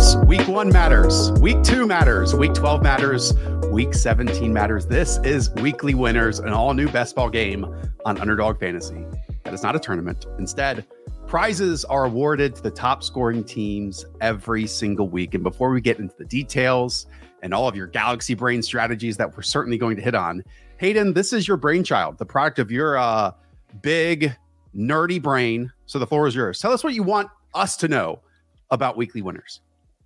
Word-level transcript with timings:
Yes, 0.00 0.16
week 0.24 0.48
one 0.48 0.70
matters. 0.70 1.30
Week 1.42 1.62
two 1.62 1.86
matters. 1.86 2.34
Week 2.34 2.54
12 2.54 2.82
matters. 2.82 3.34
Week 3.70 3.92
17 3.92 4.50
matters. 4.50 4.86
This 4.86 5.18
is 5.24 5.50
Weekly 5.56 5.92
Winners, 5.92 6.38
an 6.38 6.54
all 6.54 6.72
new 6.72 6.88
best 6.88 7.14
ball 7.14 7.28
game 7.28 7.66
on 8.06 8.16
Underdog 8.16 8.58
Fantasy. 8.58 9.04
That 9.44 9.52
is 9.52 9.62
not 9.62 9.76
a 9.76 9.78
tournament. 9.78 10.24
Instead, 10.38 10.86
prizes 11.26 11.84
are 11.84 12.06
awarded 12.06 12.56
to 12.56 12.62
the 12.62 12.70
top 12.70 13.04
scoring 13.04 13.44
teams 13.44 14.06
every 14.22 14.66
single 14.66 15.06
week. 15.06 15.34
And 15.34 15.42
before 15.42 15.68
we 15.68 15.82
get 15.82 15.98
into 15.98 16.16
the 16.16 16.24
details 16.24 17.04
and 17.42 17.52
all 17.52 17.68
of 17.68 17.76
your 17.76 17.86
galaxy 17.86 18.32
brain 18.32 18.62
strategies 18.62 19.18
that 19.18 19.36
we're 19.36 19.42
certainly 19.42 19.76
going 19.76 19.96
to 19.96 20.02
hit 20.02 20.14
on, 20.14 20.42
Hayden, 20.78 21.12
this 21.12 21.34
is 21.34 21.46
your 21.46 21.58
brainchild, 21.58 22.16
the 22.16 22.24
product 22.24 22.58
of 22.58 22.70
your 22.70 22.96
uh, 22.96 23.32
big, 23.82 24.34
nerdy 24.74 25.20
brain. 25.20 25.70
So 25.84 25.98
the 25.98 26.06
floor 26.06 26.26
is 26.26 26.34
yours. 26.34 26.58
Tell 26.58 26.72
us 26.72 26.82
what 26.82 26.94
you 26.94 27.02
want 27.02 27.28
us 27.52 27.76
to 27.76 27.88
know 27.88 28.20
about 28.70 28.96
weekly 28.96 29.20
winners. 29.20 29.60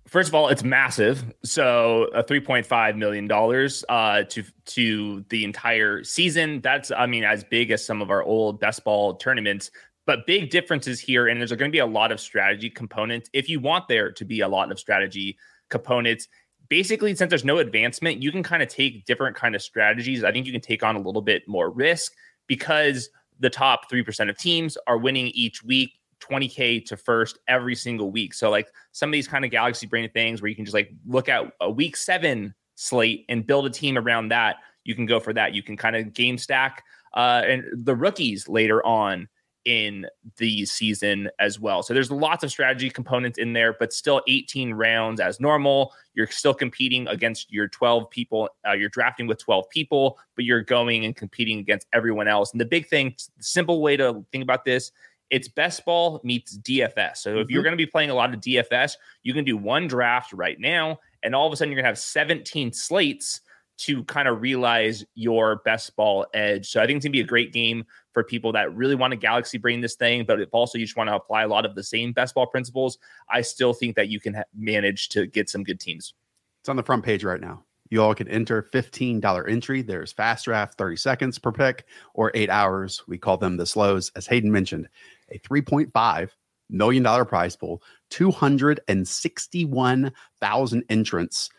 First 0.07 0.29
of 0.29 0.35
all, 0.35 0.49
it's 0.49 0.63
massive. 0.63 1.23
So 1.43 2.09
a 2.13 2.21
three 2.21 2.39
point 2.39 2.65
five 2.65 2.95
million 2.95 3.27
dollars 3.27 3.83
uh, 3.89 4.23
to 4.29 4.43
to 4.65 5.25
the 5.29 5.43
entire 5.43 6.03
season. 6.03 6.61
That's 6.61 6.91
I 6.91 7.07
mean 7.07 7.23
as 7.23 7.43
big 7.43 7.71
as 7.71 7.83
some 7.83 8.01
of 8.01 8.11
our 8.11 8.23
old 8.23 8.59
best 8.59 8.83
ball 8.83 9.15
tournaments. 9.15 9.71
But 10.05 10.27
big 10.27 10.51
differences 10.51 10.99
here, 10.99 11.27
and 11.27 11.39
there's 11.39 11.49
going 11.51 11.71
to 11.71 11.75
be 11.75 11.79
a 11.79 11.85
lot 11.85 12.11
of 12.11 12.19
strategy 12.19 12.69
components. 12.69 13.27
If 13.33 13.49
you 13.49 13.59
want 13.59 13.87
there 13.87 14.11
to 14.11 14.23
be 14.23 14.41
a 14.41 14.47
lot 14.47 14.71
of 14.71 14.77
strategy 14.77 15.35
components, 15.71 16.27
basically 16.69 17.15
since 17.15 17.29
there's 17.29 17.43
no 17.43 17.57
advancement, 17.57 18.21
you 18.21 18.31
can 18.31 18.43
kind 18.43 18.61
of 18.61 18.69
take 18.69 19.05
different 19.05 19.35
kind 19.35 19.55
of 19.55 19.63
strategies. 19.63 20.23
I 20.23 20.31
think 20.31 20.45
you 20.45 20.51
can 20.51 20.61
take 20.61 20.83
on 20.83 20.95
a 20.95 20.99
little 20.99 21.23
bit 21.23 21.47
more 21.47 21.71
risk 21.71 22.13
because 22.45 23.09
the 23.39 23.49
top 23.49 23.89
three 23.89 24.03
percent 24.03 24.29
of 24.29 24.37
teams 24.37 24.77
are 24.85 24.99
winning 24.99 25.27
each 25.29 25.63
week 25.63 25.93
20k 26.21 26.85
to 26.85 26.97
first 26.97 27.39
every 27.47 27.75
single 27.75 28.11
week. 28.11 28.33
So 28.33 28.49
like 28.49 28.67
some 28.91 29.09
of 29.09 29.13
these 29.13 29.27
kind 29.27 29.45
of 29.45 29.51
galaxy 29.51 29.87
brain 29.87 30.09
things 30.09 30.41
where 30.41 30.49
you 30.49 30.55
can 30.55 30.65
just 30.65 30.73
like 30.73 30.91
look 31.05 31.29
at 31.29 31.51
a 31.61 31.69
week 31.69 31.97
7 31.97 32.53
slate 32.75 33.25
and 33.29 33.45
build 33.45 33.65
a 33.65 33.69
team 33.69 33.97
around 33.97 34.29
that. 34.29 34.57
You 34.83 34.95
can 34.95 35.05
go 35.05 35.19
for 35.19 35.33
that. 35.33 35.53
You 35.53 35.63
can 35.63 35.77
kind 35.77 35.95
of 35.95 36.13
game 36.13 36.37
stack 36.37 36.83
uh 37.13 37.43
and 37.47 37.63
the 37.85 37.95
rookies 37.95 38.49
later 38.49 38.85
on 38.85 39.27
in 39.65 40.05
the 40.37 40.65
season 40.65 41.29
as 41.39 41.59
well. 41.59 41.81
So 41.83 41.93
there's 41.93 42.11
lots 42.11 42.43
of 42.43 42.51
strategy 42.51 42.89
components 42.89 43.39
in 43.39 43.51
there, 43.51 43.75
but 43.79 43.91
still 43.91 44.21
18 44.27 44.73
rounds 44.73 45.19
as 45.19 45.39
normal. 45.39 45.91
You're 46.13 46.27
still 46.27 46.53
competing 46.53 47.07
against 47.07 47.51
your 47.51 47.67
12 47.67 48.09
people. 48.11 48.49
Uh, 48.67 48.73
you're 48.73 48.89
drafting 48.89 49.25
with 49.27 49.39
12 49.39 49.67
people, 49.71 50.19
but 50.35 50.45
you're 50.45 50.61
going 50.61 51.03
and 51.05 51.15
competing 51.15 51.59
against 51.59 51.87
everyone 51.93 52.27
else. 52.27 52.51
And 52.51 52.61
the 52.61 52.65
big 52.65 52.87
thing, 52.87 53.15
simple 53.39 53.81
way 53.81 53.97
to 53.97 54.23
think 54.31 54.43
about 54.43 54.65
this 54.65 54.91
it's 55.29 55.47
best 55.47 55.85
ball 55.85 56.21
meets 56.23 56.57
DFS. 56.57 57.17
So 57.17 57.29
if 57.29 57.35
mm-hmm. 57.35 57.53
you're 57.53 57.63
going 57.63 57.73
to 57.73 57.77
be 57.77 57.85
playing 57.85 58.09
a 58.09 58.13
lot 58.13 58.33
of 58.33 58.39
DFS, 58.39 58.95
you 59.23 59.33
can 59.33 59.43
do 59.45 59.57
one 59.57 59.87
draft 59.87 60.33
right 60.33 60.59
now, 60.59 60.99
and 61.23 61.33
all 61.33 61.47
of 61.47 61.53
a 61.53 61.55
sudden 61.55 61.71
you're 61.71 61.77
going 61.77 61.85
to 61.85 61.89
have 61.89 61.99
17 61.99 62.73
slates 62.73 63.41
to 63.77 64.03
kind 64.05 64.27
of 64.27 64.41
realize 64.41 65.03
your 65.15 65.57
best 65.65 65.95
ball 65.95 66.25
edge. 66.33 66.69
So 66.69 66.81
I 66.81 66.85
think 66.85 66.97
it's 66.97 67.05
going 67.05 67.11
to 67.11 67.17
be 67.17 67.21
a 67.21 67.27
great 67.27 67.51
game 67.51 67.85
for 68.13 68.23
people 68.23 68.53
that 68.53 68.73
really 68.73 68.95
want 68.95 69.11
to 69.11 69.17
galaxy 69.17 69.57
brain 69.57 69.81
this 69.81 69.95
thing, 69.95 70.23
but 70.25 70.39
if 70.39 70.49
also 70.53 70.77
you 70.77 70.85
just 70.85 70.95
want 70.95 71.09
to 71.09 71.15
apply 71.15 71.43
a 71.43 71.47
lot 71.47 71.65
of 71.65 71.75
the 71.75 71.83
same 71.83 72.13
best 72.13 72.35
ball 72.35 72.47
principles, 72.47 72.97
I 73.29 73.41
still 73.41 73.73
think 73.73 73.97
that 73.97 74.07
you 74.07 74.21
can 74.21 74.35
ha- 74.35 74.43
manage 74.55 75.09
to 75.09 75.27
get 75.27 75.49
some 75.49 75.63
good 75.63 75.79
teams. 75.79 76.13
It's 76.61 76.69
on 76.69 76.77
the 76.77 76.83
front 76.83 77.03
page 77.03 77.23
right 77.23 77.41
now. 77.41 77.65
You 77.95 78.01
all 78.01 78.13
can 78.13 78.27
enter 78.27 78.61
$15 78.61 79.49
entry. 79.49 79.81
There's 79.81 80.11
fast 80.11 80.43
draft, 80.43 80.77
30 80.77 80.97
seconds 80.97 81.39
per 81.39 81.53
pick, 81.53 81.85
or 82.13 82.29
eight 82.33 82.49
hours. 82.49 83.01
We 83.07 83.17
call 83.17 83.37
them 83.37 83.55
the 83.55 83.65
slows. 83.65 84.11
As 84.17 84.27
Hayden 84.27 84.51
mentioned, 84.51 84.89
a 85.29 85.39
$3.5 85.39 86.29
million 86.69 87.25
prize 87.25 87.55
pool, 87.55 87.81
261,000 88.09 90.83
entrants. 90.89 91.49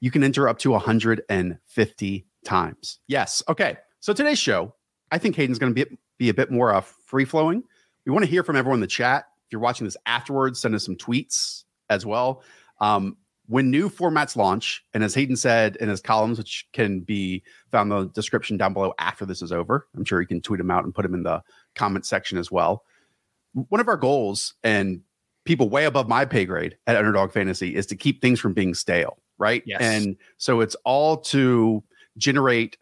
You 0.00 0.10
can 0.10 0.24
enter 0.24 0.48
up 0.48 0.58
to 0.60 0.70
150 0.70 2.26
times. 2.46 2.98
Yes. 3.06 3.42
Okay. 3.46 3.76
So 4.00 4.14
today's 4.14 4.38
show, 4.38 4.74
I 5.12 5.18
think 5.18 5.36
Hayden's 5.36 5.58
going 5.58 5.74
to 5.74 5.84
be, 5.84 5.98
be 6.18 6.30
a 6.30 6.34
bit 6.34 6.50
more 6.50 6.72
uh, 6.72 6.80
free 6.80 7.26
flowing. 7.26 7.62
We 8.06 8.12
want 8.12 8.24
to 8.24 8.30
hear 8.30 8.42
from 8.42 8.56
everyone 8.56 8.78
in 8.78 8.80
the 8.80 8.86
chat. 8.86 9.26
If 9.46 9.52
you're 9.52 9.60
watching 9.60 9.84
this 9.84 9.98
afterwards, 10.06 10.62
send 10.62 10.74
us 10.74 10.86
some 10.86 10.96
tweets 10.96 11.64
as 11.90 12.06
well. 12.06 12.42
Um, 12.80 13.18
when 13.46 13.70
new 13.70 13.90
formats 13.90 14.36
launch, 14.36 14.84
and 14.94 15.04
as 15.04 15.14
Hayden 15.14 15.36
said 15.36 15.76
in 15.76 15.88
his 15.88 16.00
columns, 16.00 16.38
which 16.38 16.66
can 16.72 17.00
be 17.00 17.42
found 17.70 17.92
in 17.92 17.98
the 17.98 18.06
description 18.06 18.56
down 18.56 18.72
below 18.72 18.94
after 18.98 19.26
this 19.26 19.42
is 19.42 19.52
over, 19.52 19.86
I'm 19.96 20.04
sure 20.04 20.20
you 20.20 20.26
can 20.26 20.40
tweet 20.40 20.58
them 20.58 20.70
out 20.70 20.84
and 20.84 20.94
put 20.94 21.02
them 21.02 21.14
in 21.14 21.22
the 21.22 21.42
comment 21.74 22.06
section 22.06 22.38
as 22.38 22.50
well 22.50 22.84
one 23.54 23.80
of 23.80 23.88
our 23.88 23.96
goals 23.96 24.54
and 24.62 25.00
people 25.44 25.68
way 25.68 25.84
above 25.84 26.08
my 26.08 26.24
pay 26.24 26.44
grade 26.44 26.76
at 26.86 26.96
Underdog 26.96 27.32
Fantasy 27.32 27.74
is 27.74 27.86
to 27.86 27.96
keep 27.96 28.20
things 28.20 28.40
from 28.40 28.52
being 28.52 28.74
stale, 28.74 29.18
right? 29.38 29.62
Yes. 29.64 29.80
And 29.80 30.16
so 30.38 30.60
it's 30.60 30.74
all 30.84 31.18
to 31.18 31.82
generate 32.16 32.76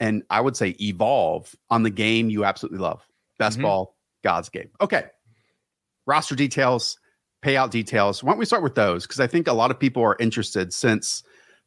and 0.00 0.22
I 0.30 0.40
would 0.40 0.56
say 0.56 0.74
evolve 0.80 1.54
on 1.70 1.84
the 1.84 1.90
game 1.90 2.28
you 2.28 2.44
absolutely 2.44 2.80
love. 2.80 3.06
Best 3.38 3.58
mm-hmm. 3.58 3.64
ball, 3.64 3.96
God's 4.24 4.48
game. 4.48 4.70
Okay. 4.80 5.04
Roster 6.06 6.34
details, 6.34 6.98
payout 7.42 7.70
details. 7.70 8.22
Why 8.22 8.32
don't 8.32 8.38
we 8.38 8.44
start 8.44 8.62
with 8.62 8.74
those? 8.74 9.06
Because 9.06 9.20
I 9.20 9.26
think 9.26 9.48
a 9.48 9.52
lot 9.52 9.70
of 9.70 9.78
people 9.78 10.02
are 10.02 10.16
interested 10.20 10.72
since 10.72 11.22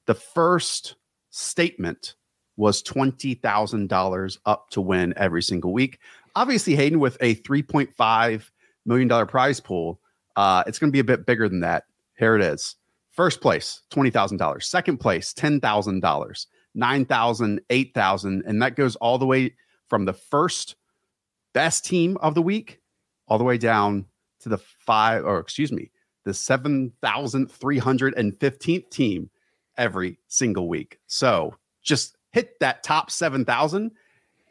the 0.06 0.14
first 0.14 0.96
statement 1.32 2.16
was 2.58 2.82
$20,000 2.84 4.38
up 4.46 4.70
to 4.70 4.82
win 4.82 5.14
every 5.18 5.42
single 5.42 5.74
week 5.74 6.00
obviously 6.36 6.76
Hayden 6.76 7.00
with 7.00 7.18
a 7.22 7.36
3.5 7.36 8.50
million 8.86 9.08
dollar 9.08 9.26
prize 9.26 9.60
pool. 9.60 10.00
Uh, 10.36 10.64
it's 10.68 10.78
going 10.80 10.90
to 10.90 10.96
be 10.96 11.00
a 11.00 11.04
bit 11.04 11.26
bigger 11.26 11.48
than 11.48 11.62
that. 11.62 11.86
Here 12.18 12.36
it 12.36 12.42
is. 12.42 12.76
First 13.12 13.42
place, 13.42 13.82
twenty 13.90 14.10
thousand 14.10 14.38
dollars. 14.38 14.68
Second 14.68 14.98
place, 14.98 15.34
ten 15.34 15.62
thousand 15.62 16.02
dollars. 16.02 16.48
Nine 16.74 17.06
thousand, 17.06 17.62
eight 17.70 17.94
thousand, 17.94 18.44
and 18.46 18.62
that 18.62 18.76
goes 18.76 18.98
all 18.98 19.18
the 19.18 19.26
way 19.26 19.56
from 19.90 20.04
the 20.04 20.14
first 20.14 20.76
best 21.54 21.86
team 21.86 22.18
of 22.18 22.36
the 22.36 22.42
week, 22.42 22.82
all 23.28 23.38
the 23.38 23.46
way 23.46 23.58
down 23.58 24.06
to 24.46 24.50
the 24.50 24.58
five, 24.58 25.26
or 25.26 25.40
excuse 25.40 25.72
me, 25.72 25.90
the 26.24 26.34
seven 26.34 26.94
thousand 27.02 27.52
three 27.52 27.80
hundred 27.80 28.14
and 28.16 28.40
fifteenth 28.40 28.90
team 28.92 29.32
every 29.76 30.20
single 30.28 30.70
week. 30.70 31.00
So 31.08 31.56
just 31.82 32.16
hit 32.32 32.60
that 32.60 32.84
top 32.84 33.10
seven 33.10 33.44
thousand 33.44 33.92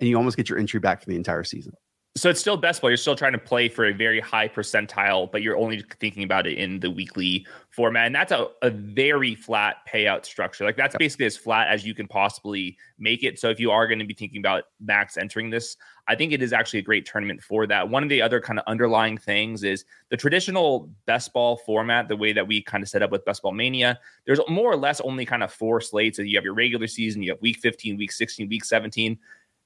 and 0.01 0.09
you 0.09 0.17
almost 0.17 0.37
get 0.37 0.49
your 0.49 0.59
entry 0.59 0.81
back 0.81 1.01
for 1.01 1.07
the 1.07 1.15
entire 1.15 1.45
season. 1.45 1.75
So 2.17 2.31
it's 2.31 2.39
still 2.39 2.57
best 2.57 2.81
ball. 2.81 2.91
You're 2.91 2.97
still 2.97 3.17
trying 3.17 3.33
to 3.33 3.39
play 3.39 3.69
for 3.69 3.87
a 3.87 3.93
very 3.93 4.21
high 4.21 4.47
percentile, 4.47 5.31
but 5.33 5.43
you're 5.43 5.57
only 5.57 5.85
thinking 5.99 6.23
about 6.23 6.47
it 6.47 6.57
in 6.59 6.79
the 6.79 6.89
weekly 6.89 7.45
format. 7.71 8.07
And 8.07 8.15
that's 8.15 8.31
a, 8.31 8.47
a 8.63 8.71
very 8.71 9.35
flat 9.35 9.79
payout 9.93 10.25
structure. 10.25 10.65
Like 10.65 10.77
that's 10.77 10.95
basically 10.97 11.27
as 11.27 11.37
flat 11.37 11.67
as 11.67 11.85
you 11.85 11.93
can 11.93 12.07
possibly 12.07 12.77
make 13.01 13.25
it. 13.25 13.41
So 13.41 13.51
if 13.51 13.59
you 13.59 13.73
are 13.73 13.89
going 13.89 13.99
to 13.99 14.05
be 14.05 14.15
thinking 14.15 14.39
about 14.39 14.63
max 14.79 15.17
entering 15.17 15.51
this, 15.51 15.77
I 16.07 16.15
think 16.15 16.33
it 16.33 16.41
is 16.41 16.53
actually 16.53 16.79
a 16.79 16.83
great 16.83 17.05
tournament 17.05 17.43
for 17.43 17.67
that. 17.67 17.89
One 17.89 18.05
of 18.05 18.09
the 18.09 18.23
other 18.23 18.41
kind 18.41 18.61
of 18.61 18.65
underlying 18.69 19.19
things 19.19 19.65
is 19.65 19.85
the 20.11 20.17
traditional 20.17 20.89
best 21.07 21.33
ball 21.33 21.57
format, 21.57 22.07
the 22.07 22.17
way 22.17 22.33
that 22.33 22.47
we 22.47 22.63
kind 22.63 22.85
of 22.85 22.89
set 22.89 23.03
up 23.03 23.11
with 23.11 23.25
best 23.25 23.43
ball 23.43 23.53
mania. 23.53 23.99
There's 24.25 24.39
more 24.49 24.71
or 24.71 24.77
less 24.77 25.01
only 25.01 25.27
kind 25.27 25.43
of 25.43 25.53
four 25.53 25.81
slates. 25.81 26.19
So 26.19 26.23
you 26.23 26.37
have 26.37 26.45
your 26.45 26.55
regular 26.55 26.87
season, 26.87 27.25
you 27.25 27.33
have 27.33 27.43
week 27.43 27.59
15, 27.59 27.97
week 27.97 28.13
16, 28.13 28.49
week 28.49 28.65
17 28.65 29.19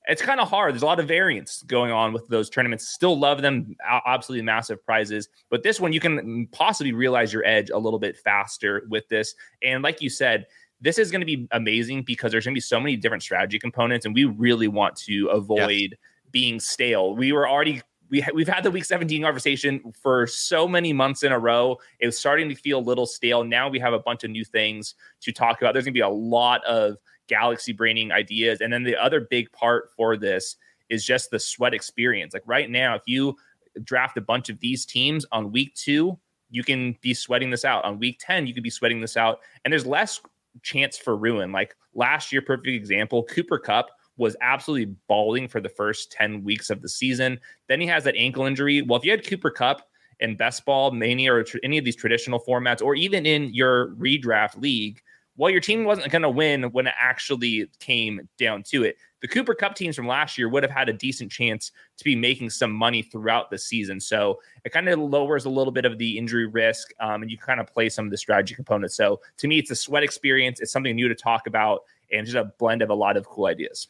it's 0.08 0.22
kind 0.22 0.40
of 0.40 0.48
hard. 0.48 0.72
There's 0.72 0.82
a 0.82 0.86
lot 0.86 1.00
of 1.00 1.06
variance 1.06 1.62
going 1.62 1.92
on 1.92 2.14
with 2.14 2.26
those 2.28 2.48
tournaments. 2.48 2.88
Still 2.88 3.18
love 3.18 3.42
them, 3.42 3.76
absolutely 4.06 4.42
massive 4.42 4.84
prizes. 4.84 5.28
But 5.50 5.62
this 5.62 5.78
one, 5.78 5.92
you 5.92 6.00
can 6.00 6.48
possibly 6.50 6.92
realize 6.92 7.32
your 7.32 7.44
edge 7.44 7.68
a 7.68 7.78
little 7.78 7.98
bit 7.98 8.16
faster 8.16 8.86
with 8.88 9.06
this. 9.08 9.34
And 9.62 9.82
like 9.82 10.00
you 10.00 10.08
said, 10.08 10.46
this 10.80 10.98
is 10.98 11.10
going 11.10 11.20
to 11.20 11.26
be 11.26 11.46
amazing 11.50 12.04
because 12.04 12.32
there's 12.32 12.44
going 12.44 12.54
to 12.54 12.56
be 12.56 12.62
so 12.62 12.80
many 12.80 12.96
different 12.96 13.22
strategy 13.22 13.58
components, 13.58 14.06
and 14.06 14.14
we 14.14 14.24
really 14.24 14.68
want 14.68 14.96
to 14.96 15.26
avoid 15.26 15.98
being 16.30 16.58
stale. 16.60 17.14
We 17.14 17.32
were 17.32 17.48
already 17.48 17.82
we 18.10 18.20
ha- 18.20 18.30
we've 18.32 18.48
had 18.48 18.64
the 18.64 18.70
week 18.70 18.84
17 18.84 19.22
conversation 19.22 19.92
for 19.92 20.26
so 20.26 20.66
many 20.66 20.92
months 20.92 21.22
in 21.22 21.32
a 21.32 21.38
row. 21.38 21.78
It 21.98 22.06
was 22.06 22.18
starting 22.18 22.48
to 22.48 22.54
feel 22.54 22.78
a 22.78 22.80
little 22.80 23.06
stale. 23.06 23.44
Now 23.44 23.68
we 23.68 23.78
have 23.80 23.92
a 23.92 23.98
bunch 23.98 24.24
of 24.24 24.30
new 24.30 24.44
things 24.44 24.94
to 25.22 25.32
talk 25.32 25.60
about. 25.60 25.74
There's 25.74 25.84
going 25.84 25.94
to 25.94 25.98
be 25.98 26.00
a 26.00 26.08
lot 26.08 26.64
of 26.64 26.96
galaxy 27.28 27.72
braining 27.72 28.12
ideas. 28.12 28.60
And 28.60 28.72
then 28.72 28.82
the 28.82 28.96
other 28.96 29.20
big 29.20 29.52
part 29.52 29.90
for 29.96 30.16
this 30.16 30.56
is 30.88 31.04
just 31.04 31.30
the 31.30 31.38
sweat 31.38 31.74
experience. 31.74 32.34
Like 32.34 32.42
right 32.46 32.70
now, 32.70 32.94
if 32.94 33.02
you 33.06 33.36
draft 33.84 34.16
a 34.16 34.22
bunch 34.22 34.48
of 34.48 34.60
these 34.60 34.84
teams 34.84 35.24
on 35.32 35.52
week 35.52 35.74
two, 35.74 36.18
you 36.50 36.64
can 36.64 36.96
be 37.00 37.14
sweating 37.14 37.50
this 37.50 37.64
out. 37.64 37.84
On 37.84 37.98
week 37.98 38.18
10, 38.20 38.46
you 38.46 38.54
could 38.54 38.62
be 38.62 38.70
sweating 38.70 39.00
this 39.00 39.16
out. 39.16 39.40
And 39.64 39.72
there's 39.72 39.86
less 39.86 40.20
chance 40.62 40.96
for 40.96 41.16
ruin. 41.16 41.52
Like 41.52 41.76
last 41.94 42.32
year, 42.32 42.42
perfect 42.42 42.68
example, 42.68 43.24
Cooper 43.24 43.58
Kupp 43.58 43.90
was 44.16 44.36
absolutely 44.40 44.96
balling 45.06 45.46
for 45.48 45.60
the 45.60 45.68
first 45.68 46.10
10 46.12 46.42
weeks 46.42 46.70
of 46.70 46.82
the 46.82 46.88
season. 46.88 47.38
Then 47.68 47.80
he 47.80 47.86
has 47.86 48.04
that 48.04 48.16
ankle 48.16 48.46
injury. 48.46 48.82
Well, 48.82 48.98
if 48.98 49.04
you 49.04 49.10
had 49.10 49.26
Cooper 49.26 49.50
Kupp 49.50 49.82
in 50.20 50.36
best 50.36 50.64
ball, 50.64 50.90
mania, 50.90 51.32
or 51.32 51.44
tr- 51.44 51.58
any 51.62 51.78
of 51.78 51.84
these 51.84 51.94
traditional 51.94 52.40
formats, 52.40 52.82
or 52.82 52.96
even 52.96 53.26
in 53.26 53.54
your 53.54 53.94
redraft 53.94 54.60
league, 54.60 55.00
well, 55.38 55.50
your 55.50 55.60
team 55.60 55.84
wasn't 55.84 56.10
going 56.10 56.22
to 56.22 56.28
win 56.28 56.64
when 56.72 56.88
it 56.88 56.94
actually 56.98 57.70
came 57.78 58.28
down 58.38 58.64
to 58.64 58.82
it. 58.82 58.96
The 59.20 59.28
Cooper 59.28 59.54
Kupp 59.54 59.76
teams 59.76 59.94
from 59.94 60.08
last 60.08 60.36
year 60.36 60.48
would 60.48 60.64
have 60.64 60.70
had 60.70 60.88
a 60.88 60.92
decent 60.92 61.30
chance 61.30 61.70
to 61.96 62.04
be 62.04 62.16
making 62.16 62.50
some 62.50 62.72
money 62.72 63.02
throughout 63.02 63.48
the 63.48 63.56
season. 63.56 64.00
So 64.00 64.40
it 64.64 64.70
kind 64.70 64.88
of 64.88 64.98
lowers 64.98 65.44
a 65.44 65.48
little 65.48 65.72
bit 65.72 65.84
of 65.84 65.96
the 65.96 66.18
injury 66.18 66.46
risk, 66.46 66.90
um, 66.98 67.22
and 67.22 67.30
you 67.30 67.38
kind 67.38 67.60
of 67.60 67.68
play 67.68 67.88
some 67.88 68.04
of 68.04 68.10
the 68.10 68.16
strategy 68.16 68.56
components. 68.56 68.96
So 68.96 69.20
to 69.38 69.46
me, 69.46 69.58
it's 69.58 69.70
a 69.70 69.76
sweat 69.76 70.02
experience. 70.02 70.58
It's 70.60 70.72
something 70.72 70.94
new 70.94 71.08
to 71.08 71.14
talk 71.14 71.46
about, 71.46 71.84
and 72.12 72.26
just 72.26 72.36
a 72.36 72.52
blend 72.58 72.82
of 72.82 72.90
a 72.90 72.94
lot 72.94 73.16
of 73.16 73.26
cool 73.28 73.46
ideas. 73.46 73.86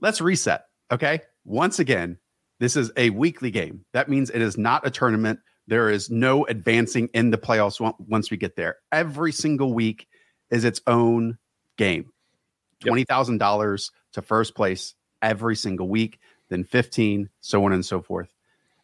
Let's 0.00 0.20
reset. 0.20 0.66
Okay. 0.90 1.20
Once 1.44 1.78
again, 1.78 2.18
this 2.58 2.76
is 2.76 2.90
a 2.96 3.10
weekly 3.10 3.52
game. 3.52 3.84
That 3.92 4.08
means 4.08 4.30
it 4.30 4.42
is 4.42 4.58
not 4.58 4.84
a 4.86 4.90
tournament. 4.90 5.38
There 5.68 5.90
is 5.90 6.10
no 6.10 6.44
advancing 6.46 7.08
in 7.14 7.30
the 7.30 7.38
playoffs 7.38 7.94
once 8.08 8.32
we 8.32 8.36
get 8.36 8.56
there. 8.56 8.76
Every 8.90 9.30
single 9.30 9.74
week 9.74 10.08
is 10.52 10.64
its 10.64 10.80
own 10.86 11.38
game. 11.76 12.12
Twenty 12.78 13.04
thousand 13.04 13.38
dollars 13.38 13.90
to 14.12 14.22
first 14.22 14.54
place 14.54 14.94
every 15.20 15.56
single 15.56 15.88
week, 15.88 16.20
then 16.48 16.62
fifteen, 16.62 17.30
so 17.40 17.64
on 17.64 17.72
and 17.72 17.84
so 17.84 18.00
forth, 18.00 18.32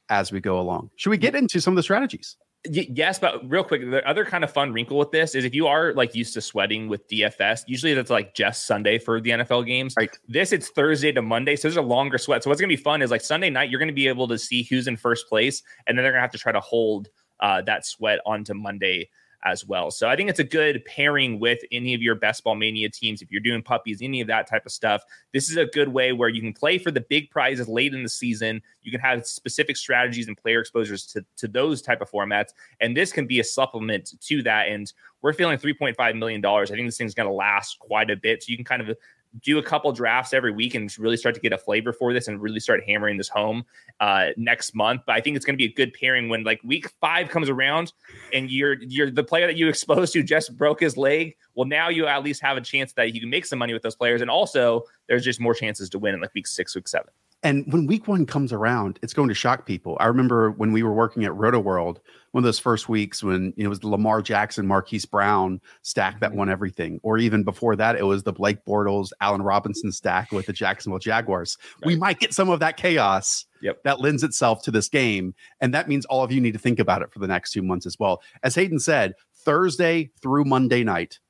as 0.09 0.33
we 0.33 0.41
go 0.41 0.59
along. 0.59 0.91
Should 0.97 1.11
we 1.11 1.19
get 1.19 1.37
into 1.37 1.61
some 1.61 1.75
of 1.75 1.77
the 1.77 1.83
strategies? 1.85 2.37
yes, 2.65 3.19
but 3.19 3.49
real 3.49 3.63
quick, 3.63 3.89
the 3.89 4.07
other 4.07 4.25
kind 4.25 4.43
of 4.43 4.53
fun 4.53 4.73
wrinkle 4.73 4.99
with 4.99 5.11
this 5.11 5.35
is 5.35 5.45
if 5.45 5.55
you 5.55 5.67
are 5.67 5.93
like 5.95 6.15
used 6.15 6.35
to 6.35 6.41
sweating 6.41 6.89
with 6.89 7.07
DFS, 7.09 7.63
usually 7.67 7.95
that's 7.95 8.11
like 8.11 8.35
just 8.35 8.67
Sunday 8.67 8.99
for 8.99 9.21
the 9.21 9.31
NFL 9.31 9.67
games. 9.67 9.95
Right. 9.97 10.11
This 10.29 10.53
it's 10.53 10.69
Thursday 10.69 11.13
to 11.13 11.23
Monday, 11.23 11.57
so 11.57 11.69
there's 11.69 11.77
a 11.77 11.83
longer 11.83 12.19
sweat. 12.19 12.43
So 12.43 12.51
what's 12.51 12.61
gonna 12.61 12.69
be 12.69 12.77
fun 12.77 13.03
is 13.03 13.11
like 13.11 13.21
Sunday 13.21 13.51
night, 13.51 13.71
you're 13.71 13.81
gonna 13.81 13.93
be 13.93 14.09
able 14.09 14.29
to 14.29 14.39
see 14.39 14.65
who's 14.65 14.89
in 14.89 14.97
first 14.97 15.29
place, 15.29 15.63
and 15.87 15.97
then 15.97 16.03
they're 16.03 16.13
gonna 16.13 16.23
have 16.23 16.33
to 16.33 16.39
try 16.39 16.53
to 16.53 16.61
hold 16.61 17.09
uh, 17.41 17.63
that 17.63 17.87
sweat 17.87 18.19
onto 18.27 18.55
Monday 18.55 19.09
as 19.45 19.65
well. 19.65 19.91
So 19.91 20.09
I 20.09 20.17
think 20.17 20.31
it's 20.31 20.41
a 20.41 20.45
good 20.45 20.85
pairing 20.85 21.39
with 21.39 21.61
any 21.71 21.95
of 21.95 22.03
your 22.03 22.15
best 22.15 22.43
ball 22.43 22.57
mania 22.57 22.89
teams. 22.91 23.23
If 23.23 23.31
you're 23.31 23.41
doing 23.41 23.63
puppies, 23.63 24.03
any 24.03 24.21
of 24.21 24.27
that 24.27 24.49
type 24.49 24.67
of 24.67 24.73
stuff, 24.73 25.03
this 25.33 25.49
is 25.49 25.57
a 25.57 25.67
good 25.67 25.89
way 25.89 26.13
where 26.13 26.29
you 26.29 26.41
can 26.41 26.53
play 26.53 26.79
for 26.79 26.91
the 26.91 27.01
big 27.01 27.31
prizes 27.31 27.69
late 27.69 27.95
in 27.95 28.03
the 28.03 28.09
season. 28.09 28.61
You 28.83 28.91
can 28.91 29.01
have 29.01 29.27
specific 29.27 29.77
strategies 29.77 30.27
and 30.27 30.37
player 30.37 30.61
exposures 30.61 31.07
to, 31.07 31.25
to 31.37 31.47
those 31.47 31.83
type 31.83 32.01
of 32.01 32.11
formats. 32.11 32.49
And 32.81 32.97
this 32.97 33.13
can 33.13 33.27
be 33.27 33.39
a 33.39 33.45
supplement 33.45 34.13
to 34.21 34.43
that. 34.43 34.69
And 34.69 34.93
we're 35.23 35.33
feeling 35.33 35.59
$3.5 35.59 36.19
million. 36.19 36.45
I 36.45 36.65
think 36.67 36.87
this 36.87 36.99
thing's 36.99 37.15
going 37.15 37.29
to 37.29 37.35
last 37.35 37.79
quite 37.79 38.11
a 38.11 38.17
bit. 38.17 38.43
So 38.43 38.51
you 38.51 38.57
can 38.57 38.65
kind 38.65 38.83
of 38.83 38.97
do 39.43 39.59
a 39.59 39.63
couple 39.63 39.91
drafts 39.93 40.33
every 40.33 40.53
week 40.53 40.75
and 40.75 40.97
really 40.99 41.17
start 41.17 41.35
to 41.35 41.41
get 41.41 41.53
a 41.53 41.59
flavor 41.59 41.93
for 41.93 42.13
this 42.13 42.29
and 42.29 42.41
really 42.41 42.61
start 42.61 42.83
hammering 42.87 43.17
this 43.17 43.29
home 43.29 43.65
uh, 44.01 44.29
next 44.37 44.75
month. 44.75 45.03
But 45.07 45.17
I 45.17 45.21
think 45.21 45.37
it's 45.37 45.45
going 45.45 45.55
to 45.55 45.59
be 45.59 45.71
a 45.71 45.73
good 45.73 45.93
pairing 45.93 46.29
when 46.29 46.45
like 46.45 46.61
week 46.65 46.91
five 47.01 47.29
comes 47.29 47.49
around 47.49 47.93
and 48.33 48.51
you're 48.51 48.77
you're 48.83 49.11
the 49.11 49.25
player 49.25 49.47
that 49.47 49.57
you 49.57 49.69
exposed 49.69 50.13
to 50.15 50.23
just 50.23 50.57
broke 50.57 50.81
his 50.81 50.97
leg. 50.97 51.37
Well, 51.55 51.67
now 51.67 51.89
you 51.89 52.07
at 52.07 52.23
least 52.23 52.43
have 52.43 52.57
a 52.57 52.61
chance 52.61 52.93
that 52.95 53.15
you 53.15 53.21
can 53.21 53.31
make 53.31 53.45
some 53.45 53.59
money 53.59 53.73
with 53.73 53.83
those 53.83 53.97
players, 53.97 54.21
and 54.21 54.31
also 54.31 54.85
there's 55.09 55.25
just 55.25 55.41
more 55.41 55.55
chances 55.55 55.89
to 55.91 55.99
win 55.99 56.15
in 56.15 56.21
like 56.21 56.35
week 56.35 56.47
six, 56.47 56.75
week 56.75 56.89
seven. 56.89 57.11
And 57.45 57.73
when 57.73 57.87
week 57.87 58.09
one 58.09 58.27
comes 58.27 58.53
around, 58.53 58.99
it's 59.01 59.15
going 59.15 59.29
to 59.29 59.35
shock 59.35 59.65
people. 59.65 59.97
I 60.01 60.07
remember 60.07 60.51
when 60.51 60.73
we 60.73 60.83
were 60.83 60.93
working 60.93 61.25
at 61.25 61.31
Rotoworld, 61.31 61.99
one 62.33 62.43
of 62.43 62.45
those 62.45 62.59
first 62.59 62.89
weeks 62.89 63.23
when 63.23 63.55
it 63.57 63.69
was 63.69 63.79
the 63.79 63.89
Lamar 63.89 64.23
Jackson, 64.23 64.67
Marquise 64.67 65.05
Brown 65.05 65.61
stack 65.83 66.19
that 66.19 66.31
mm-hmm. 66.31 66.39
won 66.39 66.51
everything. 66.51 66.99
Or 67.05 67.17
even 67.17 67.45
before 67.45 67.77
that, 67.77 67.97
it 67.97 68.03
was 68.03 68.25
the 68.25 68.33
Blake 68.33 68.65
Bortles, 68.65 69.11
Allen 69.21 69.43
Robinson 69.43 69.93
stack 69.93 70.33
with 70.33 70.47
the 70.47 70.53
Jacksonville 70.53 70.99
Jaguars. 70.99 71.57
Right. 71.83 71.87
We 71.87 71.97
might 71.97 72.19
get 72.19 72.35
some 72.35 72.51
of 72.51 72.59
that 72.59 72.77
chaos 72.77 73.47
yep. 73.63 73.85
that 73.85 74.01
lends 74.01 74.25
itself 74.25 74.63
to 74.65 74.73
this 74.73 74.89
game. 74.89 75.33
And 75.61 75.73
that 75.75 75.89
means 75.89 76.07
all 76.07 76.25
of 76.25 76.33
you 76.33 76.41
need 76.41 76.55
to 76.55 76.59
think 76.59 76.81
about 76.81 77.03
it 77.03 77.13
for 77.13 77.21
the 77.21 77.29
next 77.29 77.53
two 77.53 77.63
months 77.63 77.87
as 77.87 77.97
well. 78.01 78.21
As 78.43 78.57
Hayden 78.57 78.81
said, 78.81 79.15
Thursday 79.33 80.11
through 80.21 80.45
Monday 80.45 80.83
night, 80.83 81.21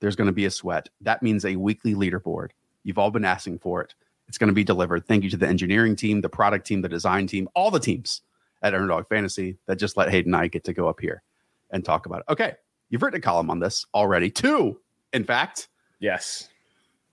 there's 0.00 0.16
going 0.16 0.26
to 0.26 0.32
be 0.32 0.46
a 0.46 0.50
sweat. 0.50 0.88
That 1.00 1.22
means 1.22 1.44
a 1.44 1.54
weekly 1.54 1.94
leaderboard. 1.94 2.50
You've 2.82 2.98
all 2.98 3.12
been 3.12 3.24
asking 3.24 3.60
for 3.60 3.82
it. 3.82 3.94
It's 4.28 4.38
going 4.38 4.48
to 4.48 4.54
be 4.54 4.64
delivered. 4.64 5.06
Thank 5.06 5.24
you 5.24 5.30
to 5.30 5.36
the 5.36 5.46
engineering 5.46 5.96
team, 5.96 6.20
the 6.20 6.28
product 6.28 6.66
team, 6.66 6.82
the 6.82 6.88
design 6.88 7.26
team, 7.26 7.48
all 7.54 7.70
the 7.70 7.80
teams 7.80 8.22
at 8.62 8.74
Underdog 8.74 9.06
Fantasy 9.08 9.58
that 9.66 9.76
just 9.76 9.96
let 9.96 10.10
Hayden 10.10 10.34
and 10.34 10.42
I 10.42 10.48
get 10.48 10.64
to 10.64 10.72
go 10.72 10.88
up 10.88 11.00
here 11.00 11.22
and 11.70 11.84
talk 11.84 12.06
about 12.06 12.20
it. 12.20 12.32
Okay. 12.32 12.54
You've 12.88 13.02
written 13.02 13.18
a 13.18 13.22
column 13.22 13.50
on 13.50 13.58
this 13.58 13.84
already. 13.94 14.30
Two, 14.30 14.80
in 15.12 15.24
fact. 15.24 15.68
Yes. 16.00 16.48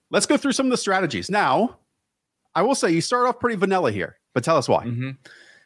Let's 0.10 0.26
go 0.26 0.38
through 0.38 0.52
some 0.52 0.68
of 0.68 0.72
the 0.72 0.78
strategies. 0.78 1.30
Now, 1.30 1.78
I 2.54 2.62
will 2.62 2.76
say 2.76 2.92
you 2.92 3.02
start 3.02 3.28
off 3.28 3.40
pretty 3.40 3.56
vanilla 3.56 3.92
here, 3.92 4.18
but 4.34 4.44
tell 4.44 4.58
us 4.58 4.68
why. 4.68 4.86
Mm-hmm. 4.86 5.12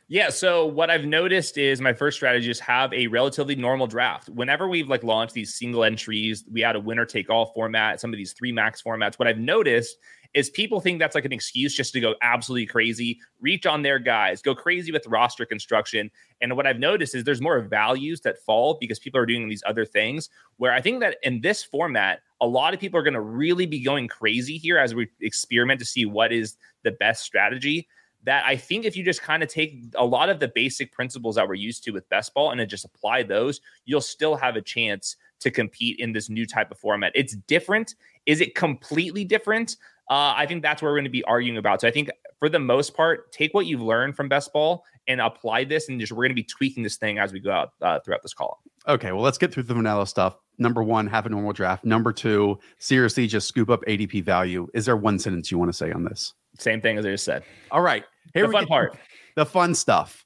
Yeah. 0.07 0.29
So 0.29 0.67
what 0.67 0.91
I've 0.91 1.05
noticed 1.05 1.57
is 1.57 1.81
my 1.81 1.93
first 1.93 2.17
strategy 2.17 2.49
is 2.51 2.59
have 2.59 2.93
a 2.93 3.07
relatively 3.07 3.55
normal 3.55 3.87
draft. 3.87 4.29
Whenever 4.29 4.67
we've 4.67 4.87
like 4.87 5.03
launched 5.03 5.33
these 5.33 5.55
single 5.55 5.83
entries, 5.83 6.45
we 6.51 6.61
had 6.61 6.75
a 6.75 6.79
winner 6.79 7.05
take 7.05 7.29
all 7.29 7.47
format, 7.47 7.99
some 7.99 8.13
of 8.13 8.17
these 8.17 8.33
three 8.33 8.51
max 8.51 8.83
formats. 8.83 9.15
What 9.15 9.27
I've 9.27 9.39
noticed 9.39 9.97
is 10.35 10.49
people 10.49 10.81
think 10.81 10.99
that's 10.99 11.15
like 11.15 11.23
an 11.23 11.31
excuse 11.31 11.73
just 11.73 11.93
to 11.93 12.01
go 12.01 12.13
absolutely 12.21 12.65
crazy, 12.65 13.19
reach 13.39 13.65
on 13.65 13.81
their 13.81 13.97
guys, 13.97 14.41
go 14.41 14.53
crazy 14.53 14.91
with 14.91 15.07
roster 15.07 15.45
construction. 15.45 16.11
And 16.41 16.57
what 16.57 16.67
I've 16.67 16.77
noticed 16.77 17.15
is 17.15 17.23
there's 17.23 17.41
more 17.41 17.61
values 17.61 18.19
that 18.21 18.37
fall 18.39 18.77
because 18.79 18.99
people 18.99 19.19
are 19.19 19.25
doing 19.25 19.47
these 19.47 19.63
other 19.65 19.85
things. 19.85 20.29
Where 20.57 20.73
I 20.73 20.81
think 20.81 20.99
that 20.99 21.17
in 21.23 21.39
this 21.39 21.63
format, 21.63 22.19
a 22.41 22.47
lot 22.47 22.73
of 22.73 22.81
people 22.81 22.99
are 22.99 23.03
going 23.03 23.13
to 23.13 23.21
really 23.21 23.65
be 23.65 23.79
going 23.79 24.09
crazy 24.09 24.57
here 24.57 24.77
as 24.77 24.93
we 24.93 25.07
experiment 25.21 25.79
to 25.79 25.85
see 25.85 26.05
what 26.05 26.33
is 26.33 26.57
the 26.83 26.91
best 26.91 27.23
strategy. 27.23 27.87
That 28.25 28.43
I 28.45 28.57
think 28.57 28.83
if 28.83 28.97
you 28.97 29.05
just 29.05 29.21
kind 29.21 29.41
of 29.41 29.47
take 29.47 29.83
a 29.95 30.05
lot 30.05 30.29
of 30.29 30.41
the 30.41 30.49
basic 30.49 30.91
principles 30.91 31.35
that 31.35 31.47
we're 31.47 31.53
used 31.53 31.85
to 31.85 31.91
with 31.91 32.09
best 32.09 32.33
ball 32.33 32.51
and 32.51 32.69
just 32.69 32.83
apply 32.83 33.23
those, 33.23 33.61
you'll 33.85 34.01
still 34.01 34.35
have 34.35 34.57
a 34.57 34.61
chance 34.61 35.15
to 35.39 35.51
compete 35.51 35.99
in 35.99 36.11
this 36.11 36.29
new 36.29 36.45
type 36.45 36.71
of 36.71 36.79
format. 36.79 37.11
It's 37.15 37.35
different. 37.35 37.95
Is 38.25 38.41
it 38.41 38.55
completely 38.55 39.23
different? 39.23 39.77
Uh, 40.09 40.33
I 40.35 40.45
think 40.45 40.61
that's 40.61 40.81
where 40.81 40.91
we're 40.91 40.97
going 40.97 41.05
to 41.05 41.09
be 41.09 41.23
arguing 41.23 41.57
about. 41.57 41.81
So 41.81 41.87
I 41.87 41.91
think 41.91 42.11
for 42.39 42.49
the 42.49 42.59
most 42.59 42.93
part, 42.95 43.31
take 43.31 43.53
what 43.53 43.65
you've 43.65 43.81
learned 43.81 44.15
from 44.15 44.29
best 44.29 44.53
ball 44.53 44.83
and 45.07 45.21
apply 45.21 45.63
this, 45.63 45.89
and 45.89 45.99
just 45.99 46.11
we're 46.11 46.23
going 46.23 46.29
to 46.29 46.35
be 46.35 46.43
tweaking 46.43 46.83
this 46.83 46.97
thing 46.97 47.17
as 47.17 47.31
we 47.31 47.39
go 47.39 47.51
out 47.51 47.71
uh, 47.81 47.99
throughout 47.99 48.21
this 48.21 48.33
column. 48.33 48.57
Okay, 48.87 49.11
well, 49.11 49.21
let's 49.21 49.37
get 49.37 49.51
through 49.51 49.63
the 49.63 49.73
vanilla 49.73 50.05
stuff. 50.05 50.37
Number 50.57 50.83
one, 50.83 51.07
have 51.07 51.25
a 51.25 51.29
normal 51.29 51.53
draft. 51.53 51.85
Number 51.85 52.13
two, 52.13 52.59
seriously, 52.77 53.27
just 53.27 53.47
scoop 53.47 53.69
up 53.69 53.83
ADP 53.85 54.23
value. 54.23 54.67
Is 54.73 54.85
there 54.85 54.95
one 54.95 55.19
sentence 55.19 55.51
you 55.51 55.57
want 55.57 55.69
to 55.69 55.77
say 55.77 55.91
on 55.91 56.03
this? 56.03 56.33
Same 56.59 56.81
thing 56.81 56.97
as 56.97 57.05
I 57.05 57.09
just 57.09 57.25
said. 57.25 57.43
All 57.71 57.81
right, 57.81 58.03
here 58.33 58.47
the 58.47 58.53
fun 58.53 58.67
part, 58.67 58.97
the 59.35 59.45
fun 59.45 59.75
stuff, 59.75 60.25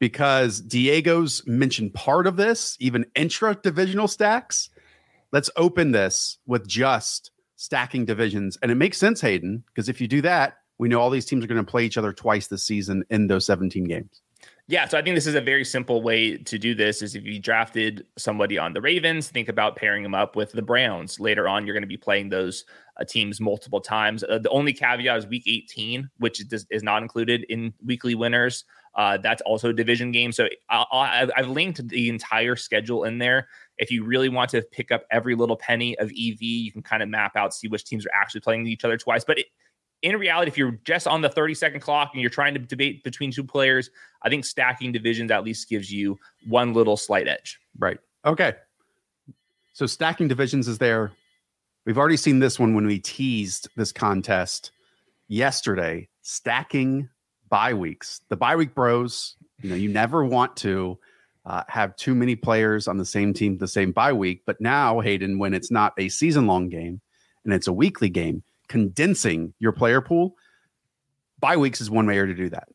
because 0.00 0.60
Diego's 0.60 1.42
mentioned 1.46 1.94
part 1.94 2.26
of 2.26 2.36
this, 2.36 2.76
even 2.80 3.06
intra 3.14 3.54
divisional 3.54 4.08
stacks. 4.08 4.68
Let's 5.30 5.48
open 5.56 5.92
this 5.92 6.38
with 6.46 6.66
just 6.66 7.30
stacking 7.62 8.04
divisions. 8.04 8.58
And 8.60 8.72
it 8.72 8.74
makes 8.74 8.98
sense, 8.98 9.20
Hayden, 9.20 9.62
because 9.68 9.88
if 9.88 10.00
you 10.00 10.08
do 10.08 10.20
that, 10.22 10.54
we 10.78 10.88
know 10.88 11.00
all 11.00 11.10
these 11.10 11.26
teams 11.26 11.44
are 11.44 11.46
going 11.46 11.64
to 11.64 11.70
play 11.70 11.84
each 11.84 11.96
other 11.96 12.12
twice 12.12 12.48
this 12.48 12.64
season 12.64 13.04
in 13.08 13.28
those 13.28 13.46
17 13.46 13.84
games. 13.84 14.20
Yeah, 14.66 14.88
so 14.88 14.98
I 14.98 15.02
think 15.02 15.14
this 15.14 15.28
is 15.28 15.36
a 15.36 15.40
very 15.40 15.64
simple 15.64 16.02
way 16.02 16.36
to 16.36 16.58
do 16.58 16.74
this 16.74 17.02
is 17.02 17.14
if 17.14 17.24
you 17.24 17.38
drafted 17.38 18.06
somebody 18.18 18.58
on 18.58 18.72
the 18.72 18.80
Ravens, 18.80 19.28
think 19.28 19.48
about 19.48 19.76
pairing 19.76 20.02
them 20.02 20.14
up 20.14 20.34
with 20.34 20.50
the 20.50 20.62
Browns. 20.62 21.20
Later 21.20 21.46
on, 21.46 21.64
you're 21.64 21.74
going 21.74 21.82
to 21.82 21.88
be 21.88 21.96
playing 21.96 22.30
those 22.30 22.64
uh, 23.00 23.04
teams 23.04 23.40
multiple 23.40 23.80
times. 23.80 24.24
Uh, 24.24 24.38
the 24.38 24.50
only 24.50 24.72
caveat 24.72 25.18
is 25.18 25.26
week 25.26 25.44
18, 25.46 26.10
which 26.18 26.40
is, 26.40 26.66
is 26.70 26.82
not 26.82 27.02
included 27.02 27.44
in 27.48 27.72
weekly 27.84 28.16
winners. 28.16 28.64
Uh, 28.94 29.18
that's 29.18 29.42
also 29.42 29.70
a 29.70 29.72
division 29.72 30.12
game. 30.12 30.32
So 30.32 30.48
i 30.70 31.30
have 31.36 31.48
linked 31.48 31.86
the 31.88 32.08
entire 32.08 32.56
schedule 32.56 33.04
in 33.04 33.18
there. 33.18 33.48
If 33.82 33.90
you 33.90 34.04
really 34.04 34.28
want 34.28 34.48
to 34.50 34.62
pick 34.62 34.92
up 34.92 35.04
every 35.10 35.34
little 35.34 35.56
penny 35.56 35.98
of 35.98 36.10
EV, 36.10 36.40
you 36.40 36.70
can 36.70 36.82
kind 36.82 37.02
of 37.02 37.08
map 37.08 37.34
out, 37.34 37.52
see 37.52 37.66
which 37.66 37.82
teams 37.82 38.06
are 38.06 38.12
actually 38.14 38.40
playing 38.40 38.64
each 38.68 38.84
other 38.84 38.96
twice. 38.96 39.24
But 39.24 39.40
it, 39.40 39.46
in 40.02 40.16
reality, 40.16 40.48
if 40.48 40.56
you're 40.56 40.78
just 40.84 41.08
on 41.08 41.20
the 41.20 41.28
30 41.28 41.54
second 41.54 41.80
clock 41.80 42.10
and 42.12 42.20
you're 42.20 42.30
trying 42.30 42.54
to 42.54 42.60
debate 42.60 43.02
between 43.02 43.32
two 43.32 43.42
players, 43.42 43.90
I 44.22 44.28
think 44.28 44.44
stacking 44.44 44.92
divisions 44.92 45.32
at 45.32 45.42
least 45.42 45.68
gives 45.68 45.92
you 45.92 46.16
one 46.46 46.74
little 46.74 46.96
slight 46.96 47.26
edge. 47.26 47.58
Right. 47.76 47.98
Okay. 48.24 48.54
So 49.72 49.86
stacking 49.86 50.28
divisions 50.28 50.68
is 50.68 50.78
there. 50.78 51.10
We've 51.84 51.98
already 51.98 52.16
seen 52.16 52.38
this 52.38 52.60
one 52.60 52.74
when 52.74 52.86
we 52.86 53.00
teased 53.00 53.68
this 53.74 53.90
contest 53.90 54.70
yesterday. 55.26 56.08
Stacking 56.22 57.08
bye 57.48 57.74
weeks. 57.74 58.20
The 58.28 58.36
bye 58.36 58.54
week 58.54 58.76
bros, 58.76 59.34
you 59.60 59.70
know, 59.70 59.74
you 59.74 59.88
never 59.88 60.24
want 60.24 60.56
to 60.58 60.98
uh, 61.44 61.62
have 61.68 61.96
too 61.96 62.14
many 62.14 62.36
players 62.36 62.86
on 62.88 62.96
the 62.96 63.04
same 63.04 63.32
team 63.32 63.58
the 63.58 63.68
same 63.68 63.92
bye 63.92 64.12
week. 64.12 64.42
But 64.46 64.60
now, 64.60 65.00
Hayden, 65.00 65.38
when 65.38 65.54
it's 65.54 65.70
not 65.70 65.92
a 65.98 66.08
season 66.08 66.46
long 66.46 66.68
game 66.68 67.00
and 67.44 67.52
it's 67.52 67.66
a 67.66 67.72
weekly 67.72 68.08
game, 68.08 68.42
condensing 68.68 69.52
your 69.58 69.72
player 69.72 70.00
pool, 70.00 70.36
bye 71.40 71.56
weeks 71.56 71.80
is 71.80 71.90
one 71.90 72.06
way 72.06 72.14
to 72.14 72.34
do 72.34 72.48
that. 72.50 72.68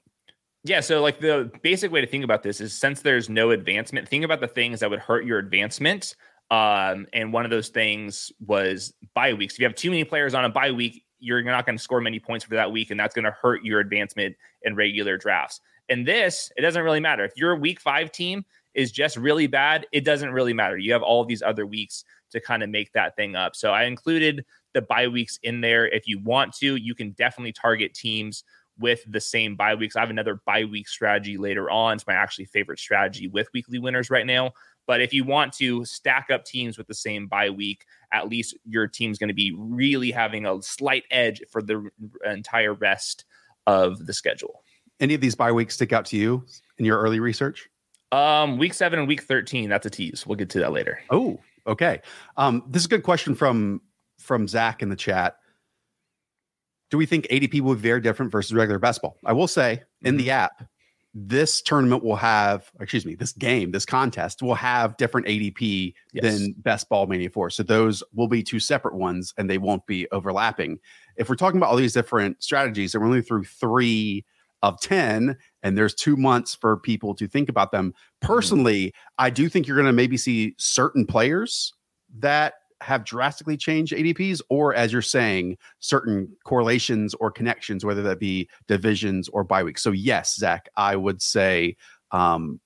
Yeah, 0.63 0.81
so 0.81 1.01
like 1.01 1.21
the 1.21 1.49
basic 1.61 1.91
way 1.91 2.01
to 2.01 2.07
think 2.07 2.25
about 2.25 2.43
this 2.43 2.59
is 2.59 2.73
since 2.73 3.01
there's 3.01 3.29
no 3.29 3.51
advancement, 3.51 4.07
think 4.07 4.25
about 4.25 4.41
the 4.41 4.47
things 4.47 4.81
that 4.81 4.89
would 4.89 4.99
hurt 4.99 5.23
your 5.23 5.39
advancement. 5.39 6.15
Um, 6.51 7.07
and 7.13 7.31
one 7.31 7.45
of 7.45 7.51
those 7.51 7.69
things 7.69 8.31
was 8.45 8.93
bye 9.13 9.33
weeks. 9.33 9.53
If 9.53 9.59
you 9.59 9.65
have 9.65 9.75
too 9.75 9.89
many 9.89 10.03
players 10.03 10.33
on 10.33 10.43
a 10.43 10.49
bye 10.49 10.71
week, 10.71 11.03
you're 11.19 11.41
not 11.41 11.65
going 11.65 11.77
to 11.77 11.83
score 11.83 12.01
many 12.01 12.19
points 12.19 12.45
for 12.45 12.55
that 12.55 12.71
week, 12.71 12.91
and 12.91 12.99
that's 12.99 13.15
going 13.15 13.25
to 13.25 13.31
hurt 13.31 13.63
your 13.63 13.79
advancement 13.79 14.35
in 14.63 14.75
regular 14.75 15.17
drafts. 15.17 15.61
And 15.89 16.05
this, 16.05 16.51
it 16.57 16.61
doesn't 16.61 16.83
really 16.83 16.99
matter. 16.99 17.23
If 17.23 17.37
your 17.37 17.55
week 17.55 17.79
five 17.79 18.11
team 18.11 18.45
is 18.73 18.91
just 18.91 19.17
really 19.17 19.47
bad, 19.47 19.87
it 19.91 20.05
doesn't 20.05 20.31
really 20.31 20.53
matter. 20.53 20.77
You 20.77 20.93
have 20.93 21.01
all 21.03 21.25
these 21.25 21.41
other 21.41 21.65
weeks 21.65 22.03
to 22.31 22.41
kind 22.41 22.61
of 22.61 22.69
make 22.69 22.91
that 22.93 23.15
thing 23.15 23.35
up. 23.35 23.55
So 23.55 23.71
I 23.71 23.83
included 23.83 24.45
the 24.73 24.81
bye 24.81 25.07
weeks 25.07 25.39
in 25.43 25.61
there. 25.61 25.87
If 25.87 26.07
you 26.07 26.19
want 26.19 26.53
to, 26.57 26.75
you 26.75 26.93
can 26.93 27.11
definitely 27.11 27.53
target 27.53 27.93
teams 27.93 28.43
with 28.79 29.03
the 29.07 29.21
same 29.21 29.55
bye 29.55 29.75
weeks. 29.75 29.95
I 29.95 30.01
have 30.01 30.09
another 30.09 30.41
bye 30.45 30.65
week 30.65 30.87
strategy 30.87 31.37
later 31.37 31.71
on. 31.71 31.95
It's 31.95 32.05
my 32.05 32.13
actually 32.13 32.45
favorite 32.45 32.79
strategy 32.79 33.27
with 33.27 33.47
weekly 33.53 33.79
winners 33.79 34.09
right 34.09 34.25
now. 34.25 34.51
But 34.85 35.01
if 35.01 35.13
you 35.13 35.23
want 35.23 35.51
to 35.53 35.83
stack 35.83 36.29
up 36.31 36.45
teams 36.45 36.77
with 36.77 36.87
the 36.87 36.93
same 36.93 37.27
bye 37.27 37.49
week, 37.49 37.85
at 38.13 38.29
least 38.29 38.55
your 38.65 38.87
team's 38.87 39.17
going 39.17 39.27
to 39.29 39.33
be 39.33 39.53
really 39.57 40.11
having 40.11 40.45
a 40.45 40.61
slight 40.61 41.03
edge 41.11 41.41
for 41.49 41.61
the 41.61 41.89
entire 42.25 42.73
rest 42.73 43.25
of 43.65 44.05
the 44.05 44.13
schedule. 44.13 44.63
Any 44.99 45.13
of 45.13 45.21
these 45.21 45.35
bye 45.35 45.51
weeks 45.51 45.75
stick 45.75 45.93
out 45.93 46.05
to 46.07 46.17
you 46.17 46.45
in 46.77 46.85
your 46.85 46.99
early 46.99 47.19
research? 47.19 47.69
Um, 48.11 48.57
week 48.57 48.73
seven 48.73 48.99
and 48.99 49.07
week 49.07 49.23
13, 49.23 49.69
that's 49.69 49.85
a 49.85 49.89
tease. 49.89 50.25
We'll 50.25 50.37
get 50.37 50.49
to 50.51 50.59
that 50.59 50.71
later. 50.71 50.99
Oh, 51.09 51.39
okay. 51.67 52.01
Um, 52.37 52.63
this 52.67 52.81
is 52.81 52.85
a 52.85 52.89
good 52.89 53.03
question 53.03 53.35
from 53.35 53.81
from 54.19 54.47
Zach 54.47 54.81
in 54.81 54.89
the 54.89 54.95
chat. 54.95 55.37
Do 56.89 56.97
we 56.97 57.05
think 57.05 57.27
ADP 57.27 57.61
will 57.61 57.75
be 57.75 57.81
very 57.81 58.01
different 58.01 58.31
versus 58.31 58.53
regular 58.53 58.79
best 58.79 59.01
ball? 59.01 59.17
I 59.25 59.33
will 59.33 59.47
say 59.47 59.83
in 60.01 60.17
the 60.17 60.27
mm-hmm. 60.27 60.31
app, 60.31 60.63
this 61.13 61.61
tournament 61.61 62.03
will 62.03 62.15
have, 62.15 62.71
excuse 62.79 63.05
me, 63.05 63.15
this 63.15 63.31
game, 63.33 63.71
this 63.71 63.85
contest 63.85 64.41
will 64.41 64.55
have 64.55 64.95
different 64.97 65.27
ADP 65.27 65.93
yes. 66.13 66.23
than 66.23 66.53
Best 66.59 66.87
Ball 66.89 67.07
Mania 67.07 67.29
4. 67.29 67.49
So 67.49 67.63
those 67.63 68.03
will 68.13 68.27
be 68.27 68.43
two 68.43 68.59
separate 68.59 68.93
ones 68.93 69.33
and 69.37 69.49
they 69.49 69.57
won't 69.57 69.85
be 69.87 70.07
overlapping. 70.11 70.79
If 71.17 71.27
we're 71.27 71.35
talking 71.35 71.57
about 71.57 71.69
all 71.69 71.75
these 71.75 71.93
different 71.93 72.41
strategies, 72.43 72.93
and 72.93 73.01
we're 73.01 73.07
only 73.07 73.21
through 73.21 73.45
three 73.45 74.25
of 74.67 74.79
10, 74.81 75.37
and 75.63 75.77
there's 75.77 75.93
two 75.93 76.15
months 76.15 76.55
for 76.55 76.77
people 76.77 77.15
to 77.15 77.27
think 77.27 77.49
about 77.49 77.71
them. 77.71 77.91
Mm-hmm. 77.91 78.27
Personally. 78.27 78.93
I 79.17 79.29
do 79.29 79.49
think 79.49 79.67
you're 79.67 79.77
going 79.77 79.87
to 79.87 79.93
maybe 79.93 80.17
see 80.17 80.53
certain 80.57 81.05
players 81.05 81.73
that 82.19 82.53
have 82.81 83.03
drastically 83.03 83.57
changed 83.57 83.93
ADPs, 83.93 84.41
or 84.49 84.73
as 84.75 84.93
you're 84.93 85.01
saying, 85.01 85.57
certain 85.79 86.29
correlations 86.43 87.15
or 87.15 87.31
connections, 87.31 87.83
whether 87.83 88.03
that 88.03 88.19
be 88.19 88.47
divisions 88.67 89.29
or 89.29 89.43
bye 89.43 89.63
weeks. 89.63 89.81
So, 89.81 89.91
yes, 89.91 90.35
Zach, 90.35 90.69
I 90.75 90.95
would 90.95 91.21
say 91.21 91.75
um, 92.11 92.59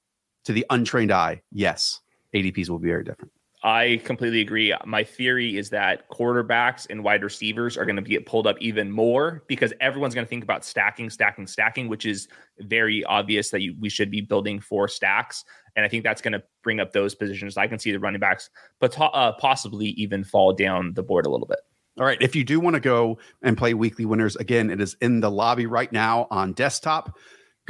to 0.45 0.53
the 0.53 0.65
untrained 0.69 1.11
eye, 1.11 1.41
yes, 1.51 2.01
ADPs 2.35 2.69
will 2.69 2.79
be 2.79 2.89
very 2.89 3.03
different. 3.03 3.31
I 3.63 4.01
completely 4.03 4.41
agree. 4.41 4.73
My 4.85 5.03
theory 5.03 5.55
is 5.55 5.69
that 5.69 6.09
quarterbacks 6.09 6.87
and 6.89 7.03
wide 7.03 7.23
receivers 7.23 7.77
are 7.77 7.85
going 7.85 7.95
to 7.95 8.01
get 8.01 8.25
pulled 8.25 8.47
up 8.47 8.55
even 8.59 8.91
more 8.91 9.43
because 9.47 9.71
everyone's 9.79 10.15
going 10.15 10.25
to 10.25 10.29
think 10.29 10.43
about 10.43 10.65
stacking, 10.65 11.11
stacking, 11.11 11.45
stacking, 11.45 11.87
which 11.87 12.07
is 12.07 12.27
very 12.59 13.03
obvious 13.03 13.51
that 13.51 13.61
you, 13.61 13.75
we 13.79 13.87
should 13.87 14.09
be 14.09 14.19
building 14.19 14.59
for 14.59 14.87
stacks. 14.87 15.45
And 15.75 15.85
I 15.85 15.89
think 15.89 16.03
that's 16.03 16.23
going 16.23 16.33
to 16.33 16.41
bring 16.63 16.79
up 16.79 16.91
those 16.91 17.13
positions. 17.13 17.55
I 17.55 17.67
can 17.67 17.77
see 17.77 17.91
the 17.91 17.99
running 17.99 18.19
backs, 18.19 18.49
but 18.79 18.99
uh, 18.99 19.33
possibly 19.33 19.89
even 19.89 20.23
fall 20.23 20.53
down 20.53 20.93
the 20.95 21.03
board 21.03 21.27
a 21.27 21.29
little 21.29 21.47
bit. 21.47 21.59
All 21.99 22.05
right. 22.05 22.17
If 22.19 22.35
you 22.35 22.43
do 22.43 22.59
want 22.59 22.73
to 22.75 22.79
go 22.79 23.19
and 23.43 23.55
play 23.55 23.75
weekly 23.75 24.05
winners, 24.05 24.35
again, 24.37 24.71
it 24.71 24.81
is 24.81 24.95
in 25.01 25.19
the 25.19 25.29
lobby 25.29 25.67
right 25.67 25.91
now 25.91 26.27
on 26.31 26.53
desktop 26.53 27.15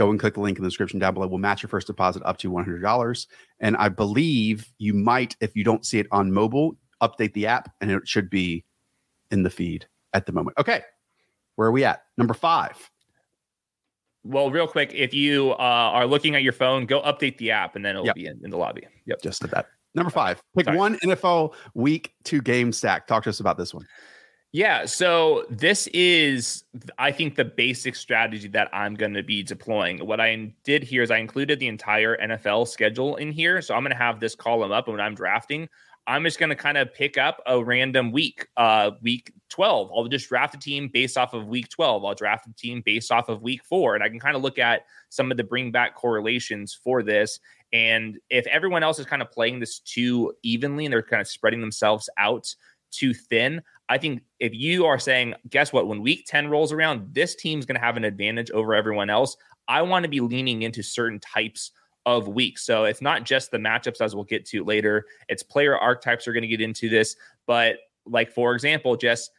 go 0.02 0.10
and 0.10 0.20
click 0.20 0.34
the 0.34 0.42
link 0.42 0.58
in 0.58 0.64
the 0.64 0.70
description 0.70 1.00
down 1.00 1.14
below. 1.14 1.28
We'll 1.28 1.38
match 1.38 1.62
your 1.62 1.70
first 1.70 1.88
deposit 1.88 2.24
up 2.26 2.38
to 2.40 2.52
$100. 2.52 3.28
And 3.60 3.78
I 3.78 3.90
believe 3.90 4.72
you 4.80 4.94
might, 4.94 5.36
if 5.42 5.56
you 5.56 5.64
don't 5.64 5.86
see 5.86 6.00
it 6.00 6.08
on 6.12 6.32
mobile, 6.32 6.76
update 7.04 7.34
the 7.34 7.46
app 7.46 7.72
and 7.82 7.92
it 7.92 8.08
should 8.08 8.30
be 8.30 8.66
in 9.30 9.44
the 9.44 9.50
feed 9.50 9.86
at 10.14 10.26
the 10.26 10.32
moment. 10.32 10.58
Okay. 10.60 10.82
Where 11.56 11.68
are 11.68 11.72
we 11.72 11.84
at? 11.86 12.04
Number 12.18 12.34
five. 12.34 12.90
Well, 14.24 14.50
real 14.50 14.68
quick, 14.68 14.92
if 14.94 15.14
you 15.14 15.52
uh, 15.52 15.56
are 15.58 16.08
looking 16.08 16.36
at 16.36 16.42
your 16.42 16.54
phone, 16.54 16.86
go 16.86 17.02
update 17.02 17.38
the 17.38 17.52
app 17.52 17.76
and 17.76 17.86
then 17.86 17.96
it'll 17.96 18.06
yep. 18.06 18.16
be 18.16 18.26
in, 18.26 18.40
in 18.44 18.50
the 18.50 18.58
lobby. 18.58 18.88
Yep. 19.06 19.22
Just 19.22 19.42
did 19.42 19.52
that. 19.52 19.68
Number 19.94 20.10
five. 20.10 20.42
Pick 20.58 20.66
Sorry. 20.66 20.78
one 20.78 20.98
NFL 21.04 21.54
week 21.76 22.14
two 22.24 22.42
game 22.42 22.72
stack. 22.72 23.06
Talk 23.06 23.24
to 23.24 23.30
us 23.30 23.40
about 23.40 23.58
this 23.58 23.74
one. 23.74 23.86
Yeah, 24.54 24.86
so 24.86 25.46
this 25.50 25.88
is, 25.94 26.66
I 26.98 27.14
think, 27.14 27.36
the 27.36 27.46
basic 27.46 27.96
strategy 27.96 28.50
that 28.50 28.70
I'm 28.74 28.96
going 28.96 29.14
to 29.14 29.24
be 29.24 29.44
deploying. 29.44 30.06
What 30.06 30.20
I 30.20 30.54
did 30.66 30.84
here 30.84 31.04
is 31.04 31.10
I 31.10 31.20
included 31.20 31.60
the 31.60 31.70
entire 31.70 32.18
NFL 32.18 32.68
schedule 32.68 33.16
in 33.16 33.32
here. 33.32 33.62
So 33.62 33.74
I'm 33.76 33.82
going 33.82 33.92
to 33.92 33.98
have 33.98 34.20
this 34.20 34.36
column 34.36 34.74
up 34.74 34.88
and 34.88 34.98
when 34.98 35.06
I'm 35.06 35.16
drafting. 35.16 35.70
I'm 36.06 36.26
just 36.26 36.38
going 36.38 36.50
to 36.50 36.56
kind 36.56 36.78
of 36.78 36.94
pick 36.94 37.18
up 37.18 37.42
a 37.46 37.64
random 37.64 38.12
week, 38.12 38.48
uh, 38.58 38.92
week 39.02 39.32
12. 39.50 39.90
I'll 39.96 40.08
just 40.08 40.28
draft 40.28 40.56
a 40.56 40.60
team 40.60 40.90
based 40.92 41.18
off 41.18 41.34
of 41.34 41.48
week 41.48 41.70
12. 41.70 42.04
I'll 42.04 42.16
draft 42.16 42.48
a 42.48 42.54
team 42.54 42.82
based 42.86 43.10
off 43.10 43.30
of 43.30 43.42
week 43.42 43.64
four. 43.64 43.96
And 43.96 44.04
I 44.04 44.10
can 44.10 44.20
kind 44.20 44.36
of 44.36 44.42
look 44.42 44.60
at 44.60 44.82
some 45.08 45.32
of 45.32 45.38
the 45.38 45.46
bring 45.46 45.72
back 45.72 45.96
correlations 45.96 46.78
for 46.84 47.04
this. 47.04 47.40
And 47.72 48.18
if 48.30 48.46
everyone 48.48 48.84
else 48.84 49.00
is 49.00 49.06
kind 49.06 49.22
of 49.22 49.32
playing 49.32 49.60
this 49.60 49.80
too 49.80 50.34
evenly 50.44 50.86
and 50.86 50.92
they're 50.92 51.04
kind 51.04 51.22
of 51.22 51.28
spreading 51.28 51.62
themselves 51.62 52.10
out 52.18 52.54
too 52.92 53.14
thin, 53.14 53.62
I 53.92 53.98
think 53.98 54.22
if 54.40 54.54
you 54.54 54.86
are 54.86 54.98
saying, 54.98 55.36
guess 55.50 55.74
what, 55.74 55.86
when 55.86 56.02
week 56.02 56.24
10 56.26 56.48
rolls 56.48 56.72
around, 56.72 57.14
this 57.14 57.36
team's 57.36 57.66
going 57.66 57.76
to 57.76 57.86
have 57.86 57.98
an 57.98 58.06
advantage 58.06 58.50
over 58.52 58.74
everyone 58.74 59.10
else, 59.10 59.36
I 59.68 59.82
want 59.82 60.04
to 60.04 60.10
be 60.10 60.22
leaning 60.22 60.62
into 60.62 60.82
certain 60.82 61.20
types 61.20 61.72
of 62.06 62.30
weeks. 62.30 62.66
So 62.66 62.86
it's 62.86 63.02
not 63.02 63.26
just 63.26 63.52
the 63.52 63.58
matchups, 63.58 64.00
as 64.00 64.16
we'll 64.16 64.24
get 64.24 64.46
to 64.46 64.64
later, 64.64 65.04
it's 65.28 65.44
player 65.44 65.78
archetypes 65.78 66.26
are 66.26 66.32
going 66.32 66.44
to 66.44 66.48
get 66.48 66.62
into 66.62 66.88
this. 66.88 67.18
But 67.46 67.80
like, 68.06 68.32
for 68.32 68.54
example, 68.54 68.96
just 68.96 69.30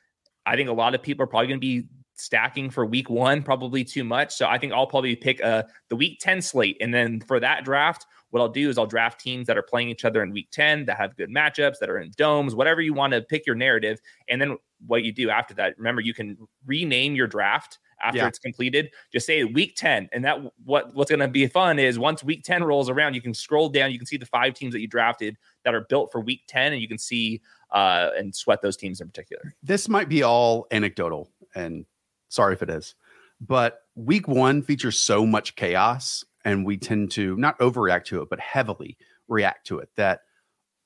I 0.45 0.55
think 0.55 0.69
a 0.69 0.75
lot 0.75 0.95
of 0.95 1.03
people 1.03 1.25
are 1.25 1.29
probably 1.29 1.49
going 1.49 1.61
to 1.61 1.67
be 1.67 1.89
stacking 2.17 2.69
for 2.69 2.85
week 2.85 3.09
one, 3.09 3.43
probably 3.43 3.85
too 3.85 4.05
much. 4.05 4.35
So 4.35 4.47
I 4.47 4.59
think 4.59 4.75
I'll 4.75 4.87
probably 4.87 5.17
pick 5.17 5.43
uh, 5.43 5.63
the 5.89 5.97
week 5.97 6.19
10 6.21 6.43
slate. 6.43 6.77
And 6.79 6.93
then 6.93 7.21
for 7.21 7.41
that 7.41 7.65
draft, 7.65 8.05
what 8.33 8.41
I'll 8.41 8.49
do 8.49 8.71
is 8.71 8.79
I'll 8.79 8.87
draft 8.87 9.21
teams 9.21 9.47
that 9.47 9.59
are 9.59 9.63
playing 9.63 9.91
each 9.91 10.07
other 10.07 10.23
in 10.23 10.33
week 10.33 10.49
10 10.53 10.87
that 10.87 10.97
have 10.97 11.17
good 11.17 11.29
matchups, 11.29 11.79
that 11.81 11.91
are 11.91 11.99
in 11.99 12.13
domes, 12.17 12.55
whatever 12.55 12.81
you 12.81 12.95
want 12.95 13.13
to 13.13 13.21
pick 13.21 13.47
your 13.47 13.55
narrative. 13.55 14.01
And 14.27 14.41
then 14.41 14.57
what 14.87 15.05
you 15.05 15.13
do 15.13 15.29
after 15.29 15.53
that, 15.55 15.77
remember, 15.77 16.01
you 16.01 16.15
can 16.15 16.39
rename 16.65 17.15
your 17.15 17.27
draft 17.27 17.79
after 18.03 18.19
yeah. 18.19 18.27
it's 18.27 18.39
completed. 18.39 18.91
Just 19.13 19.27
say 19.27 19.45
week 19.45 19.75
10. 19.77 20.09
And 20.13 20.25
that 20.25 20.39
what 20.65 20.95
what's 20.95 21.11
going 21.11 21.21
to 21.21 21.29
be 21.29 21.47
fun 21.47 21.79
is 21.79 21.99
once 21.99 22.25
week 22.25 22.43
10 22.43 22.65
rolls 22.65 22.89
around, 22.89 23.13
you 23.13 23.21
can 23.21 23.35
scroll 23.35 23.69
down, 23.69 23.93
you 23.93 23.99
can 23.99 24.07
see 24.07 24.17
the 24.17 24.25
five 24.25 24.55
teams 24.55 24.73
that 24.73 24.81
you 24.81 24.89
drafted 24.89 25.37
that 25.67 25.75
are 25.75 25.83
built 25.83 26.11
for 26.11 26.23
week 26.23 26.41
10, 26.49 26.73
and 26.73 26.81
you 26.81 26.89
can 26.89 26.99
see 26.99 27.43
uh, 27.71 28.09
and 28.17 28.35
sweat 28.35 28.63
those 28.63 28.79
teams 28.79 29.03
in 29.03 29.09
particular. 29.09 29.55
This 29.63 29.91
might 29.91 30.09
be 30.09 30.23
all 30.23 30.67
anecdotal, 30.71 31.29
and 31.55 31.85
sorry 32.31 32.55
if 32.55 32.63
it 32.63 32.71
is, 32.71 32.95
but 33.43 33.81
week 33.95 34.27
one 34.27 34.63
features 34.63 34.99
so 34.99 35.27
much 35.27 35.55
chaos 35.55 36.25
and 36.45 36.65
we 36.65 36.77
tend 36.77 37.11
to 37.13 37.37
not 37.37 37.59
overreact 37.59 38.05
to 38.07 38.23
it, 38.23 38.29
but 38.31 38.41
heavily 38.41 38.97
react 39.29 39.67
to 39.69 39.79
it. 39.79 39.89
That 39.97 40.21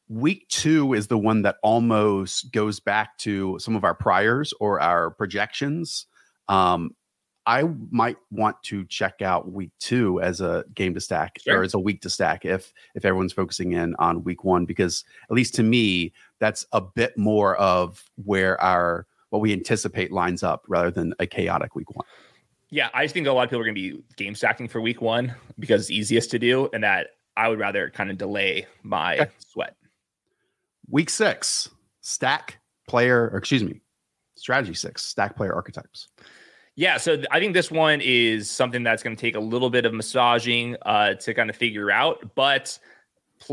week 0.09 0.47
two 0.49 0.95
is 0.95 1.09
the 1.09 1.19
one 1.19 1.43
that 1.43 1.57
almost 1.63 2.53
goes 2.53 2.81
back 2.81 3.19
to 3.19 3.59
some 3.59 3.77
of 3.77 3.85
our 3.85 3.95
priors 3.95 4.53
or 4.61 4.81
our 4.81 5.11
projections. 5.11 6.07
Um, 6.49 6.93
I 7.47 7.63
might 7.91 8.17
want 8.33 8.61
to 8.65 8.85
check 8.87 9.23
out 9.23 9.53
week 9.53 9.71
two 9.79 10.21
as 10.21 10.41
a 10.41 10.65
game 10.75 10.95
to 10.95 11.01
stack 11.01 11.39
sure. 11.39 11.61
or 11.61 11.63
as 11.63 11.75
a 11.75 11.79
week 11.79 12.03
to 12.03 12.11
stack 12.11 12.45
if 12.45 12.73
if 12.97 13.05
everyone's 13.05 13.33
focusing 13.33 13.73
in 13.73 13.95
on 14.01 14.25
week 14.25 14.43
one 14.43 14.67
because 14.67 15.05
at 15.31 15.37
least 15.37 15.55
to 15.55 15.63
me 15.63 16.13
that's 16.41 16.67
a 16.73 16.81
bit 16.81 17.17
more 17.17 17.57
of 17.57 18.03
where 18.17 18.61
our 18.61 19.07
what 19.31 19.41
we 19.41 19.53
anticipate 19.53 20.11
lines 20.13 20.43
up 20.43 20.65
rather 20.69 20.91
than 20.91 21.15
a 21.19 21.27
chaotic 21.27 21.75
week 21.75 21.91
one. 21.95 22.07
Yeah, 22.71 22.89
I 22.93 23.05
just 23.05 23.15
think 23.15 23.27
a 23.27 23.33
lot 23.33 23.45
of 23.45 23.51
people 23.51 23.61
are 23.61 23.65
going 23.65 23.77
to 23.77 23.81
be 23.81 24.03
game 24.17 24.35
stacking 24.35 24.69
for 24.69 24.81
week 24.81 25.01
one 25.01 25.35
because 25.59 25.83
it's 25.83 25.91
easiest 25.91 26.31
to 26.33 26.39
do, 26.39 26.69
and 26.73 26.83
that 26.83 27.09
I 27.37 27.49
would 27.49 27.59
rather 27.59 27.91
kind 27.91 28.11
of 28.11 28.19
delay 28.19 28.67
my 28.83 29.19
okay. 29.19 29.31
sweat. 29.39 29.77
Week 30.89 31.11
six, 31.11 31.71
stack 32.01 32.59
player, 32.89 33.31
or 33.33 33.39
excuse 33.39 33.63
me, 33.63 33.81
strategy 34.37 34.75
six, 34.75 35.05
stack 35.05 35.37
player 35.37 35.55
archetypes. 35.55 36.09
Yeah, 36.75 36.99
so 36.99 37.23
I 37.31 37.41
think 37.41 37.55
this 37.55 37.71
one 37.71 38.01
is 38.03 38.51
something 38.51 38.83
that's 38.83 39.03
going 39.03 39.17
to 39.17 39.21
take 39.21 39.35
a 39.35 39.41
little 39.41 39.71
bit 39.71 39.87
of 39.87 39.95
massaging 39.95 40.77
uh, 40.85 41.15
to 41.15 41.33
kind 41.33 41.49
of 41.49 41.57
figure 41.57 41.91
out. 41.91 42.35
But 42.35 42.79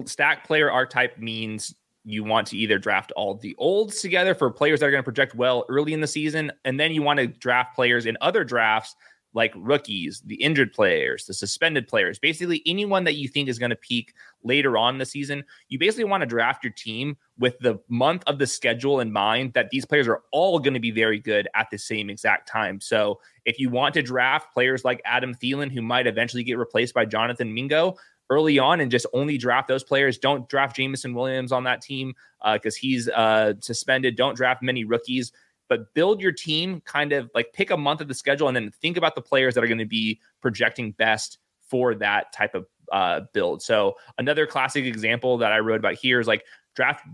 stack 0.06 0.46
player 0.46 0.70
archetype 0.70 1.18
means 1.18 1.74
you 2.06 2.24
want 2.24 2.48
to 2.48 2.58
either 2.58 2.78
draft 2.78 3.12
all 3.16 3.36
the 3.36 3.56
olds 3.58 4.02
together 4.02 4.36
for 4.36 4.52
players 4.52 4.80
that 4.80 4.88
are 4.88 4.92
going 4.92 5.00
to 5.00 5.04
project 5.04 5.36
well 5.36 5.66
early 5.70 5.94
in 5.94 6.02
the 6.02 6.08
season, 6.08 6.52
and 6.66 6.80
then 6.80 6.92
you 6.92 7.02
want 7.02 7.20
to 7.20 7.28
draft 7.28 7.76
players 7.76 8.06
in 8.06 8.18
other 8.22 8.44
drafts 8.44 8.96
like 9.34 9.54
rookies, 9.56 10.22
the 10.26 10.36
injured 10.36 10.72
players, 10.74 11.26
the 11.26 11.34
suspended 11.34 11.88
players, 11.88 12.20
basically 12.20 12.62
anyone 12.66 13.04
that 13.04 13.16
you 13.16 13.28
think 13.28 13.50
is 13.50 13.58
going 13.58 13.72
to 13.72 13.76
peak 13.76 14.14
later 14.44 14.78
on 14.78 14.96
in 14.96 15.00
the 15.00 15.06
season. 15.06 15.44
You 15.70 15.80
basically 15.80 16.04
want 16.04 16.22
to 16.22 16.28
draft 16.28 16.64
your 16.64 16.74
team 16.74 17.18
with 17.40 17.58
the 17.60 17.80
month 17.90 18.24
of 18.28 18.38
the 18.38 18.46
schedule 18.46 19.00
in 19.00 19.12
mind 19.12 19.54
that 19.54 19.70
these 19.72 19.86
players 19.86 20.08
are 20.08 20.22
all 20.32 20.60
going 20.60 20.76
to 20.76 20.80
be 20.80 20.92
very 20.92 21.20
good 21.20 21.48
at 21.56 21.70
the 21.72 21.78
same 21.78 22.10
exact 22.10 22.48
time. 22.48 22.80
So 22.80 23.20
if 23.46 23.60
you 23.60 23.70
want 23.70 23.96
to 23.96 24.04
draft 24.04 24.54
players 24.54 24.86
like 24.86 25.02
Adam 25.04 25.34
Thielen, 25.34 25.72
who 25.72 25.82
might 25.82 26.06
eventually 26.06 26.44
get 26.44 26.58
replaced 26.58 26.94
by 26.94 27.06
Jonathan 27.06 27.54
Mingo, 27.54 27.96
early 28.34 28.58
on 28.60 28.80
and 28.80 28.90
just 28.90 29.06
only 29.14 29.38
draft 29.38 29.68
those 29.68 29.84
players. 29.84 30.18
Don't 30.18 30.48
draft 30.50 30.76
Jameson 30.76 31.14
Williams 31.14 31.52
on 31.52 31.64
that 31.66 31.82
team 31.82 32.14
because 32.54 32.76
uh, 32.76 32.80
he's 32.82 33.10
uh, 33.10 33.54
suspended. 33.60 34.16
Don't 34.16 34.36
draft 34.36 34.64
many 34.64 34.84
rookies, 34.84 35.32
but 35.70 35.94
build 35.94 36.22
your 36.22 36.32
team 36.32 36.82
kind 36.82 37.14
of 37.14 37.30
like 37.36 37.54
pick 37.54 37.72
a 37.72 37.78
month 37.78 38.02
of 38.02 38.08
the 38.08 38.14
schedule 38.14 38.48
and 38.48 38.56
then 38.56 38.72
think 38.82 38.98
about 38.98 39.16
the 39.16 39.22
players 39.22 39.54
that 39.56 39.64
are 39.64 39.68
going 39.68 39.78
to 39.78 39.86
be 39.86 40.20
projecting 40.42 40.92
best 40.94 41.38
for 41.62 41.96
that 41.96 42.34
type 42.34 42.56
of 42.56 42.66
uh, 42.92 43.22
build. 43.34 43.62
So 43.62 43.96
another 44.18 44.46
classic 44.46 44.86
example 44.86 45.38
that 45.38 45.52
I 45.52 45.60
wrote 45.60 45.80
about 45.80 45.96
here 45.96 46.20
is 46.20 46.28
like 46.28 46.46
draft 46.76 47.06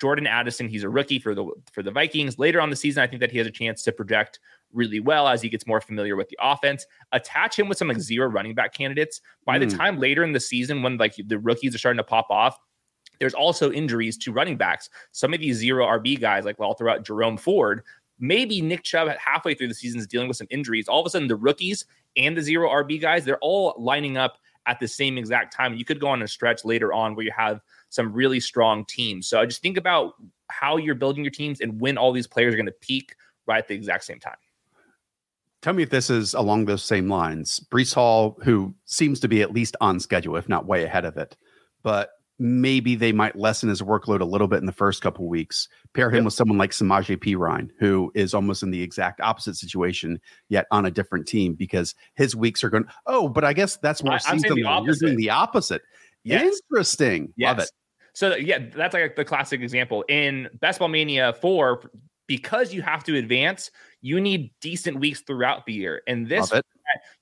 Jordan 0.00 0.26
Addison. 0.26 0.68
He's 0.68 0.84
a 0.84 0.88
rookie 0.88 1.18
for 1.18 1.34
the 1.34 1.50
for 1.72 1.82
the 1.82 1.90
Vikings. 1.90 2.38
Later 2.38 2.60
on 2.60 2.70
the 2.70 2.76
season, 2.76 3.02
I 3.02 3.06
think 3.06 3.20
that 3.20 3.30
he 3.30 3.38
has 3.38 3.46
a 3.46 3.50
chance 3.52 3.82
to 3.84 3.92
project 3.92 4.38
really 4.72 5.00
well 5.00 5.28
as 5.28 5.42
he 5.42 5.48
gets 5.48 5.66
more 5.66 5.80
familiar 5.80 6.16
with 6.16 6.28
the 6.28 6.38
offense. 6.40 6.86
Attach 7.12 7.58
him 7.58 7.68
with 7.68 7.78
some 7.78 7.88
like 7.88 8.00
zero 8.00 8.28
running 8.28 8.54
back 8.54 8.74
candidates. 8.74 9.20
By 9.44 9.58
mm. 9.58 9.68
the 9.68 9.76
time 9.76 9.98
later 9.98 10.24
in 10.24 10.32
the 10.32 10.40
season, 10.40 10.82
when 10.82 10.96
like 10.96 11.14
the 11.26 11.38
rookies 11.38 11.74
are 11.74 11.78
starting 11.78 11.98
to 11.98 12.04
pop 12.04 12.30
off, 12.30 12.58
there's 13.18 13.34
also 13.34 13.72
injuries 13.72 14.16
to 14.18 14.32
running 14.32 14.56
backs. 14.56 14.90
Some 15.12 15.34
of 15.34 15.40
these 15.40 15.56
zero 15.56 15.86
RB 15.86 16.20
guys, 16.20 16.44
like 16.44 16.58
well, 16.58 16.74
throughout 16.74 17.04
Jerome 17.04 17.36
Ford, 17.36 17.82
maybe 18.18 18.60
Nick 18.60 18.84
Chubb 18.84 19.08
halfway 19.18 19.54
through 19.54 19.68
the 19.68 19.74
season 19.74 20.00
is 20.00 20.06
dealing 20.06 20.28
with 20.28 20.36
some 20.36 20.46
injuries. 20.50 20.88
All 20.88 21.00
of 21.00 21.06
a 21.06 21.10
sudden, 21.10 21.28
the 21.28 21.36
rookies 21.36 21.86
and 22.16 22.36
the 22.36 22.42
zero 22.42 22.68
RB 22.68 23.00
guys, 23.00 23.24
they're 23.24 23.38
all 23.38 23.74
lining 23.78 24.16
up 24.16 24.38
at 24.66 24.78
the 24.78 24.88
same 24.88 25.16
exact 25.16 25.54
time. 25.54 25.74
You 25.74 25.84
could 25.84 26.00
go 26.00 26.08
on 26.08 26.22
a 26.22 26.28
stretch 26.28 26.64
later 26.64 26.92
on 26.92 27.14
where 27.14 27.24
you 27.24 27.32
have 27.36 27.60
some 27.88 28.12
really 28.12 28.38
strong 28.38 28.84
teams. 28.84 29.26
So 29.26 29.40
I 29.40 29.46
just 29.46 29.62
think 29.62 29.76
about 29.76 30.14
how 30.48 30.76
you're 30.76 30.94
building 30.94 31.24
your 31.24 31.30
teams 31.30 31.60
and 31.60 31.80
when 31.80 31.96
all 31.96 32.12
these 32.12 32.26
players 32.26 32.52
are 32.54 32.56
going 32.56 32.66
to 32.66 32.72
peak 32.72 33.14
right 33.46 33.58
at 33.58 33.68
the 33.68 33.74
exact 33.74 34.04
same 34.04 34.20
time. 34.20 34.36
Tell 35.60 35.72
me 35.72 35.82
if 35.82 35.90
this 35.90 36.08
is 36.08 36.34
along 36.34 36.64
those 36.64 36.84
same 36.84 37.08
lines. 37.08 37.60
Breece 37.70 37.94
Hall, 37.94 38.38
who 38.42 38.74
seems 38.84 39.18
to 39.20 39.28
be 39.28 39.42
at 39.42 39.52
least 39.52 39.76
on 39.80 39.98
schedule, 39.98 40.36
if 40.36 40.48
not 40.48 40.66
way 40.66 40.84
ahead 40.84 41.04
of 41.04 41.16
it, 41.16 41.36
but 41.82 42.10
maybe 42.38 42.94
they 42.94 43.10
might 43.10 43.34
lessen 43.34 43.68
his 43.68 43.82
workload 43.82 44.20
a 44.20 44.24
little 44.24 44.46
bit 44.46 44.60
in 44.60 44.66
the 44.66 44.72
first 44.72 45.02
couple 45.02 45.26
weeks. 45.26 45.68
Pair 45.94 46.08
him 46.08 46.18
yep. 46.18 46.24
with 46.26 46.34
someone 46.34 46.58
like 46.58 46.70
Samaje 46.70 47.16
Perine, 47.16 47.70
who 47.80 48.12
is 48.14 48.34
almost 48.34 48.62
in 48.62 48.70
the 48.70 48.80
exact 48.80 49.20
opposite 49.20 49.56
situation, 49.56 50.20
yet 50.48 50.66
on 50.70 50.86
a 50.86 50.90
different 50.92 51.26
team 51.26 51.54
because 51.54 51.96
his 52.14 52.36
weeks 52.36 52.62
are 52.62 52.70
going. 52.70 52.84
Oh, 53.06 53.28
but 53.28 53.44
I 53.44 53.52
guess 53.52 53.76
that's 53.78 54.04
more 54.04 54.14
I, 54.14 54.18
season. 54.18 54.56
You're 54.56 54.94
doing 54.94 55.16
the 55.16 55.30
opposite. 55.30 55.82
Yes. 56.22 56.60
Interesting. 56.70 57.32
Yes. 57.36 57.48
Love 57.48 57.58
it. 57.58 57.70
So 58.12 58.36
yeah, 58.36 58.58
that's 58.74 58.94
like 58.94 59.16
the 59.16 59.24
classic 59.24 59.60
example 59.60 60.04
in 60.08 60.48
Best 60.60 60.78
Ball 60.78 60.88
Mania 60.88 61.32
Four. 61.32 61.90
Because 62.28 62.74
you 62.74 62.82
have 62.82 63.02
to 63.04 63.16
advance, 63.16 63.70
you 64.00 64.20
need 64.20 64.50
decent 64.60 65.00
weeks 65.00 65.20
throughout 65.20 65.66
the 65.66 65.72
year. 65.72 66.02
And 66.06 66.28
this 66.28 66.52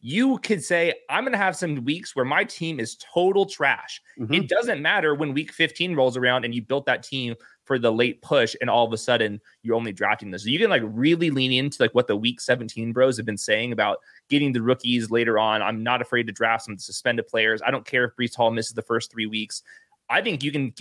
you 0.00 0.38
could 0.38 0.62
say, 0.62 0.94
I'm 1.10 1.24
going 1.24 1.32
to 1.32 1.38
have 1.38 1.56
some 1.56 1.84
weeks 1.84 2.14
where 2.14 2.24
my 2.24 2.44
team 2.44 2.78
is 2.78 2.96
total 2.96 3.46
trash. 3.46 4.00
Mm-hmm. 4.18 4.34
It 4.34 4.48
doesn't 4.48 4.80
matter 4.80 5.14
when 5.14 5.34
week 5.34 5.52
15 5.52 5.94
rolls 5.94 6.16
around 6.16 6.44
and 6.44 6.54
you 6.54 6.62
built 6.62 6.86
that 6.86 7.02
team 7.02 7.34
for 7.64 7.80
the 7.80 7.90
late 7.90 8.22
push, 8.22 8.54
and 8.60 8.70
all 8.70 8.86
of 8.86 8.92
a 8.92 8.96
sudden 8.96 9.40
you're 9.64 9.74
only 9.74 9.92
drafting 9.92 10.30
this. 10.30 10.44
So 10.44 10.50
you 10.50 10.58
can 10.60 10.70
like 10.70 10.82
really 10.84 11.30
lean 11.30 11.50
into 11.50 11.82
like 11.82 11.92
what 11.96 12.06
the 12.06 12.16
week 12.16 12.40
17 12.40 12.92
bros 12.92 13.16
have 13.16 13.26
been 13.26 13.36
saying 13.36 13.72
about 13.72 13.98
getting 14.28 14.52
the 14.52 14.62
rookies 14.62 15.10
later 15.10 15.36
on. 15.36 15.62
I'm 15.62 15.82
not 15.82 16.00
afraid 16.00 16.28
to 16.28 16.32
draft 16.32 16.64
some 16.64 16.78
suspended 16.78 17.26
players. 17.26 17.60
I 17.66 17.72
don't 17.72 17.84
care 17.84 18.04
if 18.04 18.12
Breece 18.14 18.36
Hall 18.36 18.52
misses 18.52 18.74
the 18.74 18.82
first 18.82 19.10
three 19.10 19.26
weeks. 19.26 19.64
I 20.08 20.22
think 20.22 20.44
you 20.44 20.52
can 20.52 20.72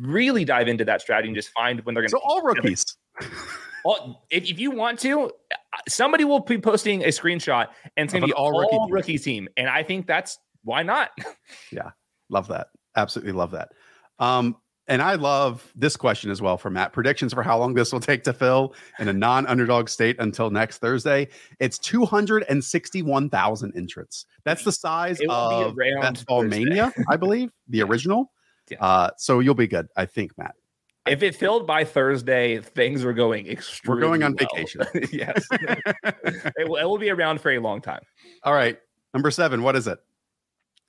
really 0.00 0.44
dive 0.44 0.68
into 0.68 0.84
that 0.84 1.00
strategy 1.00 1.28
and 1.28 1.36
just 1.36 1.48
find 1.48 1.80
when 1.80 1.94
they're 1.96 2.02
going 2.02 2.10
to. 2.10 2.16
So 2.16 2.22
all 2.22 2.42
rookies. 2.42 2.84
Well, 3.86 4.22
if, 4.30 4.44
if 4.44 4.58
you 4.58 4.72
want 4.72 4.98
to, 5.00 5.30
somebody 5.88 6.24
will 6.24 6.40
be 6.40 6.58
posting 6.58 7.04
a 7.04 7.08
screenshot 7.08 7.68
and 7.96 8.04
it's 8.04 8.12
going 8.12 8.22
to 8.22 8.26
be 8.26 8.32
all, 8.32 8.54
all 8.54 8.88
rookie, 8.88 8.92
rookie 8.92 9.18
team. 9.18 9.48
And 9.56 9.68
I 9.68 9.82
think 9.82 10.06
that's 10.06 10.38
why 10.64 10.82
not? 10.82 11.10
yeah. 11.72 11.90
Love 12.28 12.48
that. 12.48 12.68
Absolutely 12.96 13.32
love 13.32 13.52
that. 13.52 13.72
Um, 14.18 14.56
and 14.88 15.02
I 15.02 15.14
love 15.14 15.72
this 15.74 15.96
question 15.96 16.30
as 16.30 16.40
well 16.40 16.56
for 16.56 16.70
Matt. 16.70 16.92
Predictions 16.92 17.32
for 17.32 17.42
how 17.42 17.58
long 17.58 17.74
this 17.74 17.92
will 17.92 18.00
take 18.00 18.22
to 18.24 18.32
fill 18.32 18.74
in 18.98 19.08
a 19.08 19.12
non 19.12 19.46
underdog 19.46 19.88
state 19.88 20.16
until 20.18 20.50
next 20.50 20.78
Thursday. 20.78 21.28
It's 21.58 21.78
261,000 21.78 23.72
entrants. 23.76 24.26
That's 24.44 24.64
the 24.64 24.72
size 24.72 25.20
of 25.28 25.76
Best 26.00 26.26
Ball 26.26 26.44
Mania, 26.44 26.92
I 27.08 27.16
believe, 27.16 27.50
the 27.68 27.82
original. 27.84 28.32
Yeah. 28.70 28.78
Uh, 28.80 29.10
so 29.16 29.40
you'll 29.40 29.54
be 29.54 29.66
good, 29.66 29.88
I 29.96 30.06
think, 30.06 30.36
Matt. 30.38 30.54
If 31.06 31.22
it 31.22 31.34
filled 31.34 31.66
by 31.66 31.84
Thursday, 31.84 32.60
things 32.60 33.04
were 33.04 33.12
going 33.12 33.46
extremely. 33.48 34.02
We're 34.02 34.08
going 34.08 34.22
on 34.22 34.36
well. 34.38 34.48
vacation. 34.52 34.82
yes, 35.12 35.46
it, 35.52 36.68
will, 36.68 36.76
it 36.76 36.84
will 36.84 36.98
be 36.98 37.10
around 37.10 37.40
for 37.40 37.52
a 37.52 37.58
long 37.58 37.80
time. 37.80 38.02
All 38.42 38.52
right, 38.52 38.78
number 39.14 39.30
seven. 39.30 39.62
What 39.62 39.76
is 39.76 39.86
it? 39.86 39.98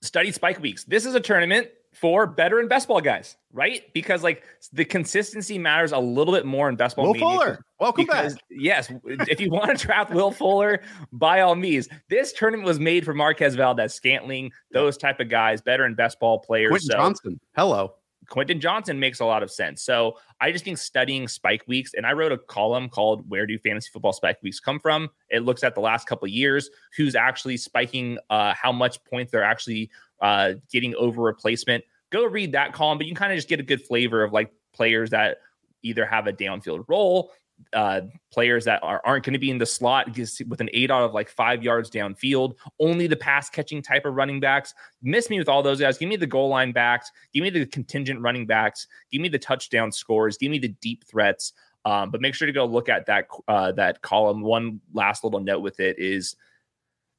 Study 0.02 0.32
Spike 0.32 0.62
Weeks. 0.62 0.84
This 0.84 1.06
is 1.06 1.16
a 1.16 1.20
tournament 1.20 1.70
for 1.94 2.28
better 2.28 2.60
and 2.60 2.70
best 2.70 2.88
ball 2.88 3.02
guys, 3.02 3.38
right? 3.52 3.82
Because 3.94 4.24
like 4.24 4.44
the 4.72 4.86
consistency 4.86 5.58
matters 5.58 5.92
a 5.92 5.98
little 5.98 6.34
bit 6.34 6.46
more 6.46 6.70
in 6.70 6.76
best 6.76 6.96
ball. 6.96 7.08
Will 7.08 7.16
Fuller, 7.16 7.66
welcome 7.80 8.06
because, 8.06 8.36
back. 8.36 8.44
Yes, 8.52 8.92
if 9.06 9.40
you 9.40 9.50
want 9.50 9.78
to 9.78 9.86
draft 9.86 10.12
Will 10.12 10.32
Fuller, 10.32 10.82
by 11.12 11.42
all 11.42 11.56
means. 11.56 11.90
This 12.10 12.34
tournament 12.34 12.68
was 12.68 12.80
made 12.80 13.06
for 13.06 13.14
Marquez 13.14 13.56
Valdes, 13.56 13.94
Scantling, 13.94 14.52
those 14.72 14.98
type 14.98 15.20
of 15.20 15.30
guys, 15.30 15.62
better 15.62 15.86
and 15.86 15.96
best 15.96 16.20
ball 16.20 16.40
players. 16.40 16.70
Quentin 16.70 16.90
so, 16.90 16.98
Johnston, 16.98 17.40
hello. 17.56 17.94
Quentin 18.30 18.60
Johnston 18.60 19.00
makes 19.00 19.20
a 19.20 19.26
lot 19.26 19.44
of 19.44 19.50
sense. 19.50 19.82
So 19.82 20.18
I 20.42 20.52
just 20.52 20.66
think 20.66 20.78
studying 20.78 21.28
spike 21.28 21.64
weeks, 21.68 21.94
and 21.94 22.06
I 22.06 22.14
wrote 22.14 22.32
a 22.32 22.38
column 22.38 22.90
called 22.90 23.30
"Where 23.30 23.46
Do 23.46 23.58
Fantasy 23.58 23.90
Football 23.92 24.14
Spike 24.14 24.42
Weeks 24.44 24.60
Come 24.60 24.80
From?" 24.80 25.10
It 25.30 25.44
looks 25.44 25.64
at 25.64 25.76
the 25.76 25.82
last 25.82 26.08
couple 26.08 26.28
years, 26.28 26.70
who's 26.96 27.16
actually 27.16 27.58
spiking, 27.58 28.18
uh, 28.30 28.54
how 28.54 28.72
much 28.72 29.04
points 29.06 29.32
they're 29.32 29.44
actually 29.44 29.90
uh, 30.22 30.54
getting 30.72 30.96
over 30.96 31.22
replacement. 31.22 31.84
Go 32.10 32.26
read 32.26 32.52
that 32.54 32.74
column, 32.74 32.98
but 32.98 33.08
you 33.08 33.12
can 33.12 33.18
kind 33.18 33.32
of 33.32 33.38
just 33.38 33.50
get 33.50 33.60
a 33.60 33.64
good 33.64 33.82
flavor 33.82 34.24
of 34.24 34.34
like 34.34 34.52
players 34.74 35.10
that 35.12 35.38
either 35.84 36.06
have 36.06 36.28
a 36.28 36.34
downfield 36.34 36.86
role, 36.88 37.32
uh, 37.74 38.02
players 38.32 38.66
that 38.66 38.82
are, 38.84 39.02
aren't 39.04 39.26
going 39.26 39.34
to 39.34 39.40
be 39.40 39.50
in 39.50 39.58
the 39.58 39.66
slot 39.66 40.16
with 40.48 40.62
an 40.62 40.70
eight 40.74 40.92
out 40.92 41.04
of 41.04 41.14
like 41.14 41.30
five 41.30 41.64
yards 41.64 41.90
downfield, 41.90 42.56
only 42.80 43.08
the 43.08 43.16
pass 43.16 43.50
catching 43.50 43.82
type 43.82 44.06
of 44.06 44.14
running 44.14 44.40
backs. 44.40 44.74
Miss 45.02 45.30
me 45.30 45.40
with 45.40 45.50
all 45.50 45.64
those 45.64 45.80
guys. 45.80 45.98
Give 45.98 46.10
me 46.10 46.16
the 46.16 46.28
goal 46.28 46.50
line 46.50 46.72
backs. 46.72 47.12
Give 47.34 47.44
me 47.44 47.50
the 47.50 47.66
contingent 47.66 48.22
running 48.22 48.46
backs. 48.46 48.88
Give 49.12 49.22
me 49.22 49.30
the 49.30 49.40
touchdown 49.40 49.92
scores. 49.92 50.38
Give 50.38 50.52
me 50.52 50.60
the 50.60 50.70
deep 50.70 51.04
threats. 51.06 51.54
Um, 51.86 52.12
but 52.12 52.22
make 52.22 52.36
sure 52.36 52.46
to 52.46 52.52
go 52.52 52.66
look 52.66 52.90
at 52.90 53.06
that 53.06 53.28
uh, 53.48 53.72
that 53.74 54.02
column. 54.02 54.42
One 54.42 54.82
last 54.94 55.24
little 55.24 55.40
note 55.40 55.62
with 55.62 55.80
it 55.80 55.98
is 56.00 56.36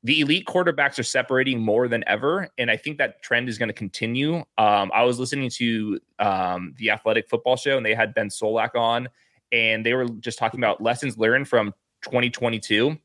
the 0.04 0.20
elite 0.20 0.46
quarterbacks 0.46 0.98
are 0.98 1.04
separating 1.04 1.60
more 1.60 1.88
than 1.88 2.04
ever, 2.06 2.48
and 2.58 2.70
I 2.70 2.76
think 2.76 2.98
that 2.98 3.22
trend 3.22 3.48
is 3.48 3.58
going 3.58 3.68
to 3.68 3.74
continue. 3.74 4.36
Um, 4.58 4.92
I 4.94 5.04
was 5.04 5.18
listening 5.18 5.50
to 5.50 5.98
um, 6.18 6.74
the 6.76 6.90
Athletic 6.90 7.28
Football 7.28 7.56
Show, 7.56 7.76
and 7.76 7.84
they 7.84 7.94
had 7.94 8.14
Ben 8.14 8.28
Solak 8.28 8.76
on, 8.76 9.08
and 9.52 9.84
they 9.84 9.94
were 9.94 10.08
just 10.20 10.38
talking 10.38 10.60
about 10.60 10.82
lessons 10.82 11.18
learned 11.18 11.48
from 11.48 11.72
2022. 12.02 12.96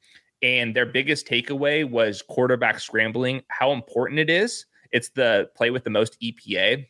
And 0.42 0.76
their 0.76 0.86
biggest 0.86 1.26
takeaway 1.26 1.90
was 1.90 2.22
quarterback 2.22 2.80
scrambling, 2.80 3.44
how 3.48 3.72
important 3.72 4.20
it 4.20 4.30
is. 4.30 4.66
It's 4.92 5.10
the 5.10 5.50
play 5.56 5.70
with 5.70 5.84
the 5.84 5.90
most 5.90 6.20
EPA 6.22 6.86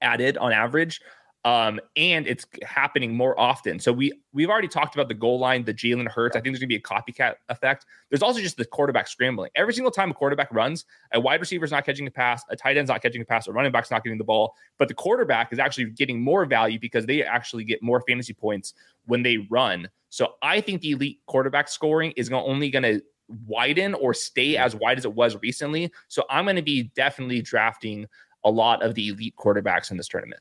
added 0.00 0.38
on 0.38 0.52
average 0.52 1.00
um, 1.44 1.80
and 1.96 2.26
it's 2.26 2.46
happening 2.62 3.14
more 3.14 3.38
often. 3.38 3.78
So 3.78 3.92
we 3.92 4.12
we've 4.32 4.50
already 4.50 4.68
talked 4.68 4.94
about 4.94 5.08
the 5.08 5.14
goal 5.14 5.38
line, 5.38 5.64
the 5.64 5.72
Jalen 5.72 6.08
Hurts. 6.08 6.36
I 6.36 6.40
think 6.40 6.52
there's 6.52 6.60
gonna 6.60 6.68
be 6.68 6.76
a 6.76 6.80
copycat 6.80 7.36
effect. 7.48 7.86
There's 8.10 8.22
also 8.22 8.40
just 8.40 8.56
the 8.56 8.64
quarterback 8.64 9.08
scrambling. 9.08 9.50
Every 9.54 9.72
single 9.72 9.90
time 9.90 10.10
a 10.10 10.14
quarterback 10.14 10.52
runs, 10.52 10.84
a 11.12 11.20
wide 11.20 11.40
receiver 11.40 11.64
is 11.64 11.70
not 11.70 11.86
catching 11.86 12.06
a 12.06 12.10
pass, 12.10 12.42
a 12.50 12.56
tight 12.56 12.76
end's 12.76 12.90
not 12.90 13.02
catching 13.02 13.22
a 13.22 13.24
pass, 13.24 13.48
a 13.48 13.52
running 13.52 13.72
back's 13.72 13.90
not 13.90 14.04
getting 14.04 14.18
the 14.18 14.24
ball, 14.24 14.54
but 14.78 14.88
the 14.88 14.94
quarterback 14.94 15.52
is 15.52 15.58
actually 15.58 15.86
getting 15.86 16.20
more 16.20 16.44
value 16.44 16.78
because 16.78 17.06
they 17.06 17.22
actually 17.22 17.64
get 17.64 17.82
more 17.82 18.02
fantasy 18.06 18.34
points 18.34 18.74
when 19.06 19.22
they 19.22 19.38
run. 19.50 19.88
So 20.10 20.34
I 20.42 20.60
think 20.60 20.82
the 20.82 20.90
elite 20.92 21.20
quarterback 21.26 21.68
scoring 21.68 22.12
is 22.16 22.30
only 22.30 22.70
gonna 22.70 23.00
widen 23.46 23.94
or 23.94 24.12
stay 24.12 24.56
as 24.56 24.74
wide 24.74 24.98
as 24.98 25.04
it 25.04 25.14
was 25.14 25.36
recently. 25.42 25.90
So 26.08 26.24
I'm 26.28 26.44
going 26.44 26.56
to 26.56 26.62
be 26.62 26.84
definitely 26.94 27.42
drafting 27.42 28.06
a 28.44 28.50
lot 28.50 28.82
of 28.82 28.94
the 28.94 29.08
elite 29.08 29.34
quarterbacks 29.36 29.90
in 29.90 29.96
this 29.96 30.08
tournament. 30.08 30.40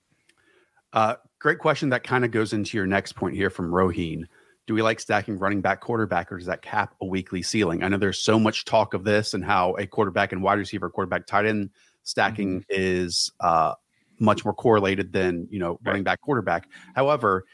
Uh, 0.93 1.15
great 1.39 1.59
question. 1.59 1.89
That 1.89 2.03
kind 2.03 2.25
of 2.25 2.31
goes 2.31 2.53
into 2.53 2.77
your 2.77 2.85
next 2.87 3.13
point 3.13 3.35
here 3.35 3.49
from 3.49 3.71
Roheen. 3.71 4.23
Do 4.67 4.73
we 4.73 4.81
like 4.81 4.99
stacking 4.99 5.39
running 5.39 5.61
back 5.61 5.81
quarterback 5.81 6.31
or 6.31 6.37
does 6.37 6.45
that 6.45 6.61
cap 6.61 6.93
a 7.01 7.05
weekly 7.05 7.41
ceiling? 7.41 7.83
I 7.83 7.87
know 7.87 7.97
there's 7.97 8.19
so 8.19 8.39
much 8.39 8.65
talk 8.65 8.93
of 8.93 9.03
this 9.03 9.33
and 9.33 9.43
how 9.43 9.75
a 9.77 9.87
quarterback 9.87 10.31
and 10.31 10.43
wide 10.43 10.59
receiver, 10.59 10.89
quarterback 10.89 11.25
tight 11.25 11.45
end 11.45 11.71
stacking 12.03 12.61
mm-hmm. 12.61 12.65
is 12.69 13.31
uh, 13.39 13.73
much 14.19 14.45
more 14.45 14.53
correlated 14.53 15.11
than, 15.11 15.47
you 15.49 15.59
know, 15.59 15.79
running 15.83 16.03
back 16.03 16.21
quarterback. 16.21 16.67
However, 16.95 17.45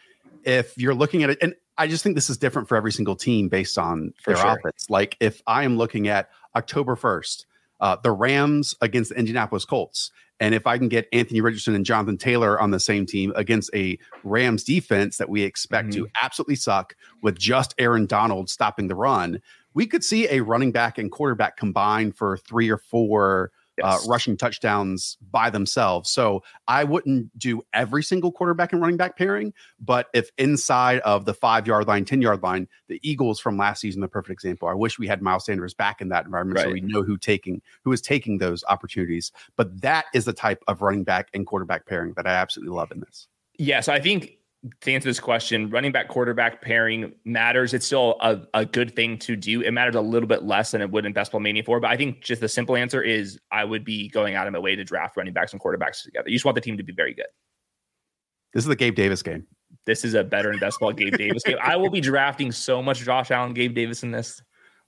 if 0.44 0.78
you're 0.78 0.94
looking 0.94 1.24
at 1.24 1.30
it, 1.30 1.38
and 1.42 1.56
I 1.78 1.88
just 1.88 2.04
think 2.04 2.16
this 2.16 2.30
is 2.30 2.38
different 2.38 2.68
for 2.68 2.76
every 2.76 2.92
single 2.92 3.16
team 3.16 3.50
based 3.50 3.78
on 3.78 4.14
For 4.22 4.34
their 4.34 4.42
sure. 4.42 4.58
offense. 4.58 4.90
Like 4.90 5.18
if 5.20 5.42
I 5.48 5.64
am 5.64 5.78
looking 5.78 6.08
at 6.08 6.30
October 6.56 6.96
1st, 6.96 7.46
uh, 7.86 7.96
the 8.02 8.12
Rams 8.12 8.74
against 8.82 9.12
the 9.12 9.20
Indianapolis 9.20 9.64
Colts, 9.64 10.10
and 10.40 10.56
if 10.56 10.66
I 10.66 10.80
can 10.80 10.90
get 10.90 11.08
Anthony 11.14 11.40
Richardson 11.40 11.76
and 11.76 11.86
Jonathan 11.86 12.18
Taylor 12.18 12.60
on 12.60 12.72
the 12.72 12.80
same 12.80 13.06
team 13.06 13.32
against 13.36 13.70
a 13.76 14.00
Rams 14.24 14.64
defense 14.64 15.18
that 15.18 15.30
we 15.30 15.44
expect 15.44 15.94
to 15.94 16.08
absolutely 16.20 16.56
suck 16.56 16.96
with 17.22 17.38
just 17.38 17.76
Aaron 17.78 18.08
Donald 18.08 18.50
stopping 18.50 18.88
the 18.88 18.96
run, 18.96 19.40
we 19.76 19.86
could 19.86 20.04
see 20.04 20.28
a 20.30 20.42
running 20.42 20.72
back 20.72 20.98
and 20.98 21.12
quarterback 21.12 21.58
combined 21.58 22.16
for 22.16 22.38
three 22.38 22.72
or 22.72 22.80
four 22.80 23.52
uh, 23.84 24.00
rushing 24.08 24.38
touchdowns 24.38 25.18
by 25.32 25.50
themselves. 25.50 26.10
So 26.10 26.44
I 26.68 26.84
wouldn't 26.84 27.38
do 27.38 27.62
every 27.74 28.04
single 28.04 28.32
quarterback 28.32 28.74
and 28.74 28.82
running 28.82 28.98
back 28.98 29.18
pairing, 29.18 29.54
but 29.80 30.08
if 30.14 30.30
inside 30.38 31.00
of 31.00 31.26
the 31.26 31.34
five 31.34 31.68
yard 31.68 31.88
line, 31.88 32.06
10 32.06 32.22
yard 32.22 32.44
line, 32.44 32.68
the 32.88 33.00
Eagles 33.04 33.40
from 33.40 33.58
last 33.58 33.82
season, 33.82 34.02
the 34.02 34.08
perfect 34.08 34.32
example. 34.32 34.68
I 34.68 34.74
wish 34.74 35.00
we 35.00 35.08
had 35.08 35.22
Miles 35.22 35.46
Sanders 35.46 35.74
back 35.74 36.02
in 36.02 36.10
that 36.10 36.26
environment 36.26 36.60
so 36.60 36.72
we 36.72 36.82
know 36.82 37.04
who 37.04 37.18
taking 37.18 37.62
who 37.84 37.92
is 37.92 38.02
taking 38.02 38.38
those 38.38 38.64
opportunities. 38.68 39.32
But 39.56 39.82
that 39.82 40.06
is 40.14 40.26
the 40.26 40.34
type 40.34 40.64
of 40.68 40.82
running 40.82 41.04
back 41.04 41.30
and 41.34 41.46
quarterback 41.46 41.86
pairing 41.86 42.14
that 42.16 42.28
I 42.28 42.32
absolutely 42.32 42.76
love 42.76 42.92
in 42.92 43.00
this. 43.00 43.28
Yeah, 43.58 43.80
so 43.80 43.94
I 43.94 44.00
think 44.00 44.38
to 44.82 44.92
answer 44.92 45.10
this 45.10 45.20
question, 45.20 45.70
running 45.70 45.92
back 45.92 46.08
quarterback 46.08 46.62
pairing 46.62 47.14
matters. 47.24 47.74
It's 47.74 47.86
still 47.86 48.18
a, 48.22 48.42
a 48.54 48.66
good 48.66 48.96
thing 48.96 49.18
to 49.20 49.36
do. 49.36 49.62
It 49.62 49.72
matters 49.72 49.96
a 49.96 50.02
little 50.02 50.28
bit 50.28 50.44
less 50.44 50.72
than 50.72 50.82
it 50.82 50.90
would 50.92 51.06
in 51.06 51.14
Best 51.14 51.32
Ball 51.32 51.42
Mania 51.42 51.64
4. 51.64 51.80
But 51.80 51.92
I 51.92 51.98
think 51.98 52.22
just 52.22 52.42
the 52.42 52.50
simple 52.50 52.76
answer 52.76 53.02
is 53.02 53.40
I 53.52 53.64
would 53.64 53.86
be 53.86 54.10
going 54.10 54.36
out 54.36 54.48
of 54.48 54.54
my 54.54 54.60
way 54.60 54.76
to 54.76 54.84
draft 54.84 55.18
running 55.18 55.34
backs 55.34 55.54
and 55.54 55.62
quarterbacks 55.62 56.04
together. 56.04 56.30
You 56.30 56.36
just 56.36 56.46
want 56.46 56.56
the 56.56 56.62
team 56.62 56.78
to 56.78 56.84
be 56.84 56.94
very 56.94 57.14
good. 57.14 57.28
This 58.54 58.64
is 58.64 58.68
the 58.68 58.76
Gabe 58.76 58.96
Davis 58.96 59.22
game. 59.22 59.46
This 59.86 60.06
is 60.06 60.14
a 60.14 60.24
better 60.24 60.52
in 60.52 60.60
best 60.60 60.80
ball 60.80 60.94
Gabe 60.94 61.18
Davis 61.18 61.44
game. 61.44 61.58
I 61.62 61.76
will 61.76 61.90
be 61.90 62.02
drafting 62.02 62.52
so 62.52 62.82
much 62.82 63.00
Josh 63.00 63.32
Allen, 63.32 63.54
Gabe 63.54 63.76
Davis 63.76 64.04
in 64.04 64.12
this. 64.12 64.42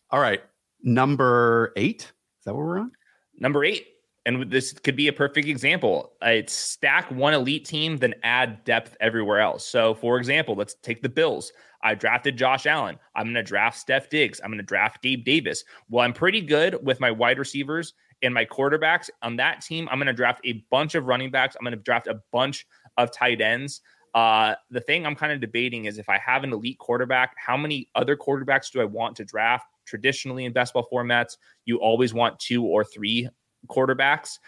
All 0.10 0.20
right. 0.20 0.42
Number 0.82 1.74
eight. 1.76 2.02
Is 2.02 2.46
that 2.46 2.56
what 2.56 2.66
we're 2.66 2.80
on? 2.80 2.92
Number 3.40 3.64
eight, 3.64 3.86
and 4.28 4.52
this 4.52 4.74
could 4.74 4.98
be 4.98 5.08
a 5.08 5.14
perfect 5.14 5.48
example. 5.48 6.12
Uh, 6.22 6.32
It's 6.32 6.54
stack 6.54 7.10
one 7.10 7.34
elite 7.34 7.64
team, 7.64 7.96
then 7.96 8.14
add 8.24 8.64
depth 8.66 8.98
everywhere 9.00 9.40
else. 9.40 9.66
So, 9.66 9.96
for 9.96 10.18
example, 10.18 10.54
let's 10.54 10.76
take 10.76 11.02
the 11.02 11.10
Bills. 11.10 11.54
I 11.82 11.96
drafted 11.96 12.38
Josh 12.38 12.66
Allen. 12.66 13.00
I'm 13.16 13.26
going 13.26 13.36
to 13.36 13.44
draft 13.44 13.88
Stef 13.88 14.10
Diggs. 14.10 14.42
I'm 14.44 14.50
going 14.50 14.58
to 14.58 14.64
draft 14.66 15.02
Gabe 15.02 15.24
Davis. 15.24 15.64
Well, 15.90 16.04
I'm 16.04 16.12
pretty 16.12 16.42
good 16.42 16.78
with 16.84 17.00
my 17.00 17.10
wide 17.10 17.40
receivers 17.40 17.94
and 18.22 18.34
my 18.34 18.44
quarterbacks 18.44 19.10
on 19.22 19.38
that 19.38 19.62
team. 19.62 19.88
I'm 19.90 19.98
going 19.98 20.08
to 20.08 20.14
draft 20.14 20.42
a 20.44 20.66
bunch 20.70 20.96
of 20.96 21.06
running 21.06 21.32
backs. 21.32 21.56
I'm 21.56 21.64
going 21.64 21.78
to 21.78 21.84
draft 21.84 22.08
a 22.08 22.22
bunch 22.34 22.68
of 22.98 23.12
tight 23.14 23.40
ends. 23.40 23.82
Uh, 24.14 24.56
the 24.72 24.82
thing 24.82 25.06
I'm 25.06 25.16
kind 25.16 25.32
of 25.32 25.40
debating 25.40 25.86
is 25.86 26.00
if 26.00 26.10
I 26.10 26.18
have 26.18 26.44
an 26.44 26.52
elite 26.52 26.80
quarterback, 26.80 27.34
how 27.38 27.56
many 27.56 27.88
other 27.96 28.18
quarterbacks 28.18 28.72
do 28.72 28.82
I 28.82 28.86
want 28.86 29.16
to 29.18 29.24
draft? 29.24 29.68
Traditionally, 29.86 30.44
in 30.44 30.52
best 30.52 30.74
ball 30.74 30.88
formats, 30.92 31.38
you 31.64 31.78
always 31.78 32.14
want 32.14 32.40
two 32.40 32.66
or 32.66 32.84
three 32.84 33.30
quarterbacks. 33.68 34.40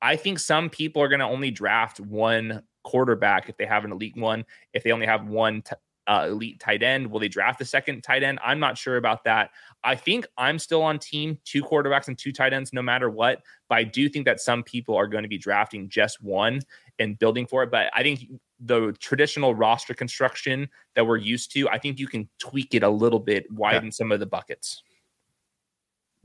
I 0.00 0.16
think 0.16 0.38
some 0.38 0.70
people 0.70 1.02
are 1.02 1.08
going 1.08 1.20
to 1.20 1.26
only 1.26 1.50
draft 1.50 2.00
one 2.00 2.62
quarterback 2.84 3.48
if 3.48 3.56
they 3.56 3.66
have 3.66 3.84
an 3.84 3.92
elite 3.92 4.16
one. 4.16 4.44
If 4.72 4.84
they 4.84 4.92
only 4.92 5.06
have 5.06 5.26
one 5.26 5.62
t- 5.62 5.74
uh, 6.06 6.26
elite 6.30 6.58
tight 6.58 6.82
end, 6.82 7.06
will 7.06 7.20
they 7.20 7.28
draft 7.28 7.58
the 7.58 7.64
second 7.64 8.00
tight 8.02 8.22
end? 8.22 8.38
I'm 8.42 8.58
not 8.58 8.78
sure 8.78 8.96
about 8.96 9.24
that. 9.24 9.50
I 9.84 9.94
think 9.94 10.26
I'm 10.38 10.58
still 10.58 10.82
on 10.82 10.98
team 10.98 11.38
two 11.44 11.62
quarterbacks 11.62 12.08
and 12.08 12.16
two 12.16 12.32
tight 12.32 12.52
ends 12.52 12.72
no 12.72 12.80
matter 12.80 13.10
what. 13.10 13.42
But 13.68 13.78
I 13.78 13.84
do 13.84 14.08
think 14.08 14.24
that 14.24 14.40
some 14.40 14.62
people 14.62 14.96
are 14.96 15.06
going 15.06 15.22
to 15.22 15.28
be 15.28 15.36
drafting 15.36 15.88
just 15.88 16.22
one 16.22 16.60
and 16.98 17.18
building 17.18 17.46
for 17.46 17.62
it. 17.62 17.70
But 17.70 17.90
I 17.94 18.02
think 18.02 18.24
the 18.58 18.92
traditional 18.98 19.54
roster 19.54 19.94
construction 19.94 20.68
that 20.94 21.06
we're 21.06 21.18
used 21.18 21.52
to, 21.52 21.68
I 21.68 21.78
think 21.78 21.98
you 21.98 22.08
can 22.08 22.28
tweak 22.38 22.74
it 22.74 22.82
a 22.82 22.88
little 22.88 23.20
bit, 23.20 23.50
widen 23.52 23.92
some 23.92 24.10
of 24.10 24.18
the 24.18 24.26
buckets. 24.26 24.82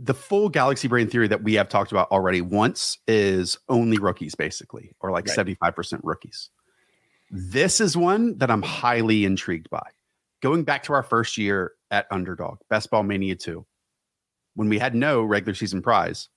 The 0.04 0.14
full 0.14 0.50
galaxy 0.50 0.90
brain 0.90 1.08
theory 1.08 1.30
that 1.30 1.44
we 1.44 1.54
have 1.54 1.70
talked 1.70 1.94
about 1.94 2.12
already 2.12 2.42
once 2.42 2.98
is 3.08 3.58
only 3.70 3.98
rookies 3.98 4.36
basically 4.36 4.92
or 5.00 5.12
like 5.12 5.26
Right. 5.28 5.38
75% 5.38 6.02
rookies. 6.04 6.50
This 7.32 7.80
is 7.80 7.96
one 7.96 8.38
that 8.38 8.52
i'm 8.52 8.62
highly 8.62 9.26
intrigued 9.26 9.70
by. 9.70 9.88
Going 10.42 10.64
back 10.64 10.84
to 10.84 10.94
our 10.94 11.04
first 11.04 11.38
year 11.38 11.72
at 11.90 12.06
underdog 12.12 12.58
best 12.70 12.90
ball 12.92 13.04
mania 13.04 13.36
2 13.36 13.66
when 14.56 14.68
we 14.68 14.78
had 14.78 14.94
no 14.94 15.24
regular 15.24 15.54
season 15.54 15.82
prize 15.82 16.28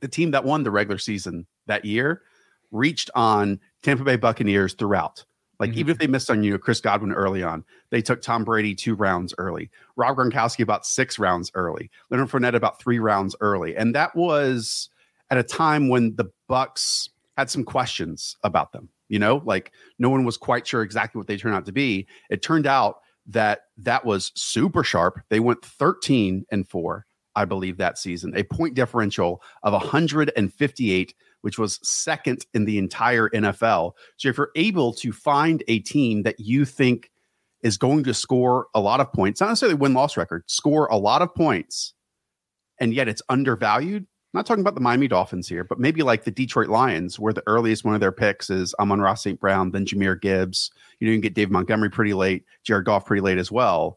the 0.00 0.08
team 0.08 0.32
that 0.32 0.44
won 0.44 0.62
the 0.62 0.70
regular 0.70 0.98
season 0.98 1.46
that 1.66 1.84
year 1.84 2.22
reached 2.70 3.08
on 3.14 3.60
tampa 3.82 4.04
bay 4.04 4.16
buccaneers 4.16 4.74
throughout 4.74 5.24
like 5.60 5.70
Mhm. 5.70 5.76
even 5.76 5.90
if 5.92 5.98
they 5.98 6.06
missed 6.06 6.30
on 6.30 6.42
you 6.42 6.52
know 6.52 6.58
chris 6.58 6.80
godwin 6.80 7.12
early 7.12 7.42
on 7.42 7.64
they 7.90 8.00
took 8.02 8.22
tom 8.22 8.44
brady 8.44 8.74
two 8.74 8.94
rounds 8.94 9.34
early 9.38 9.70
Rob 9.96 10.16
Gronkowski 10.16 10.62
about 10.62 10.86
six 10.86 11.18
rounds 11.18 11.50
early, 11.54 11.90
Leonard 12.10 12.28
Fournette 12.28 12.54
about 12.54 12.80
three 12.80 12.98
rounds 13.00 13.34
early, 13.40 13.76
and 13.76 13.94
that 13.96 14.14
was 14.14 14.88
at 15.30 15.38
a 15.38 15.42
time 15.42 15.88
when 15.88 16.14
the 16.14 16.26
Bucs 16.48 17.08
had 17.36 17.50
some 17.50 17.64
questions 17.64 18.36
about 18.44 18.70
them. 18.72 18.88
You 19.08 19.18
know, 19.18 19.42
like 19.44 19.72
no 19.98 20.08
one 20.08 20.24
was 20.24 20.36
quite 20.36 20.66
sure 20.66 20.82
exactly 20.82 21.18
what 21.18 21.26
they 21.26 21.36
turned 21.36 21.56
out 21.56 21.66
to 21.66 21.72
be. 21.72 22.06
It 22.30 22.42
turned 22.42 22.66
out 22.66 23.00
that 23.26 23.62
that 23.78 24.04
was 24.04 24.30
super 24.36 24.84
sharp. 24.84 25.20
They 25.30 25.40
went 25.40 25.64
13 25.64 26.46
and 26.52 26.68
four, 26.68 27.06
I 27.38 27.44
believe, 27.44 27.76
that 27.76 27.98
season, 27.98 28.36
a 28.36 28.42
point 28.42 28.74
differential 28.74 29.40
of 29.62 29.72
158, 29.72 31.14
which 31.42 31.58
was 31.58 31.78
second 31.88 32.44
in 32.52 32.64
the 32.64 32.78
entire 32.78 33.28
NFL. 33.30 33.92
So 34.16 34.28
if 34.28 34.36
you're 34.36 34.50
able 34.56 34.92
to 34.94 35.12
find 35.12 35.62
a 35.68 35.78
team 35.78 36.24
that 36.24 36.40
you 36.40 36.64
think 36.64 37.10
is 37.62 37.76
going 37.76 38.02
to 38.04 38.14
score 38.14 38.66
a 38.74 38.80
lot 38.80 38.98
of 38.98 39.12
points, 39.12 39.40
not 39.40 39.50
necessarily 39.50 39.76
win 39.76 39.94
loss 39.94 40.16
record, 40.16 40.42
score 40.46 40.86
a 40.86 40.96
lot 40.96 41.22
of 41.22 41.32
points, 41.34 41.94
and 42.80 42.92
yet 42.92 43.08
it's 43.08 43.22
undervalued. 43.28 44.02
I'm 44.02 44.38
not 44.40 44.46
talking 44.46 44.62
about 44.62 44.74
the 44.74 44.80
Miami 44.80 45.08
Dolphins 45.08 45.48
here, 45.48 45.64
but 45.64 45.78
maybe 45.78 46.02
like 46.02 46.24
the 46.24 46.30
Detroit 46.30 46.68
Lions, 46.68 47.18
where 47.18 47.32
the 47.32 47.42
earliest 47.46 47.84
one 47.84 47.94
of 47.94 48.00
their 48.00 48.12
picks 48.12 48.50
is 48.50 48.74
Amon-Ra 48.78 49.14
St. 49.14 49.40
Brown, 49.40 49.70
then 49.70 49.86
Jahmyr 49.86 50.20
Gibbs. 50.20 50.70
You 50.98 51.06
know, 51.06 51.12
you 51.12 51.16
can 51.16 51.22
get 51.22 51.34
Dave 51.34 51.50
Montgomery 51.50 51.88
pretty 51.88 52.14
late, 52.14 52.44
Jared 52.64 52.84
Goff 52.84 53.06
pretty 53.06 53.22
late 53.22 53.38
as 53.38 53.50
well. 53.50 53.96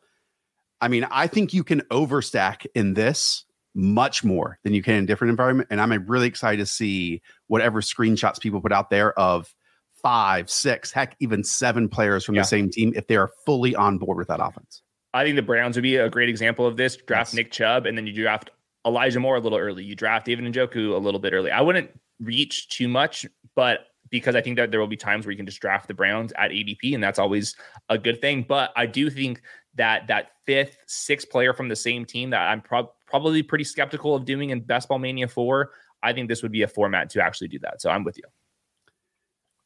I 0.82 0.88
mean, 0.88 1.06
I 1.12 1.28
think 1.28 1.54
you 1.54 1.64
can 1.64 1.82
overstack 1.92 2.66
in 2.76 2.94
this 2.96 3.46
much 3.74 4.24
more 4.24 4.60
than 4.64 4.74
you 4.74 4.84
can 4.84 4.96
in 4.96 5.04
a 5.04 5.08
different 5.08 5.30
environment. 5.30 5.70
And 5.72 5.80
I'm 5.80 5.92
uh, 5.92 5.98
really 6.00 6.28
excited 6.28 6.58
to 6.58 6.66
see 6.66 7.22
whatever 7.48 7.82
screenshots 7.82 8.40
people 8.40 8.60
put 8.62 8.74
out 8.74 8.90
there 8.90 9.18
of 9.18 9.54
five, 10.02 10.50
six, 10.50 10.92
heck, 10.92 11.16
even 11.20 11.44
seven 11.44 11.88
players 11.88 12.26
from 12.26 12.36
Yeah. 12.36 12.42
the 12.42 12.48
same 12.48 12.70
team 12.70 12.92
if 12.96 13.08
they 13.08 13.16
are 13.16 13.30
fully 13.46 13.76
on 13.76 13.98
board 13.98 14.18
with 14.18 14.28
that 14.28 14.44
offense. 14.44 14.82
I 15.14 15.24
think 15.24 15.36
the 15.36 15.42
Browns 15.42 15.76
would 15.78 15.84
be 15.84 15.98
a 15.98 16.10
great 16.10 16.30
example 16.30 16.66
of 16.66 16.78
this. 16.78 16.96
Draft 16.96 17.30
Yes. 17.30 17.34
Nick 17.36 17.52
Chubb, 17.52 17.86
and 17.86 17.98
then 17.98 18.08
you 18.08 18.14
draft 18.14 18.50
Elijah 18.86 19.20
Moore 19.20 19.36
a 19.36 19.40
little 19.40 19.58
early. 19.58 19.84
You 19.84 19.96
draft 19.96 20.26
David 20.26 20.46
Njoku 20.52 20.94
a 20.94 20.98
little 20.98 21.20
bit 21.20 21.34
early. 21.34 21.52
I 21.52 21.62
wouldn't 21.62 21.92
reach 22.20 22.70
too 22.70 22.88
much, 22.88 23.26
but 23.56 23.88
because 24.10 24.36
I 24.36 24.42
think 24.42 24.58
that 24.58 24.72
there 24.72 24.80
will 24.80 24.88
be 24.88 24.98
times 24.98 25.26
where 25.26 25.32
you 25.32 25.38
can 25.38 25.46
just 25.46 25.62
draft 25.62 25.88
the 25.88 25.94
Browns 25.94 26.34
at 26.38 26.52
ADP, 26.52 26.94
and 26.94 27.04
that's 27.04 27.20
always 27.20 27.56
a 27.90 27.98
good 27.98 28.20
thing. 28.20 28.44
But 28.48 28.72
I 28.76 28.86
do 28.86 29.10
think 29.10 29.42
that 29.76 30.08
that 30.08 30.32
fifth, 30.46 30.78
sixth 30.88 31.30
player 31.30 31.54
from 31.54 31.70
the 31.70 31.76
same 31.76 32.06
team 32.06 32.30
that 32.32 32.42
I'm 32.42 32.62
prob- 32.62 32.92
probably 33.06 33.44
pretty 33.44 33.64
skeptical 33.64 34.16
of 34.16 34.26
doing 34.26 34.50
in 34.50 34.62
Best 34.62 34.90
Ball 34.90 35.00
Mania 35.00 35.28
4, 35.28 35.72
I 36.04 36.14
think 36.14 36.28
this 36.28 36.42
would 36.42 36.52
be 36.52 36.64
a 36.64 36.68
format 36.68 37.10
to 37.12 37.24
actually 37.24 37.48
do 37.48 37.60
that. 37.60 37.82
So 37.82 37.90
I'm 37.90 38.04
with 38.04 38.18
you. 38.18 38.24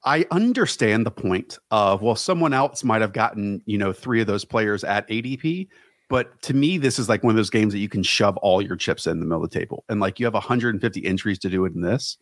I 0.04 0.26
understand 0.30 1.06
the 1.06 1.12
point 1.12 1.58
of 1.72 2.02
well, 2.02 2.15
someone 2.15 2.54
else 2.54 2.84
might 2.84 3.02
have 3.02 3.13
gotten 3.13 3.62
you 3.65 3.78
know 3.78 3.91
three 3.91 4.22
of 4.22 4.28
those 4.28 4.46
players 4.46 4.84
at 4.84 5.08
ADP, 5.10 5.68
but 6.10 6.39
to 6.44 6.54
me, 6.54 6.78
this 6.78 7.00
is 7.00 7.10
like 7.10 7.24
one 7.24 7.32
of 7.32 7.38
those 7.38 7.50
games 7.50 7.74
that 7.74 7.80
you 7.80 7.89
can 7.89 8.04
shove 8.04 8.38
all 8.38 8.62
your 8.62 8.76
chips 8.76 9.08
in 9.08 9.20
the 9.20 9.26
middle 9.26 9.44
of 9.44 9.50
the 9.50 9.60
table, 9.60 9.84
and 9.89 10.00
like 10.00 10.20
you 10.20 10.28
have 10.28 10.36
150 10.36 11.06
entries 11.06 11.39
to 11.39 11.50
do 11.50 11.65
it 11.65 11.74
in 11.74 11.82
this, 11.82 12.18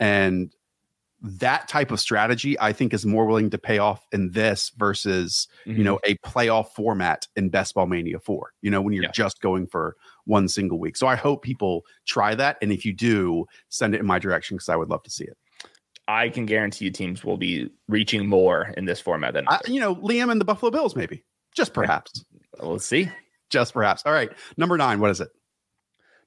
and 0.00 0.54
that 1.20 1.66
type 1.68 1.90
of 1.90 1.98
strategy 1.98 2.58
I 2.60 2.72
think 2.72 2.94
is 2.94 3.04
more 3.04 3.26
willing 3.26 3.50
to 3.50 3.58
pay 3.58 3.78
off 3.78 4.06
in 4.12 4.30
this 4.30 4.70
versus 4.76 5.48
you 5.64 5.82
know 5.82 5.96
mm-hmm. 6.04 6.12
a 6.12 6.28
playoff 6.28 6.68
format 6.70 7.26
in 7.34 7.48
Best 7.48 7.74
Ball 7.74 7.86
Mania 7.86 8.20
4. 8.20 8.52
You 8.62 8.70
know 8.70 8.80
when 8.80 8.94
you're 8.94 9.04
Yeah. 9.04 9.10
just 9.12 9.40
going 9.40 9.66
for 9.66 9.96
one 10.24 10.46
single 10.48 10.78
week. 10.78 10.96
So 10.96 11.06
I 11.06 11.16
hope 11.16 11.42
people 11.42 11.84
try 12.06 12.34
that, 12.36 12.56
and 12.62 12.70
if 12.70 12.84
you 12.84 12.92
do, 12.92 13.46
send 13.68 13.94
it 13.94 14.00
in 14.00 14.06
my 14.06 14.18
direction 14.18 14.56
because 14.56 14.68
I 14.68 14.76
would 14.76 14.90
love 14.90 15.02
to 15.04 15.10
see 15.10 15.24
it. 15.24 15.36
I 16.06 16.28
can 16.28 16.46
guarantee 16.46 16.86
you 16.86 16.90
teams 16.90 17.24
will 17.24 17.36
be 17.36 17.68
reaching 17.88 18.26
more 18.28 18.72
in 18.76 18.84
this 18.86 19.00
format 19.00 19.34
than 19.34 19.46
I, 19.48 19.60
you 19.66 19.80
know, 19.80 19.94
Liam 19.96 20.30
and 20.30 20.40
the 20.40 20.44
Buffalo 20.44 20.70
Bills, 20.70 20.94
maybe 20.96 21.24
just 21.54 21.74
perhaps, 21.74 22.24
we'll 22.62 22.78
see. 22.78 23.10
just 23.50 23.74
perhaps. 23.74 24.02
All 24.06 24.12
right, 24.12 24.30
number 24.56 24.76
nine. 24.78 25.00
What 25.00 25.10
is 25.10 25.20
it? 25.20 25.28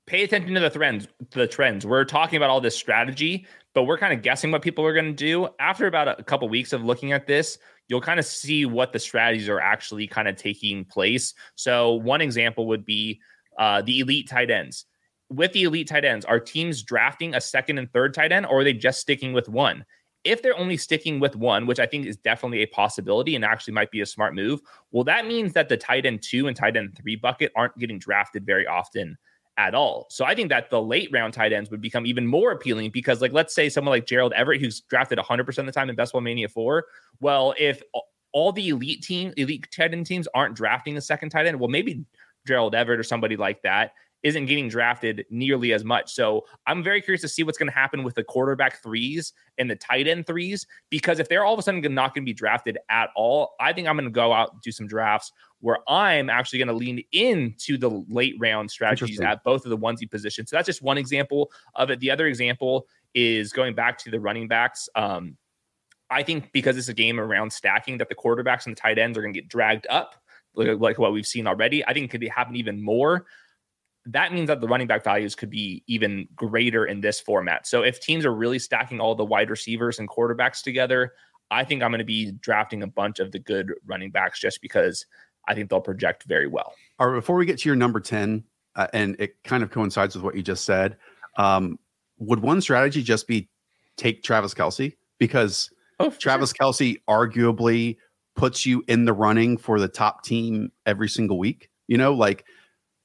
pay 0.08 0.23
attention 0.23 0.54
to 0.56 0.60
the 0.60 0.69
trends 0.69 1.08
the 1.32 1.47
trends 1.47 1.86
we're 1.86 2.04
talking 2.04 2.36
about 2.36 2.49
all 2.49 2.60
this 2.60 2.75
strategy 2.75 3.45
but 3.73 3.84
we're 3.84 3.97
kind 3.97 4.13
of 4.13 4.21
guessing 4.21 4.51
what 4.51 4.62
people 4.62 4.86
are 4.86 4.93
going 4.93 5.05
to 5.05 5.12
do. 5.13 5.47
After 5.60 5.88
about 5.88 6.19
a 6.19 6.23
couple 6.23 6.47
weeks 6.49 6.73
of 6.73 6.84
looking 6.84 7.12
at 7.12 7.27
this 7.27 7.57
you'll 7.91 7.99
kind 7.99 8.21
of 8.21 8.25
see 8.25 8.65
what 8.65 8.93
the 8.93 8.99
strategies 8.99 9.49
are 9.49 9.60
actually 9.60 10.07
kind 10.07 10.29
of 10.29 10.38
taking 10.38 10.86
place. 10.86 11.34
So 11.55 11.95
one 11.95 12.21
example 12.21 12.65
would 12.67 12.86
be 12.86 13.19
uh, 13.60 13.81
the 13.81 13.99
elite 13.99 14.29
tight 14.29 14.49
ends. 14.49 14.86
With 15.29 15.51
the 15.51 15.63
elite 15.63 15.89
tight 15.89 16.05
ends 16.05 16.23
are 16.23 16.39
teams 16.39 16.84
drafting 16.84 17.36
a 17.36 17.41
second 17.41 17.79
and 17.79 17.91
third 17.91 18.13
tight 18.13 18.31
end 18.31 18.45
or 18.45 18.62
are 18.62 18.63
they 18.63 18.71
just 18.71 19.01
sticking 19.01 19.34
with 19.34 19.49
one? 19.49 19.84
If 20.23 20.41
they're 20.41 20.57
only 20.57 20.77
sticking 20.77 21.19
with 21.19 21.36
one, 21.36 21.67
which 21.67 21.81
I 21.81 21.86
think 21.86 22.05
is 22.05 22.15
definitely 22.15 22.62
a 22.62 22.67
possibility 22.67 23.36
and 23.36 23.43
actually 23.43 23.73
might 23.73 23.91
be 23.91 23.99
a 23.99 24.05
smart 24.05 24.36
move, 24.36 24.62
well, 24.91 25.03
that 25.03 25.27
means 25.27 25.51
that 25.51 25.67
the 25.67 25.75
tight 25.75 26.05
end 26.05 26.21
two 26.21 26.47
and 26.47 26.55
tight 26.55 26.77
end 26.77 26.97
three 26.97 27.17
bucket 27.17 27.51
aren't 27.57 27.77
getting 27.77 27.99
drafted 27.99 28.45
very 28.45 28.67
often 28.67 29.17
at 29.58 29.76
all. 29.76 30.08
So 30.10 30.26
I 30.26 30.36
think 30.36 30.50
that 30.50 30.70
the 30.70 30.82
late 30.82 31.10
round 31.12 31.34
tight 31.34 31.54
ends 31.54 31.70
would 31.72 31.82
become 31.82 32.06
even 32.06 32.26
more 32.26 32.52
appealing 32.52 32.92
because, 32.92 33.22
like, 33.22 33.34
let's 33.34 33.54
say 33.54 33.70
someone 33.70 33.92
like 33.92 34.06
Gerald 34.06 34.34
Everett, 34.34 34.62
who's 34.62 34.82
drafted 34.82 35.20
100% 35.20 35.58
of 35.58 35.66
the 35.66 35.72
time 35.72 35.90
in 35.90 35.96
Best 35.96 36.14
Ball 36.14 36.22
Mania 36.22 36.50
4. 36.50 36.86
Well, 37.20 37.54
if 37.58 37.82
all 38.34 38.52
the 38.52 38.70
elite 38.70 39.04
team, 39.04 39.34
elite 39.38 39.68
tight 39.76 39.94
end 39.94 40.06
teams 40.06 40.28
aren't 40.34 40.56
drafting 40.56 40.96
the 40.96 41.02
second 41.02 41.30
tight 41.30 41.46
end, 41.46 41.60
well, 41.60 41.70
maybe 41.70 42.06
Gerald 42.48 42.76
Everett 42.76 43.00
or 43.00 43.04
somebody 43.04 43.36
like 43.36 43.62
that 43.64 43.92
isn't 44.24 44.46
getting 44.46 44.70
drafted 44.70 45.26
nearly 45.30 45.74
as 45.74 45.84
much. 45.84 46.14
So 46.14 46.46
I'm 46.68 46.84
very 46.84 47.02
curious 47.02 47.22
to 47.22 47.28
see 47.28 47.44
what's 47.44 47.58
going 47.58 47.70
to 47.70 47.74
happen 47.74 48.04
with 48.04 48.14
the 48.14 48.24
quarterback 48.24 48.82
threes 48.82 49.34
and 49.58 49.70
the 49.70 49.76
tight 49.76 50.08
end 50.08 50.28
threes, 50.28 50.68
because 50.90 51.20
if 51.20 51.28
they're 51.28 51.44
all 51.44 51.54
of 51.54 51.60
a 51.60 51.64
sudden 51.64 51.82
not 51.94 52.14
going 52.14 52.24
to 52.24 52.30
be 52.30 52.34
drafted 52.34 52.78
at 52.90 53.10
all, 53.16 53.56
I 53.60 53.74
think 53.74 53.88
I'm 53.88 53.96
going 53.96 54.06
to 54.06 54.12
go 54.12 54.32
out 54.32 54.54
and 54.54 54.62
do 54.62 54.72
some 54.72 54.88
drafts 54.88 55.32
where 55.62 55.78
I'm 55.88 56.30
actually 56.30 56.60
going 56.60 56.67
to 56.67 56.74
lean 56.74 57.04
into 57.12 57.78
the 57.78 57.89
late 58.10 58.36
round 58.39 58.69
strategies 58.69 59.21
at 59.21 59.43
both 59.43 59.65
of 59.65 59.69
the 59.69 59.78
onesie 59.78 60.10
positions. 60.10 60.50
So 60.50 60.56
that's 60.56 60.65
just 60.65 60.82
one 60.82 60.97
example 60.97 61.52
of 61.76 61.89
it. 61.89 62.00
The 62.00 62.12
other 62.12 62.28
example 62.28 62.88
is 63.13 63.54
going 63.54 63.76
back 63.76 63.97
to 64.00 64.12
the 64.12 64.19
running 64.19 64.47
backs. 64.47 64.89
Um, 64.95 65.38
I 66.10 66.24
think 66.24 66.52
because 66.52 66.78
it's 66.78 66.89
a 66.89 66.93
game 66.93 67.19
around 67.19 67.54
stacking, 67.54 67.97
that 68.00 68.10
the 68.10 68.15
quarterbacks 68.15 68.65
and 68.65 68.76
the 68.76 68.80
tight 68.80 68.97
ends 68.97 69.17
are 69.17 69.21
going 69.21 69.34
to 69.34 69.39
get 69.39 69.47
dragged 69.47 69.88
up, 69.89 70.15
like, 70.56 70.80
like 70.80 71.00
what 71.00 71.13
we've 71.13 71.26
seen 71.26 71.47
already. 71.47 71.86
I 71.86 71.93
think 71.93 72.06
it 72.06 72.19
could 72.19 72.28
happen 72.30 72.56
even 72.56 72.84
more 72.84 73.26
that 74.06 74.34
means 74.34 74.47
that 74.47 74.62
the 74.62 74.67
running 74.67 74.88
back 74.88 75.04
values 75.04 75.36
could 75.36 75.50
be 75.50 75.84
even 75.88 76.28
greater 76.36 76.86
in 76.86 77.02
this 77.02 77.19
format. 77.19 77.67
So 77.67 77.84
if 77.84 78.00
teams 78.00 78.26
are 78.26 78.34
really 78.34 78.60
stacking 78.60 79.00
all 79.00 79.15
the 79.15 79.26
wide 79.26 79.50
receivers 79.50 80.00
and 80.00 80.10
quarterbacks 80.10 80.63
together, 80.63 81.13
I 81.52 81.63
think 81.63 81.84
I'm 81.84 81.91
going 81.91 82.00
to 82.00 82.06
be 82.06 82.32
drafting 82.32 82.82
a 82.82 82.88
bunch 82.88 83.19
of 83.19 83.32
the 83.32 83.39
good 83.39 83.74
running 83.86 84.10
backs 84.10 84.39
just 84.39 84.62
because 84.62 85.06
I 85.47 85.56
think 85.56 85.69
they'll 85.69 85.82
project 85.82 86.23
very 86.23 86.47
well. 86.47 86.73
All 86.99 87.08
right, 87.08 87.15
before 87.15 87.36
we 87.36 87.45
get 87.45 87.60
to 87.60 87.69
your 87.69 87.75
number 87.75 87.99
10, 87.99 88.43
uh, 88.75 88.88
and 88.93 89.15
it 89.19 89.43
kind 89.43 89.63
of 89.63 89.71
coincides 89.71 90.15
with 90.15 90.23
what 90.23 90.36
you 90.36 90.41
just 90.41 90.65
said, 90.65 90.97
um, 91.38 91.77
would 92.19 92.39
one 92.39 92.62
strategy 92.62 93.04
just 93.04 93.27
be 93.27 93.49
take 93.97 94.23
Travis 94.23 94.54
Kelce? 94.54 94.95
Because 95.17 95.69
oh, 95.99 96.10
Travis 96.12 96.54
sure. 96.58 96.67
Kelce 96.67 97.01
arguably 97.10 97.97
puts 98.36 98.65
you 98.65 98.84
in 98.88 99.06
the 99.06 99.13
running 99.13 99.58
for 99.58 99.80
the 99.80 99.88
top 99.88 100.23
team 100.23 100.71
every 100.86 101.10
single 101.10 101.38
week. 101.38 101.69
You 101.88 101.97
know, 101.97 102.13
like– 102.13 102.45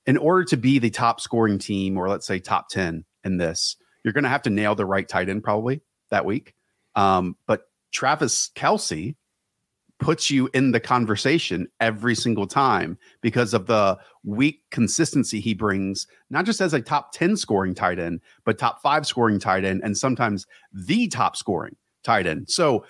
in 0.07 0.17
order 0.17 0.45
to 0.45 0.57
be 0.57 0.79
the 0.79 0.91
top 0.91 1.21
scoring 1.21 1.59
team, 1.59 1.99
or 1.99 2.09
let's 2.09 2.27
say 2.27 2.39
top 2.39 2.69
10 2.69 3.05
in 3.25 3.37
this, 3.37 3.77
you're 4.03 4.13
going 4.13 4.25
to 4.25 4.31
have 4.31 4.43
to 4.43 4.51
nail 4.51 4.75
the 4.75 4.87
right 4.87 5.09
tight 5.09 5.29
end 5.29 5.43
probably 5.43 5.83
that 6.11 6.25
week. 6.25 6.55
Um, 6.95 7.37
but 7.47 7.69
Travis 7.93 8.51
Kelce 8.55 9.17
puts 9.99 10.31
you 10.31 10.49
in 10.53 10.73
the 10.73 10.81
conversation 10.81 11.67
every 11.81 12.15
single 12.15 12.47
time 12.47 12.99
because 13.23 13.55
of 13.55 13.67
the 13.67 13.99
weak 14.25 14.63
consistency 14.71 15.41
he 15.41 15.55
brings, 15.55 16.07
not 16.29 16.45
just 16.45 16.61
as 16.61 16.75
a 16.75 16.81
top 16.81 17.13
10 17.13 17.37
scoring 17.37 17.75
tight 17.75 17.99
end, 17.99 18.21
but 18.45 18.59
top 18.59 18.83
five 18.83 19.07
scoring 19.07 19.39
tight 19.39 19.65
end, 19.65 19.81
and 19.83 19.97
sometimes 19.97 20.47
the 20.73 21.09
top 21.09 21.37
scoring 21.37 21.77
tight 22.05 22.27
end. 22.27 22.49
So 22.51 22.85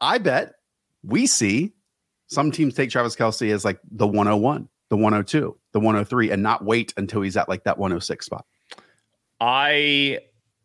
I 0.00 0.18
bet 0.18 0.54
we 1.02 1.26
see 1.26 1.74
some 2.26 2.50
teams 2.50 2.74
take 2.74 2.90
Travis 2.90 3.16
Kelce 3.16 3.52
as 3.52 3.64
like 3.64 3.80
the 3.90 4.06
101 4.06 4.68
the 4.90 4.96
102, 4.96 5.56
the 5.72 5.80
103, 5.80 6.30
and 6.30 6.42
not 6.42 6.64
wait 6.64 6.92
until 6.96 7.22
he's 7.22 7.36
at 7.36 7.48
like 7.48 7.64
that 7.64 7.78
106 7.78 8.26
spot? 8.26 8.44
I 9.40 10.18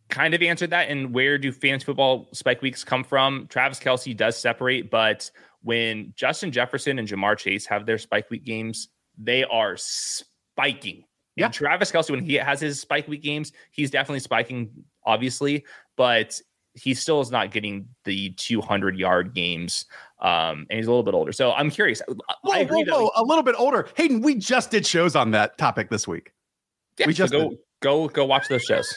kind 0.10 0.34
of 0.34 0.42
answered 0.42 0.70
that. 0.72 0.90
And 0.90 1.14
where 1.14 1.38
do 1.38 1.52
fans 1.52 1.84
football 1.84 2.28
spike 2.34 2.62
weeks 2.62 2.84
come 2.84 3.04
from? 3.04 3.48
Travis 3.50 3.80
Kelce 3.80 4.16
does 4.16 4.38
separate, 4.38 4.90
but 4.90 5.30
when 5.64 6.14
Justin 6.16 6.52
Jefferson 6.52 7.00
and 7.00 7.08
Ja'Marr 7.08 7.38
Chase 7.38 7.66
have 7.66 7.86
their 7.86 7.98
spike 7.98 8.30
week 8.30 8.46
games, 8.46 8.90
they 9.18 9.44
are 9.44 9.76
spiking. 9.78 11.04
Yeah. 11.36 11.46
And 11.46 11.54
Travis 11.54 11.92
Kelce, 11.92 12.12
when 12.12 12.24
he 12.24 12.36
has 12.36 12.62
his 12.62 12.80
spike 12.80 13.08
week 13.08 13.24
games, 13.24 13.52
he's 13.72 13.92
definitely 13.92 14.20
spiking, 14.20 14.70
obviously, 15.06 15.66
but 15.98 16.40
he 16.76 16.94
still 16.94 17.22
is 17.22 17.32
not 17.32 17.52
getting 17.52 17.88
the 18.04 18.32
200 18.32 18.98
yard 18.98 19.34
games 19.34 19.86
um, 20.22 20.66
and 20.70 20.78
he's 20.78 20.88
a 20.88 20.90
little 20.90 21.04
bit 21.04 21.14
older. 21.14 21.32
So 21.32 21.52
I'm 21.52 21.70
curious. 21.70 22.02
Whoa, 22.08 22.66
whoa, 22.66 22.84
whoa, 22.84 23.12
a 23.16 23.24
little 23.24 23.44
bit 23.44 23.56
older. 23.58 23.88
Hayden, 23.96 24.22
we 24.22 24.36
just 24.36 24.72
did 24.72 24.86
shows 24.86 25.16
on 25.16 25.32
that 25.32 25.58
topic 25.58 25.90
this 25.90 26.08
week. 26.08 26.32
Yeah, 26.98 27.08
we 27.08 27.14
just 27.14 27.32
so 27.32 27.40
go 27.40 27.50
did. 27.50 27.60
go 27.82 28.08
go 28.08 28.26
watch 28.26 28.48
those 28.48 28.64
shows. 28.64 28.92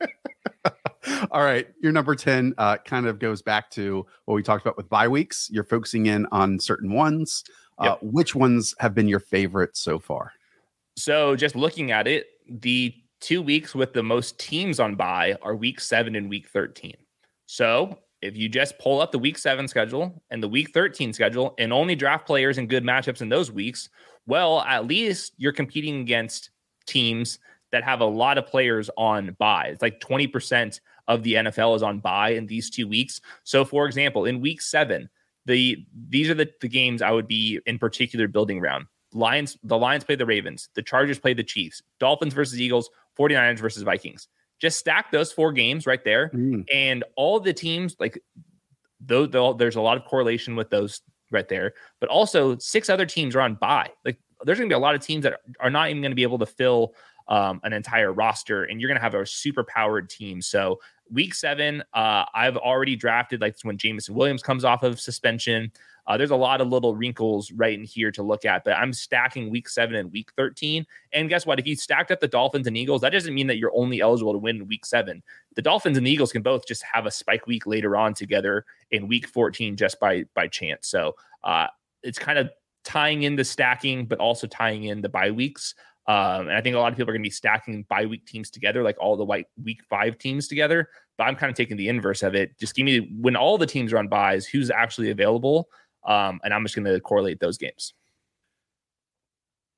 All 1.30 1.42
right, 1.42 1.68
your 1.80 1.92
number 1.92 2.14
ten 2.14 2.54
uh, 2.58 2.78
kind 2.78 3.06
of 3.06 3.18
goes 3.18 3.42
back 3.42 3.70
to 3.72 4.06
what 4.24 4.34
we 4.34 4.42
talked 4.42 4.64
about 4.64 4.76
with 4.76 4.88
bye 4.88 5.08
weeks. 5.08 5.48
You're 5.50 5.64
focusing 5.64 6.06
in 6.06 6.26
on 6.32 6.58
certain 6.58 6.92
ones. 6.92 7.44
Uh. 7.78 7.96
Which 8.00 8.34
ones 8.34 8.74
have 8.78 8.94
been 8.94 9.08
your 9.08 9.20
favorite 9.20 9.76
so 9.76 9.98
far? 9.98 10.32
So, 10.96 11.36
just 11.36 11.54
looking 11.54 11.90
at 11.90 12.06
it, 12.08 12.26
the 12.48 12.94
two 13.20 13.42
weeks 13.42 13.74
with 13.74 13.92
the 13.92 14.02
most 14.02 14.38
teams 14.38 14.80
on 14.80 14.94
bye 14.94 15.36
are 15.42 15.54
week 15.54 15.80
seven 15.80 16.16
and 16.16 16.28
week 16.28 16.48
thirteen. 16.48 16.96
So, 17.46 17.98
if 18.22 18.36
you 18.36 18.48
just 18.48 18.78
pull 18.78 19.00
up 19.00 19.12
the 19.12 19.18
week 19.18 19.38
seven 19.38 19.68
schedule 19.68 20.22
and 20.30 20.42
the 20.42 20.48
week 20.48 20.72
13 20.72 21.12
schedule 21.12 21.54
and 21.58 21.72
only 21.72 21.94
draft 21.94 22.26
players 22.26 22.58
in 22.58 22.66
good 22.66 22.82
matchups 22.82 23.20
in 23.20 23.28
those 23.28 23.52
weeks, 23.52 23.88
well, 24.26 24.60
at 24.62 24.86
least 24.86 25.32
you're 25.36 25.52
competing 25.52 26.00
against 26.00 26.50
teams 26.86 27.38
that 27.76 27.84
have 27.84 28.00
a 28.00 28.06
lot 28.06 28.38
of 28.38 28.46
players 28.46 28.88
on 28.96 29.36
bye. 29.38 29.66
It's 29.66 29.82
like 29.82 30.00
20% 30.00 30.80
of 31.08 31.22
the 31.22 31.34
NFL 31.34 31.76
is 31.76 31.82
on 31.82 32.00
bye 32.00 32.30
in 32.30 32.46
these 32.46 32.70
two 32.70 32.88
weeks. 32.88 33.20
So, 33.44 33.66
for 33.66 33.84
example, 33.84 34.24
in 34.24 34.40
week 34.40 34.62
seven, 34.62 35.10
the 35.44 35.84
these 36.08 36.30
are 36.30 36.34
the, 36.34 36.50
the 36.62 36.68
games 36.68 37.02
I 37.02 37.10
would 37.10 37.28
be 37.28 37.60
in 37.66 37.78
particular 37.78 38.28
building 38.28 38.58
around. 38.58 38.86
Lions, 39.12 39.58
the 39.62 39.76
Lions 39.76 40.04
play 40.04 40.14
the 40.14 40.24
Ravens, 40.24 40.70
the 40.74 40.82
Chargers 40.82 41.18
play 41.18 41.34
the 41.34 41.44
Chiefs, 41.44 41.82
Dolphins 42.00 42.32
versus 42.32 42.58
Eagles, 42.58 42.88
49ers 43.18 43.58
versus 43.58 43.82
Vikings. 43.82 44.26
Just 44.58 44.78
stack 44.78 45.12
those 45.12 45.30
four 45.30 45.52
games 45.52 45.86
right 45.86 46.02
there, 46.02 46.30
mm. 46.30 46.64
and 46.72 47.04
all 47.14 47.38
the 47.38 47.52
teams 47.52 47.94
like 48.00 48.18
though, 49.00 49.26
though 49.26 49.52
there's 49.52 49.76
a 49.76 49.82
lot 49.82 49.98
of 49.98 50.06
correlation 50.06 50.56
with 50.56 50.70
those 50.70 51.02
right 51.30 51.48
there, 51.48 51.74
but 52.00 52.08
also 52.08 52.56
six 52.56 52.88
other 52.88 53.04
teams 53.04 53.36
are 53.36 53.42
on 53.42 53.54
bye. 53.54 53.90
Like 54.02 54.18
there's 54.44 54.58
going 54.58 54.70
to 54.70 54.72
be 54.72 54.76
a 54.76 54.82
lot 54.82 54.94
of 54.94 55.02
teams 55.02 55.24
that 55.24 55.40
are 55.60 55.70
not 55.70 55.90
even 55.90 56.00
going 56.00 56.10
to 56.10 56.16
be 56.16 56.22
able 56.22 56.38
to 56.38 56.46
fill 56.46 56.94
um, 57.28 57.60
an 57.64 57.72
entire 57.72 58.12
roster, 58.12 58.64
and 58.64 58.80
you're 58.80 58.88
going 58.88 58.98
to 58.98 59.02
have 59.02 59.14
a 59.14 59.26
super 59.26 59.64
powered 59.64 60.08
team. 60.08 60.40
So 60.40 60.80
week 61.10 61.34
seven, 61.34 61.82
uh, 61.92 62.24
I've 62.34 62.56
already 62.56 62.96
drafted 62.96 63.40
like 63.40 63.56
when 63.62 63.78
Jameson 63.78 64.14
Williams 64.14 64.42
comes 64.42 64.64
off 64.64 64.82
of 64.82 65.00
suspension. 65.00 65.70
Uh, 66.06 66.16
there's 66.16 66.30
a 66.30 66.36
lot 66.36 66.60
of 66.60 66.68
little 66.68 66.94
wrinkles 66.94 67.50
right 67.50 67.76
in 67.76 67.84
here 67.84 68.12
to 68.12 68.22
look 68.22 68.44
at, 68.44 68.62
but 68.62 68.74
I'm 68.74 68.92
stacking 68.92 69.50
week 69.50 69.68
seven 69.68 69.96
and 69.96 70.12
week 70.12 70.30
13. 70.36 70.86
And 71.12 71.28
guess 71.28 71.44
what? 71.44 71.58
If 71.58 71.66
you 71.66 71.74
stacked 71.74 72.12
up 72.12 72.20
the 72.20 72.28
Dolphins 72.28 72.68
and 72.68 72.76
Eagles, 72.76 73.00
that 73.00 73.10
doesn't 73.10 73.34
mean 73.34 73.48
that 73.48 73.56
you're 73.56 73.74
only 73.74 74.00
eligible 74.00 74.32
to 74.32 74.38
win 74.38 74.68
week 74.68 74.86
seven. 74.86 75.20
The 75.56 75.62
Dolphins 75.62 75.96
and 75.96 76.06
the 76.06 76.10
Eagles 76.10 76.30
can 76.30 76.42
both 76.42 76.64
just 76.64 76.84
have 76.84 77.06
a 77.06 77.10
spike 77.10 77.48
week 77.48 77.66
later 77.66 77.96
on 77.96 78.14
together 78.14 78.64
in 78.92 79.08
week 79.08 79.26
14 79.26 79.76
just 79.76 79.98
by 79.98 80.24
by 80.34 80.46
chance. 80.46 80.86
So 80.86 81.16
uh, 81.42 81.66
it's 82.04 82.20
kind 82.20 82.38
of 82.38 82.50
tying 82.84 83.24
in 83.24 83.34
the 83.34 83.44
stacking, 83.44 84.06
but 84.06 84.20
also 84.20 84.46
tying 84.46 84.84
in 84.84 85.02
the 85.02 85.08
bye 85.08 85.32
weeks. 85.32 85.74
Um, 86.08 86.48
and 86.48 86.52
I 86.52 86.60
think 86.60 86.76
a 86.76 86.78
lot 86.78 86.92
of 86.92 86.96
people 86.96 87.10
are 87.10 87.14
going 87.14 87.22
to 87.22 87.26
be 87.26 87.32
stacking 87.32 87.84
bye 87.88 88.06
week 88.06 88.26
teams 88.26 88.50
together, 88.50 88.82
like 88.82 88.96
all 89.00 89.16
the 89.16 89.24
white 89.24 89.46
week 89.62 89.80
five 89.90 90.18
teams 90.18 90.46
together. 90.46 90.88
But 91.18 91.24
I'm 91.24 91.34
kind 91.34 91.50
of 91.50 91.56
taking 91.56 91.76
the 91.76 91.88
inverse 91.88 92.22
of 92.22 92.34
it. 92.34 92.58
Just 92.58 92.74
give 92.76 92.84
me 92.84 93.10
when 93.20 93.34
all 93.34 93.58
the 93.58 93.66
teams 93.66 93.92
are 93.92 93.98
on 93.98 94.08
byes, 94.08 94.46
who's 94.46 94.70
actually 94.70 95.10
available, 95.10 95.68
um, 96.06 96.40
and 96.44 96.54
I'm 96.54 96.62
just 96.62 96.76
going 96.76 96.84
to 96.84 97.00
correlate 97.00 97.40
those 97.40 97.58
games. 97.58 97.94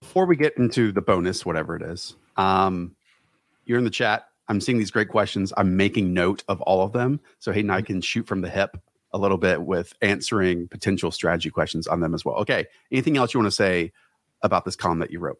Before 0.02 0.26
we 0.26 0.36
get 0.36 0.56
into 0.58 0.92
the 0.92 1.00
bonus, 1.00 1.46
whatever 1.46 1.76
it 1.76 1.82
is, 1.82 2.14
um, 2.36 2.94
you're 3.64 3.78
in 3.78 3.84
the 3.84 3.90
chat. 3.90 4.26
I'm 4.48 4.60
seeing 4.60 4.78
these 4.78 4.90
great 4.90 5.08
questions. 5.08 5.52
I'm 5.56 5.76
making 5.76 6.12
note 6.14 6.42
of 6.48 6.60
all 6.62 6.82
of 6.82 6.92
them. 6.92 7.20
So 7.38 7.52
Hayden, 7.52 7.70
I 7.70 7.82
can 7.82 8.00
shoot 8.00 8.26
from 8.26 8.40
the 8.40 8.48
hip 8.48 8.76
a 9.12 9.18
little 9.18 9.38
bit 9.38 9.62
with 9.62 9.92
answering 10.02 10.68
potential 10.68 11.10
strategy 11.10 11.50
questions 11.50 11.86
on 11.86 12.00
them 12.00 12.14
as 12.14 12.24
well. 12.24 12.36
Okay. 12.36 12.66
Anything 12.92 13.16
else 13.16 13.34
you 13.34 13.40
want 13.40 13.48
to 13.48 13.56
say 13.56 13.92
about 14.42 14.64
this 14.64 14.76
column 14.76 14.98
that 15.00 15.10
you 15.10 15.18
wrote? 15.18 15.38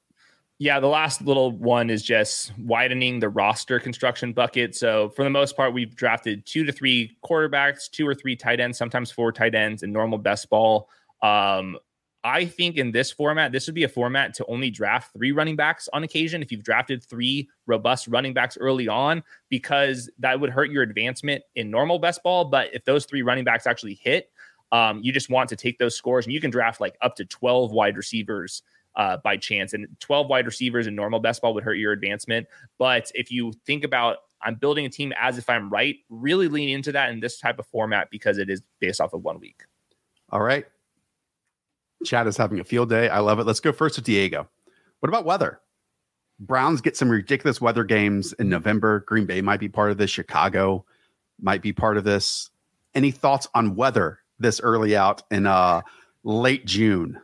Yeah, 0.60 0.80
the 0.80 0.88
last 0.88 1.22
little 1.22 1.52
one 1.52 1.88
is 1.88 2.02
just 2.02 2.52
widening 2.58 3.20
the 3.20 3.28
roster 3.28 3.78
construction 3.78 4.32
bucket. 4.32 4.74
So 4.74 5.10
for 5.10 5.22
the 5.22 5.30
most 5.30 5.56
part, 5.56 5.72
we've 5.72 5.94
drafted 5.94 6.44
two 6.46 6.64
to 6.64 6.72
three 6.72 7.16
quarterbacks, 7.24 7.88
two 7.88 8.06
or 8.06 8.14
three 8.14 8.34
tight 8.34 8.58
ends, 8.58 8.76
sometimes 8.76 9.12
four 9.12 9.30
tight 9.30 9.54
ends 9.54 9.84
in 9.84 9.92
normal 9.92 10.18
best 10.18 10.50
ball. 10.50 10.88
Um, 11.22 11.78
I 12.24 12.44
think 12.44 12.76
in 12.76 12.90
this 12.90 13.12
format, 13.12 13.52
this 13.52 13.68
would 13.68 13.76
be 13.76 13.84
a 13.84 13.88
format 13.88 14.34
to 14.34 14.46
only 14.46 14.68
draft 14.68 15.12
three 15.12 15.30
running 15.30 15.54
backs 15.54 15.88
on 15.92 16.02
occasion. 16.02 16.42
If 16.42 16.50
you've 16.50 16.64
drafted 16.64 17.04
three 17.04 17.48
robust 17.66 18.08
running 18.08 18.34
backs 18.34 18.58
early 18.58 18.88
on, 18.88 19.22
because 19.48 20.10
that 20.18 20.40
would 20.40 20.50
hurt 20.50 20.72
your 20.72 20.82
advancement 20.82 21.44
in 21.54 21.70
normal 21.70 22.00
best 22.00 22.24
ball. 22.24 22.44
But 22.44 22.74
if 22.74 22.84
those 22.84 23.04
three 23.04 23.22
running 23.22 23.44
backs 23.44 23.68
actually 23.68 23.94
hit, 23.94 24.32
um, 24.72 25.00
you 25.04 25.12
just 25.12 25.30
want 25.30 25.48
to 25.50 25.56
take 25.56 25.78
those 25.78 25.94
scores 25.94 26.26
and 26.26 26.32
you 26.32 26.40
can 26.40 26.50
draft 26.50 26.80
like 26.80 26.98
up 27.00 27.14
to 27.16 27.24
12 27.24 27.70
wide 27.70 27.96
receivers 27.96 28.62
uh, 28.98 29.16
by 29.24 29.36
chance. 29.36 29.72
And 29.72 29.86
12 30.00 30.28
wide 30.28 30.44
receivers 30.44 30.86
in 30.86 30.94
normal 30.94 31.20
best 31.20 31.40
ball 31.40 31.54
would 31.54 31.64
hurt 31.64 31.74
your 31.74 31.92
advancement. 31.92 32.46
But 32.76 33.10
if 33.14 33.30
you 33.30 33.52
think 33.64 33.84
about 33.84 34.18
I'm 34.42 34.54
building 34.54 34.86
a 34.86 34.88
team 34.88 35.12
as 35.20 35.38
if 35.38 35.48
I'm 35.48 35.70
right. 35.70 35.96
Really 36.08 36.48
lean 36.48 36.68
into 36.68 36.92
that 36.92 37.10
in 37.10 37.20
this 37.20 37.38
type 37.38 37.58
of 37.58 37.66
format 37.66 38.08
because 38.10 38.38
it 38.38 38.48
is 38.50 38.62
based 38.80 39.00
off 39.00 39.12
of 39.12 39.24
one 39.24 39.40
week. 39.40 39.62
All 40.30 40.40
right. 40.40 40.66
Chad 42.04 42.26
is 42.26 42.36
having 42.36 42.60
a 42.60 42.64
field 42.64 42.88
day. 42.88 43.08
I 43.08 43.18
love 43.18 43.38
it. 43.40 43.46
Let's 43.46 43.60
go 43.60 43.72
first 43.72 43.96
to 43.96 44.00
Diego. 44.00 44.48
What 45.00 45.08
about 45.08 45.24
weather? 45.24 45.60
Browns 46.38 46.80
get 46.80 46.96
some 46.96 47.10
ridiculous 47.10 47.60
weather 47.60 47.82
games 47.82 48.32
in 48.34 48.48
November. 48.48 49.00
Green 49.00 49.26
Bay 49.26 49.40
might 49.40 49.58
be 49.58 49.68
part 49.68 49.90
of 49.90 49.98
this. 49.98 50.10
Chicago 50.10 50.84
might 51.40 51.62
be 51.62 51.72
part 51.72 51.96
of 51.96 52.04
this. 52.04 52.50
Any 52.94 53.10
thoughts 53.10 53.48
on 53.54 53.74
weather 53.74 54.20
this 54.38 54.60
early 54.60 54.96
out 54.96 55.22
in 55.32 55.46
uh 55.46 55.82
late 56.22 56.64
June? 56.64 57.20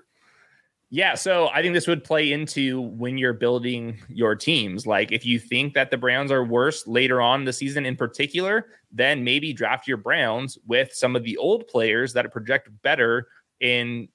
Yeah, 0.94 1.16
so 1.16 1.48
I 1.52 1.60
think 1.60 1.74
this 1.74 1.88
would 1.88 2.04
play 2.04 2.30
into 2.30 2.82
when 2.82 3.18
you're 3.18 3.32
building 3.32 3.98
your 4.08 4.36
teams. 4.36 4.86
Like 4.86 5.10
if 5.10 5.26
you 5.26 5.40
think 5.40 5.74
that 5.74 5.90
the 5.90 5.98
Browns 5.98 6.30
are 6.30 6.44
worse 6.44 6.86
later 6.86 7.20
on 7.20 7.44
the 7.44 7.52
season 7.52 7.84
in 7.84 7.96
particular, 7.96 8.68
then 8.92 9.24
maybe 9.24 9.52
draft 9.52 9.88
your 9.88 9.96
Browns 9.96 10.56
with 10.68 10.92
some 10.92 11.16
of 11.16 11.24
the 11.24 11.36
old 11.36 11.66
players 11.66 12.12
that 12.12 12.30
project 12.30 12.68
better 12.84 13.26
in 13.58 14.06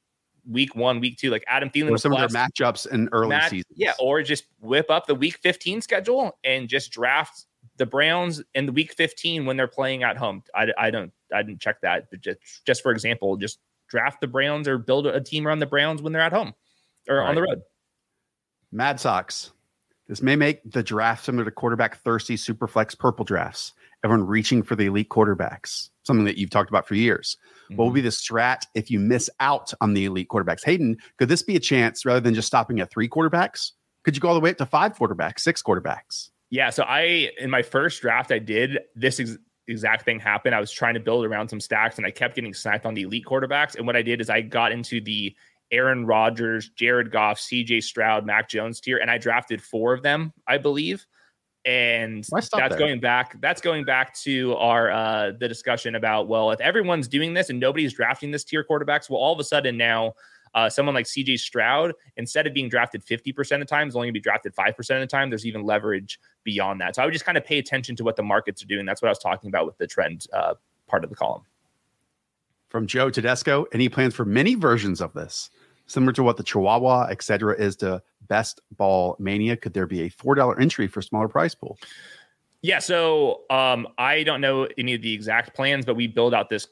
week 0.49 0.73
one, 0.73 1.01
week 1.01 1.17
two, 1.17 1.29
like 1.29 1.43
Adam 1.47 1.69
Thielen. 1.69 1.91
Or 1.91 1.97
some 1.97 2.13
plus, 2.13 2.23
of 2.23 2.31
their 2.31 2.47
matchups 2.47 2.89
in 2.89 3.09
early 3.11 3.27
match, 3.27 3.49
seasons. 3.49 3.75
Yeah, 3.75 3.91
or 3.99 4.23
just 4.23 4.45
whip 4.61 4.89
up 4.89 5.05
the 5.05 5.15
week 5.15 5.37
15 5.43 5.81
schedule 5.81 6.39
and 6.45 6.69
just 6.69 6.93
draft 6.93 7.45
the 7.75 7.85
Browns 7.85 8.41
in 8.55 8.65
the 8.65 8.71
week 8.71 8.93
15 8.93 9.45
when 9.45 9.57
they're 9.57 9.67
playing 9.67 10.03
at 10.03 10.15
home. 10.15 10.43
I, 10.55 10.67
I 10.77 10.91
don't 10.91 11.11
I 11.33 11.43
didn't 11.43 11.59
check 11.59 11.81
that, 11.81 12.05
but 12.09 12.21
just 12.21 12.39
just 12.65 12.81
for 12.81 12.93
example, 12.93 13.35
just 13.35 13.59
draft 13.89 14.21
the 14.21 14.27
Browns 14.27 14.65
or 14.65 14.77
build 14.77 15.07
a 15.07 15.19
team 15.19 15.45
around 15.45 15.59
the 15.59 15.65
Browns 15.65 16.01
when 16.01 16.13
they're 16.13 16.21
at 16.21 16.31
home 16.31 16.53
or 17.09 17.17
right. 17.17 17.29
on 17.29 17.35
the 17.35 17.41
road. 17.41 17.61
Mad 18.71 18.99
Sox. 18.99 19.51
This 20.07 20.21
may 20.23 20.35
make 20.35 20.61
the 20.71 20.81
draft 20.81 21.25
similar 21.25 21.45
to 21.45 21.51
quarterback 21.51 21.97
thirsty 21.97 22.35
superflex 22.35 22.97
purple 22.97 23.25
drafts. 23.25 23.73
Everyone 24.03 24.25
reaching 24.25 24.63
for 24.63 24.75
the 24.75 24.85
elite 24.85 25.09
quarterbacks, 25.09 25.89
something 26.03 26.25
that 26.25 26.37
you've 26.37 26.49
talked 26.49 26.69
about 26.69 26.87
for 26.87 26.95
years. 26.95 27.37
Mm-hmm. 27.65 27.75
What 27.75 27.85
will 27.85 27.91
be 27.91 28.01
the 28.01 28.09
strat 28.09 28.63
if 28.73 28.89
you 28.89 28.99
miss 28.99 29.29
out 29.39 29.71
on 29.81 29.93
the 29.93 30.05
elite 30.05 30.29
quarterbacks? 30.29 30.65
Hayden, 30.65 30.97
could 31.17 31.29
this 31.29 31.43
be 31.43 31.55
a 31.55 31.59
chance 31.59 32.05
rather 32.05 32.21
than 32.21 32.33
just 32.33 32.47
stopping 32.47 32.79
at 32.79 32.89
three 32.89 33.07
quarterbacks? 33.07 33.71
Could 34.03 34.15
you 34.15 34.21
go 34.21 34.29
all 34.29 34.33
the 34.33 34.39
way 34.39 34.49
up 34.51 34.57
to 34.57 34.65
five 34.65 34.97
quarterbacks, 34.97 35.41
six 35.41 35.61
quarterbacks? 35.61 36.29
Yeah. 36.49 36.71
So 36.71 36.83
I, 36.83 37.29
in 37.39 37.51
my 37.51 37.61
first 37.61 38.01
draft, 38.01 38.31
I 38.31 38.39
did 38.39 38.79
this 38.95 39.19
ex- 39.19 39.37
exact 39.67 40.05
thing 40.05 40.19
happen. 40.19 40.53
I 40.53 40.59
was 40.59 40.71
trying 40.71 40.95
to 40.95 40.99
build 40.99 41.25
around 41.25 41.49
some 41.49 41.59
stacks 41.59 41.97
and 41.97 42.07
I 42.07 42.11
kept 42.11 42.35
getting 42.35 42.53
sniped 42.53 42.85
on 42.85 42.95
the 42.95 43.03
elite 43.03 43.25
quarterbacks. 43.25 43.75
And 43.75 43.85
what 43.85 43.95
I 43.95 44.01
did 44.01 44.21
is 44.21 44.29
I 44.29 44.41
got 44.41 44.71
into 44.71 45.01
the 45.01 45.35
Aaron 45.71 46.05
Rodgers, 46.05 46.69
Jared 46.69 47.11
Goff, 47.11 47.39
CJ 47.39 47.83
Stroud, 47.83 48.25
Mac 48.25 48.49
Jones 48.49 48.79
tier, 48.79 48.97
and 48.97 49.09
I 49.09 49.17
drafted 49.17 49.61
four 49.61 49.93
of 49.93 50.01
them, 50.01 50.33
I 50.47 50.57
believe. 50.57 51.05
And 51.65 52.25
that's 52.31 52.49
there? 52.49 52.87
going 52.87 52.99
back. 52.99 53.39
That's 53.41 53.61
going 53.61 53.83
back 53.83 54.15
to 54.19 54.55
our 54.55 54.89
uh 54.91 55.31
the 55.37 55.47
discussion 55.47 55.95
about 55.95 56.27
well, 56.27 56.51
if 56.51 56.61
everyone's 56.61 57.07
doing 57.07 57.33
this 57.33 57.49
and 57.49 57.59
nobody's 57.59 57.93
drafting 57.93 58.31
this 58.31 58.43
tier 58.43 58.65
quarterbacks, 58.67 59.09
well, 59.09 59.19
all 59.19 59.33
of 59.33 59.39
a 59.39 59.43
sudden 59.43 59.77
now 59.77 60.13
uh, 60.53 60.69
someone 60.69 60.95
like 60.95 61.05
CJ 61.05 61.39
Stroud, 61.39 61.93
instead 62.17 62.47
of 62.47 62.53
being 62.53 62.69
drafted 62.69 63.05
50% 63.05 63.53
of 63.53 63.59
the 63.59 63.65
time, 63.65 63.87
is 63.87 63.95
only 63.95 64.07
going 64.07 64.13
to 64.13 64.19
be 64.19 64.23
drafted 64.23 64.55
5% 64.55 64.69
of 64.77 65.01
the 65.01 65.07
time. 65.07 65.29
There's 65.29 65.45
even 65.45 65.63
leverage 65.63 66.19
beyond 66.43 66.81
that. 66.81 66.95
So 66.95 67.01
I 67.01 67.05
would 67.05 67.13
just 67.13 67.25
kind 67.25 67.37
of 67.37 67.45
pay 67.45 67.59
attention 67.59 67.95
to 67.97 68.03
what 68.03 68.15
the 68.15 68.23
markets 68.23 68.63
are 68.63 68.67
doing. 68.67 68.85
That's 68.85 69.01
what 69.01 69.09
I 69.09 69.11
was 69.11 69.19
talking 69.19 69.49
about 69.49 69.65
with 69.65 69.77
the 69.77 69.87
trend 69.87 70.25
uh, 70.33 70.55
part 70.87 71.03
of 71.03 71.09
the 71.09 71.15
column. 71.15 71.43
From 72.69 72.85
Joe 72.85 73.09
Tedesco, 73.09 73.65
any 73.73 73.89
plans 73.89 74.13
for 74.13 74.25
many 74.25 74.55
versions 74.55 75.01
of 75.01 75.13
this? 75.13 75.49
Similar 75.89 76.13
to 76.13 76.23
what 76.23 76.37
the 76.37 76.43
Chihuahua, 76.43 77.07
etc., 77.09 77.55
is 77.55 77.75
to 77.77 78.01
Best 78.27 78.61
Ball 78.77 79.15
Mania? 79.19 79.57
Could 79.57 79.73
there 79.73 79.87
be 79.87 80.01
a 80.03 80.09
four 80.09 80.35
dollar 80.35 80.59
entry 80.59 80.87
for 80.87 81.01
smaller 81.01 81.27
prize 81.27 81.55
pool? 81.55 81.77
Yeah, 82.61 82.79
so 82.79 83.41
um, 83.49 83.87
I 83.97 84.23
don't 84.23 84.41
know 84.41 84.67
any 84.77 84.93
of 84.93 85.01
the 85.01 85.13
exact 85.13 85.55
plans, 85.55 85.85
but 85.85 85.95
we 85.95 86.07
build 86.07 86.33
out 86.33 86.49
this 86.49 86.67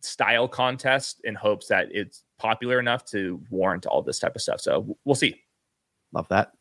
style 0.00 0.48
contest 0.48 1.20
in 1.24 1.34
hopes 1.34 1.68
that 1.68 1.88
it's 1.90 2.24
popular 2.38 2.80
enough 2.80 3.04
to 3.04 3.40
warrant 3.50 3.84
all 3.86 4.02
this 4.02 4.18
type 4.18 4.34
of 4.34 4.40
stuff. 4.40 4.60
So 4.60 4.96
we'll 5.04 5.14
see. 5.14 5.42
Love 6.12 6.26
that. 6.28 6.52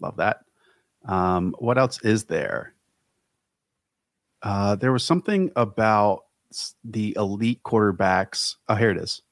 Love 0.00 0.16
that. 0.16 0.40
Um, 1.06 1.54
what 1.58 1.78
else 1.78 2.00
is 2.02 2.24
there? 2.24 2.74
Uh, 4.42 4.76
there 4.76 4.92
was 4.92 5.02
something 5.02 5.50
about 5.56 6.24
the 6.84 7.14
elite 7.16 7.62
quarterbacks. 7.62 8.56
Oh, 8.68 8.74
here 8.74 8.90
it 8.90 8.98
is 8.98 9.22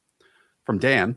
from 0.65 0.79
Dan. 0.79 1.17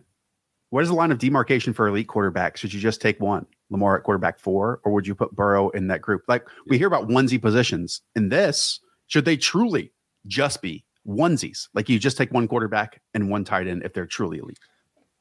What 0.75 0.83
is 0.83 0.89
the 0.89 0.95
line 0.95 1.13
of 1.13 1.19
demarcation 1.19 1.71
for 1.71 1.87
elite 1.87 2.07
quarterbacks? 2.07 2.57
Should 2.57 2.73
you 2.73 2.81
just 2.81 2.99
take 2.99 3.17
one, 3.21 3.45
Lamar 3.69 3.95
at 3.95 4.03
quarterback 4.03 4.37
four, 4.37 4.81
or 4.83 4.91
would 4.91 5.07
you 5.07 5.15
put 5.15 5.33
Burrow 5.33 5.69
in 5.69 5.87
that 5.87 6.01
group? 6.01 6.23
Like 6.27 6.45
we 6.67 6.77
hear 6.77 6.87
about 6.87 7.07
onesie 7.07 7.41
positions. 7.41 8.01
In 8.17 8.27
this, 8.27 8.81
should 9.07 9.23
they 9.23 9.37
truly 9.37 9.93
just 10.27 10.61
be 10.61 10.83
onesies? 11.07 11.69
Like 11.73 11.87
you 11.87 11.97
just 11.97 12.17
take 12.17 12.33
one 12.33 12.45
quarterback 12.49 13.01
and 13.13 13.29
one 13.29 13.45
tight 13.45 13.67
end 13.67 13.83
if 13.85 13.93
they're 13.93 14.05
truly 14.05 14.39
elite. 14.39 14.59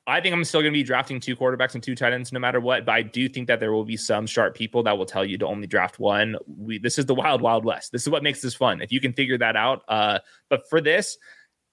I 0.09 0.21
think 0.21 0.35
I'm 0.35 0.43
still 0.43 0.61
going 0.61 0.73
to 0.73 0.77
be 0.77 0.83
drafting 0.83 1.21
two 1.21 1.37
quarterbacks 1.37 1.75
and 1.75 1.83
two 1.85 1.95
tight 1.95 2.13
ends 2.13 2.33
no 2.33 2.41
matter 2.41 2.59
what. 2.59 2.85
But 2.85 2.97
I 2.97 3.03
do 3.03 3.29
think 3.29 3.47
that 3.47 3.61
there 3.61 3.73
will 3.73 3.85
be 3.85 3.97
some 3.97 4.27
sharp 4.27 4.57
people 4.57 4.83
that 4.83 4.99
will 4.99 5.07
tell 5.07 5.25
you 5.25 5.39
to 5.39 5.47
only 5.47 5.69
draft 5.69 6.01
one. 6.01 6.35
We 6.49 6.81
this 6.81 6.99
is 6.99 7.07
the 7.07 7.15
wild, 7.15 7.41
wild 7.41 7.65
west. 7.65 7.93
This 7.93 8.03
is 8.03 8.09
what 8.09 8.25
makes 8.25 8.43
this 8.43 8.55
fun. 8.55 8.83
If 8.83 8.91
you 8.91 9.01
can 9.01 9.13
figure 9.13 9.39
that 9.39 9.55
out. 9.55 9.85
Uh, 9.87 10.19
but 10.49 10.69
for 10.69 10.81
this, 10.81 11.17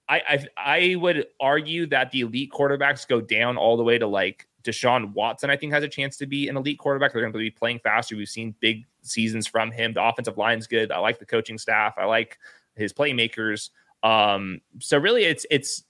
I, 0.08 0.20
I 0.28 0.46
I 0.56 0.96
would 0.96 1.26
argue 1.40 1.86
that 1.86 2.10
the 2.10 2.20
elite 2.22 2.50
quarterbacks 2.52 3.06
go 3.06 3.20
down 3.20 3.56
all 3.56 3.76
the 3.76 3.82
way 3.82 3.98
to 3.98 4.06
like 4.06 4.46
Deshaun 4.62 5.12
Watson. 5.12 5.50
I 5.50 5.56
think 5.56 5.72
has 5.72 5.84
a 5.84 5.88
chance 5.88 6.16
to 6.18 6.26
be 6.26 6.48
an 6.48 6.56
elite 6.56 6.78
quarterback. 6.78 7.12
They're 7.12 7.22
going 7.22 7.32
to 7.32 7.38
be 7.38 7.50
playing 7.50 7.80
faster. 7.80 8.16
We've 8.16 8.28
seen 8.28 8.54
big 8.60 8.84
seasons 9.02 9.46
from 9.46 9.70
him. 9.70 9.94
The 9.94 10.04
offensive 10.04 10.38
line's 10.38 10.66
good. 10.66 10.92
I 10.92 10.98
like 10.98 11.18
the 11.18 11.26
coaching 11.26 11.58
staff. 11.58 11.94
I 11.96 12.04
like 12.04 12.38
his 12.74 12.92
playmakers. 12.92 13.70
Um, 14.02 14.60
so 14.80 14.98
really, 14.98 15.24
it's 15.24 15.46
it's 15.50 15.84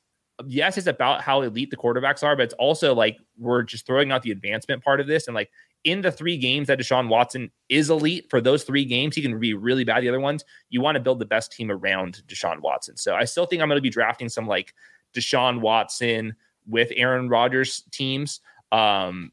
yes, 0.47 0.79
it's 0.79 0.87
about 0.87 1.23
how 1.23 1.43
elite 1.43 1.71
the 1.71 1.77
quarterbacks 1.77 2.23
are, 2.23 2.37
but 2.37 2.45
it's 2.45 2.55
also 2.55 2.95
like 2.95 3.19
we're 3.39 3.63
just 3.63 3.87
throwing 3.87 4.13
out 4.13 4.23
the 4.23 4.31
advancement 4.31 4.83
part 4.83 5.01
of 5.01 5.07
this 5.07 5.27
and 5.27 5.35
like 5.35 5.51
in 5.85 6.01
the 6.01 6.13
three 6.13 6.37
games 6.37 6.69
that 6.69 6.79
Deshaun 6.79 7.09
Watson 7.09 7.51
is 7.69 7.91
elite 7.91 8.31
for 8.31 8.41
those 8.41 8.63
three 8.63 8.85
games, 8.85 9.17
he 9.17 9.23
can 9.23 9.39
be 9.39 9.55
really 9.55 9.85
bad. 9.85 10.03
The 10.03 10.09
other 10.09 10.21
ones, 10.21 10.45
you 10.71 10.81
want 10.81 10.97
to 10.97 11.01
build 11.01 11.19
the 11.19 11.25
best 11.25 11.53
team 11.53 11.71
around 11.71 12.23
Deshaun 12.29 12.61
Watson. 12.61 12.97
So 12.97 13.15
I 13.15 13.25
still 13.25 13.47
think 13.47 13.63
I'm 13.63 13.69
going 13.69 13.79
to 13.79 13.83
be 13.83 13.91
drafting 13.91 14.29
some 14.29 14.47
like 14.47 14.75
Deshaun 15.13 15.61
Watson 15.61 16.35
with 16.67 16.93
Aaron 16.95 17.29
Rodgers 17.29 17.83
teams. 17.91 18.41
Um, 18.71 19.33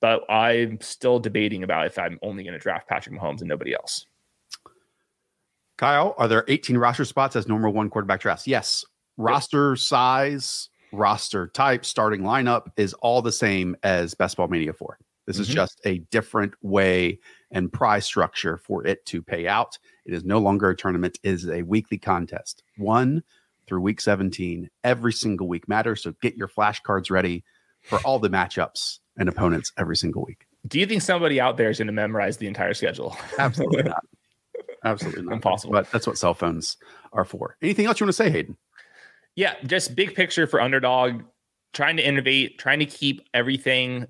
but 0.00 0.30
I'm 0.30 0.80
still 0.80 1.18
debating 1.18 1.62
about 1.62 1.86
if 1.86 1.98
I'm 1.98 2.18
only 2.22 2.44
going 2.44 2.52
to 2.52 2.58
draft 2.58 2.88
Patrick 2.88 3.18
Mahomes 3.18 3.40
and 3.40 3.48
nobody 3.48 3.74
else. 3.74 4.06
Kyle, 5.76 6.14
are 6.18 6.28
there 6.28 6.44
18 6.48 6.76
roster 6.76 7.04
spots 7.04 7.36
as 7.36 7.48
normal 7.48 7.72
one 7.72 7.88
quarterback 7.88 8.20
drafts? 8.20 8.46
Yes. 8.46 8.84
Roster 9.18 9.76
size, 9.76 10.68
roster 10.92 11.48
type, 11.48 11.84
starting 11.84 12.22
lineup 12.22 12.68
is 12.76 12.94
all 12.94 13.20
the 13.20 13.32
same 13.32 13.76
as 13.82 14.14
Best 14.14 14.36
Ball 14.36 14.48
Mania 14.48 14.72
4. 14.72 14.98
This 15.26 15.36
mm-hmm. 15.36 15.42
is 15.42 15.48
just 15.48 15.80
a 15.84 15.98
different 16.10 16.54
way 16.62 17.18
and 17.50 17.72
prize 17.72 18.06
structure 18.06 18.56
for 18.56 18.86
it 18.86 19.04
to 19.06 19.20
pay 19.20 19.46
out. 19.46 19.76
It 20.06 20.14
is 20.14 20.24
no 20.24 20.38
longer 20.38 20.70
a 20.70 20.76
tournament, 20.76 21.18
it 21.22 21.30
is 21.30 21.48
a 21.48 21.62
weekly 21.62 21.98
contest. 21.98 22.62
One 22.76 23.22
through 23.66 23.80
week 23.80 24.00
17. 24.00 24.70
Every 24.84 25.12
single 25.12 25.48
week 25.48 25.68
matters. 25.68 26.02
So 26.02 26.14
get 26.22 26.36
your 26.36 26.48
flashcards 26.48 27.10
ready 27.10 27.44
for 27.82 27.98
all 28.04 28.18
the 28.18 28.30
matchups 28.30 29.00
and 29.18 29.28
opponents 29.28 29.72
every 29.76 29.96
single 29.96 30.24
week. 30.24 30.46
Do 30.66 30.80
you 30.80 30.86
think 30.86 31.02
somebody 31.02 31.40
out 31.40 31.56
there 31.56 31.70
is 31.70 31.78
going 31.78 31.86
to 31.86 31.92
memorize 31.92 32.38
the 32.38 32.46
entire 32.46 32.74
schedule? 32.74 33.16
Absolutely 33.38 33.82
not. 33.82 34.04
Absolutely 34.84 35.22
not. 35.22 35.34
Impossible. 35.34 35.72
But 35.72 35.90
that's 35.90 36.06
what 36.06 36.18
cell 36.18 36.34
phones 36.34 36.76
are 37.12 37.24
for. 37.24 37.56
Anything 37.62 37.86
else 37.86 38.00
you 38.00 38.06
want 38.06 38.14
to 38.14 38.22
say, 38.22 38.30
Hayden? 38.30 38.56
Yeah, 39.38 39.54
just 39.66 39.94
big 39.94 40.16
picture 40.16 40.48
for 40.48 40.60
underdog, 40.60 41.22
trying 41.72 41.96
to 41.98 42.04
innovate, 42.04 42.58
trying 42.58 42.80
to 42.80 42.86
keep 42.86 43.20
everything 43.32 44.08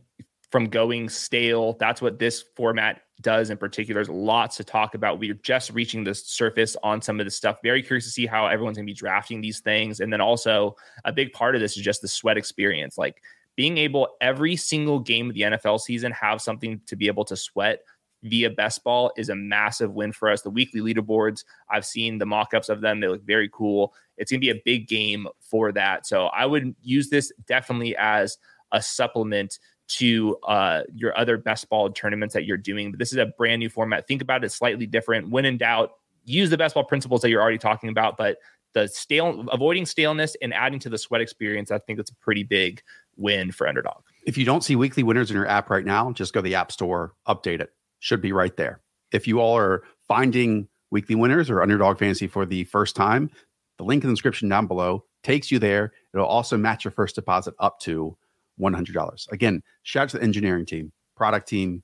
from 0.50 0.70
going 0.70 1.10
stale. 1.10 1.74
That's 1.74 2.00
what 2.00 2.18
this 2.18 2.44
format 2.56 3.02
does 3.20 3.50
in 3.50 3.58
particular. 3.58 3.98
There's 3.98 4.08
lots 4.08 4.56
to 4.56 4.64
talk 4.64 4.94
about. 4.94 5.18
We're 5.18 5.34
just 5.34 5.70
reaching 5.72 6.02
the 6.02 6.14
surface 6.14 6.78
on 6.82 7.02
some 7.02 7.20
of 7.20 7.26
this 7.26 7.36
stuff. 7.36 7.58
Very 7.62 7.82
curious 7.82 8.06
to 8.06 8.10
see 8.10 8.24
how 8.24 8.46
everyone's 8.46 8.78
going 8.78 8.86
to 8.86 8.90
be 8.90 8.94
drafting 8.94 9.42
these 9.42 9.60
things. 9.60 10.00
And 10.00 10.10
then 10.10 10.22
also, 10.22 10.74
a 11.04 11.12
big 11.12 11.34
part 11.34 11.54
of 11.54 11.60
this 11.60 11.76
is 11.76 11.82
just 11.82 12.00
the 12.00 12.08
sweat 12.08 12.38
experience. 12.38 12.96
Like 12.96 13.20
being 13.54 13.76
able 13.76 14.08
every 14.22 14.56
single 14.56 14.98
game 14.98 15.28
of 15.28 15.34
the 15.34 15.42
NFL 15.42 15.80
season 15.80 16.10
have 16.12 16.40
something 16.40 16.80
to 16.86 16.96
be 16.96 17.06
able 17.06 17.26
to 17.26 17.36
sweat 17.36 17.80
via 18.22 18.50
best 18.50 18.82
ball 18.82 19.12
is 19.16 19.28
a 19.28 19.34
massive 19.34 19.92
win 19.92 20.12
for 20.12 20.30
us. 20.30 20.42
The 20.42 20.50
weekly 20.50 20.80
leaderboards, 20.80 21.44
I've 21.70 21.84
seen 21.84 22.18
the 22.18 22.26
mock 22.26 22.54
ups 22.54 22.68
of 22.68 22.80
them. 22.80 23.00
They 23.00 23.08
look 23.08 23.24
very 23.24 23.50
cool. 23.52 23.92
It's 24.18 24.30
going 24.30 24.40
to 24.40 24.44
be 24.44 24.50
a 24.50 24.60
big 24.64 24.88
game 24.88 25.26
for 25.40 25.72
that. 25.72 26.06
So 26.06 26.26
I 26.26 26.46
would 26.46 26.74
use 26.82 27.08
this 27.08 27.32
definitely 27.46 27.96
as 27.96 28.36
a 28.72 28.82
supplement 28.82 29.58
to 29.88 30.36
uh, 30.46 30.82
your 30.94 31.16
other 31.18 31.38
best 31.38 31.68
ball 31.70 31.90
tournaments 31.90 32.34
that 32.34 32.44
you're 32.44 32.58
doing. 32.58 32.90
But 32.90 32.98
this 32.98 33.12
is 33.12 33.18
a 33.18 33.26
brand 33.26 33.60
new 33.60 33.70
format. 33.70 34.06
Think 34.06 34.20
about 34.20 34.44
it 34.44 34.52
slightly 34.52 34.86
different. 34.86 35.30
When 35.30 35.44
in 35.44 35.56
doubt, 35.56 35.92
use 36.24 36.50
the 36.50 36.58
best 36.58 36.74
ball 36.74 36.84
principles 36.84 37.22
that 37.22 37.30
you're 37.30 37.40
already 37.40 37.58
talking 37.58 37.88
about, 37.88 38.18
but 38.18 38.36
the 38.74 38.86
stale 38.86 39.46
avoiding 39.50 39.86
staleness 39.86 40.36
and 40.42 40.52
adding 40.52 40.78
to 40.80 40.90
the 40.90 40.98
sweat 40.98 41.22
experience, 41.22 41.70
I 41.70 41.78
think 41.78 41.96
that's 41.96 42.10
a 42.10 42.14
pretty 42.16 42.42
big 42.42 42.82
win 43.16 43.50
for 43.50 43.66
underdog. 43.66 44.02
If 44.26 44.36
you 44.36 44.44
don't 44.44 44.62
see 44.62 44.76
weekly 44.76 45.02
winners 45.02 45.30
in 45.30 45.36
your 45.36 45.48
app 45.48 45.70
right 45.70 45.84
now, 45.84 46.12
just 46.12 46.34
go 46.34 46.40
to 46.40 46.44
the 46.44 46.54
app 46.54 46.70
store, 46.70 47.14
update 47.26 47.60
it. 47.60 47.70
Should 48.00 48.20
be 48.20 48.32
right 48.32 48.54
there. 48.56 48.80
If 49.10 49.26
you 49.26 49.40
all 49.40 49.56
are 49.56 49.82
finding 50.06 50.68
weekly 50.90 51.14
winners 51.14 51.50
or 51.50 51.62
underdog 51.62 51.98
fantasy 51.98 52.26
for 52.26 52.44
the 52.44 52.64
first 52.64 52.94
time, 52.94 53.30
the 53.78 53.84
link 53.84 54.04
in 54.04 54.10
the 54.10 54.14
description 54.14 54.48
down 54.48 54.66
below 54.66 55.04
takes 55.22 55.50
you 55.50 55.58
there. 55.58 55.92
It'll 56.12 56.26
also 56.26 56.56
match 56.56 56.84
your 56.84 56.92
first 56.92 57.14
deposit 57.14 57.54
up 57.58 57.80
to 57.80 58.16
$100. 58.60 59.32
Again, 59.32 59.62
shout 59.82 60.04
out 60.04 60.08
to 60.10 60.18
the 60.18 60.24
engineering 60.24 60.66
team, 60.66 60.92
product 61.16 61.48
team, 61.48 61.82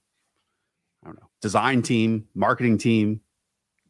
I 1.03 1.09
don't 1.09 1.17
know, 1.17 1.29
design 1.41 1.83
team, 1.83 2.27
marketing 2.35 2.79
team, 2.79 3.21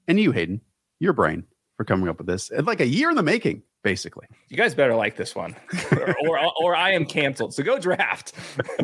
and 0.06 0.20
you, 0.20 0.32
Hayden, 0.32 0.60
your 1.00 1.12
brain 1.12 1.44
for 1.76 1.84
coming 1.84 2.08
up 2.08 2.18
with 2.18 2.26
this. 2.26 2.50
It's 2.50 2.66
like 2.66 2.80
a 2.80 2.86
year 2.86 3.10
in 3.10 3.16
the 3.16 3.22
making, 3.22 3.62
basically. 3.82 4.26
You 4.48 4.56
guys 4.56 4.74
better 4.74 4.94
like 4.94 5.16
this 5.16 5.34
one, 5.34 5.56
or, 5.92 6.16
or, 6.28 6.52
or 6.60 6.76
I 6.76 6.92
am 6.92 7.06
canceled. 7.06 7.54
So 7.54 7.62
go 7.62 7.78
draft. 7.78 8.34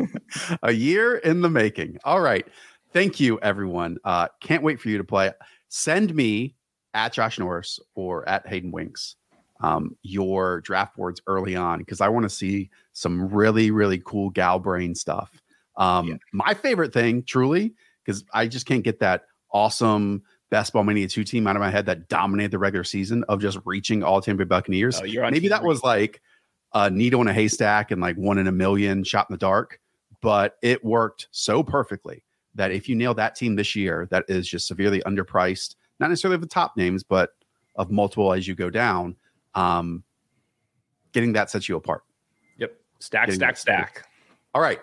a 0.63 0.71
year 0.71 1.17
in 1.17 1.41
the 1.41 1.49
making. 1.49 1.97
All 2.03 2.21
right. 2.21 2.45
Thank 2.93 3.19
you, 3.19 3.39
everyone. 3.41 3.97
Uh, 4.03 4.27
can't 4.41 4.63
wait 4.63 4.79
for 4.79 4.89
you 4.89 4.97
to 4.97 5.03
play. 5.03 5.31
Send 5.69 6.13
me 6.13 6.55
at 6.93 7.13
Josh 7.13 7.39
Norris 7.39 7.79
or 7.95 8.27
at 8.27 8.47
Hayden 8.47 8.71
Winks 8.71 9.15
um, 9.61 9.95
your 10.01 10.61
draft 10.61 10.95
boards 10.95 11.21
early 11.27 11.55
on 11.55 11.79
because 11.79 12.01
I 12.01 12.09
want 12.09 12.23
to 12.23 12.29
see 12.29 12.69
some 12.93 13.29
really, 13.29 13.71
really 13.71 14.01
cool 14.03 14.29
gal 14.31 14.59
brain 14.59 14.95
stuff. 14.95 15.41
Um, 15.77 16.07
yeah. 16.07 16.15
My 16.33 16.53
favorite 16.53 16.93
thing, 16.93 17.23
truly, 17.23 17.73
because 18.03 18.25
I 18.33 18.47
just 18.47 18.65
can't 18.65 18.83
get 18.83 18.99
that 18.99 19.25
awesome 19.53 20.23
best 20.49 20.73
ball 20.73 20.83
mania 20.83 21.07
two 21.07 21.23
team 21.23 21.47
out 21.47 21.55
of 21.55 21.61
my 21.61 21.69
head 21.69 21.85
that 21.85 22.09
dominated 22.09 22.51
the 22.51 22.59
regular 22.59 22.83
season 22.83 23.23
of 23.29 23.39
just 23.39 23.57
reaching 23.65 24.03
all 24.03 24.21
Tampa 24.21 24.45
Bay 24.45 24.49
Buccaneers. 24.49 24.99
Oh, 24.99 25.29
Maybe 25.29 25.47
that 25.47 25.63
was 25.63 25.81
like 25.83 26.21
a 26.73 26.89
needle 26.89 27.21
in 27.21 27.27
a 27.27 27.33
haystack 27.33 27.91
and 27.91 28.01
like 28.01 28.17
one 28.17 28.37
in 28.37 28.47
a 28.47 28.51
million 28.51 29.03
shot 29.03 29.27
in 29.29 29.33
the 29.33 29.37
dark, 29.37 29.79
but 30.21 30.57
it 30.61 30.83
worked 30.83 31.27
so 31.31 31.63
perfectly 31.63 32.23
that 32.55 32.71
if 32.71 32.89
you 32.89 32.95
nail 32.95 33.13
that 33.13 33.35
team 33.35 33.55
this 33.55 33.75
year, 33.75 34.07
that 34.11 34.25
is 34.27 34.47
just 34.47 34.67
severely 34.67 35.01
underpriced, 35.05 35.75
not 36.01 36.09
necessarily 36.09 36.35
of 36.35 36.41
the 36.41 36.47
top 36.47 36.75
names, 36.75 37.03
but 37.03 37.29
of 37.75 37.91
multiple 37.91 38.33
as 38.33 38.47
you 38.47 38.55
go 38.55 38.69
down, 38.69 39.15
um, 39.55 40.03
getting 41.13 41.31
that 41.33 41.49
sets 41.49 41.69
you 41.69 41.77
apart. 41.77 42.03
Yep. 42.57 42.73
Stack, 42.99 43.27
getting 43.27 43.39
stack, 43.39 43.57
stack. 43.57 44.05
All 44.53 44.61
right. 44.61 44.79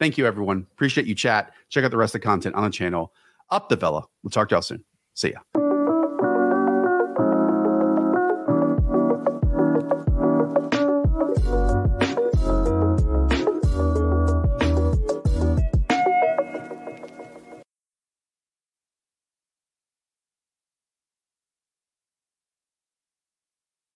Thank 0.00 0.18
you, 0.18 0.26
everyone. 0.26 0.66
Appreciate 0.72 1.06
you, 1.06 1.14
chat. 1.14 1.52
Check 1.68 1.84
out 1.84 1.92
the 1.92 1.96
rest 1.96 2.14
of 2.14 2.20
the 2.20 2.26
content 2.26 2.56
on 2.56 2.64
the 2.64 2.70
channel. 2.70 3.12
Up 3.50 3.68
the 3.68 3.76
Vela. 3.76 4.04
We'll 4.22 4.30
talk 4.30 4.48
to 4.48 4.56
y'all 4.56 4.62
soon. 4.62 4.82
See 5.12 5.32
ya. 5.32 5.53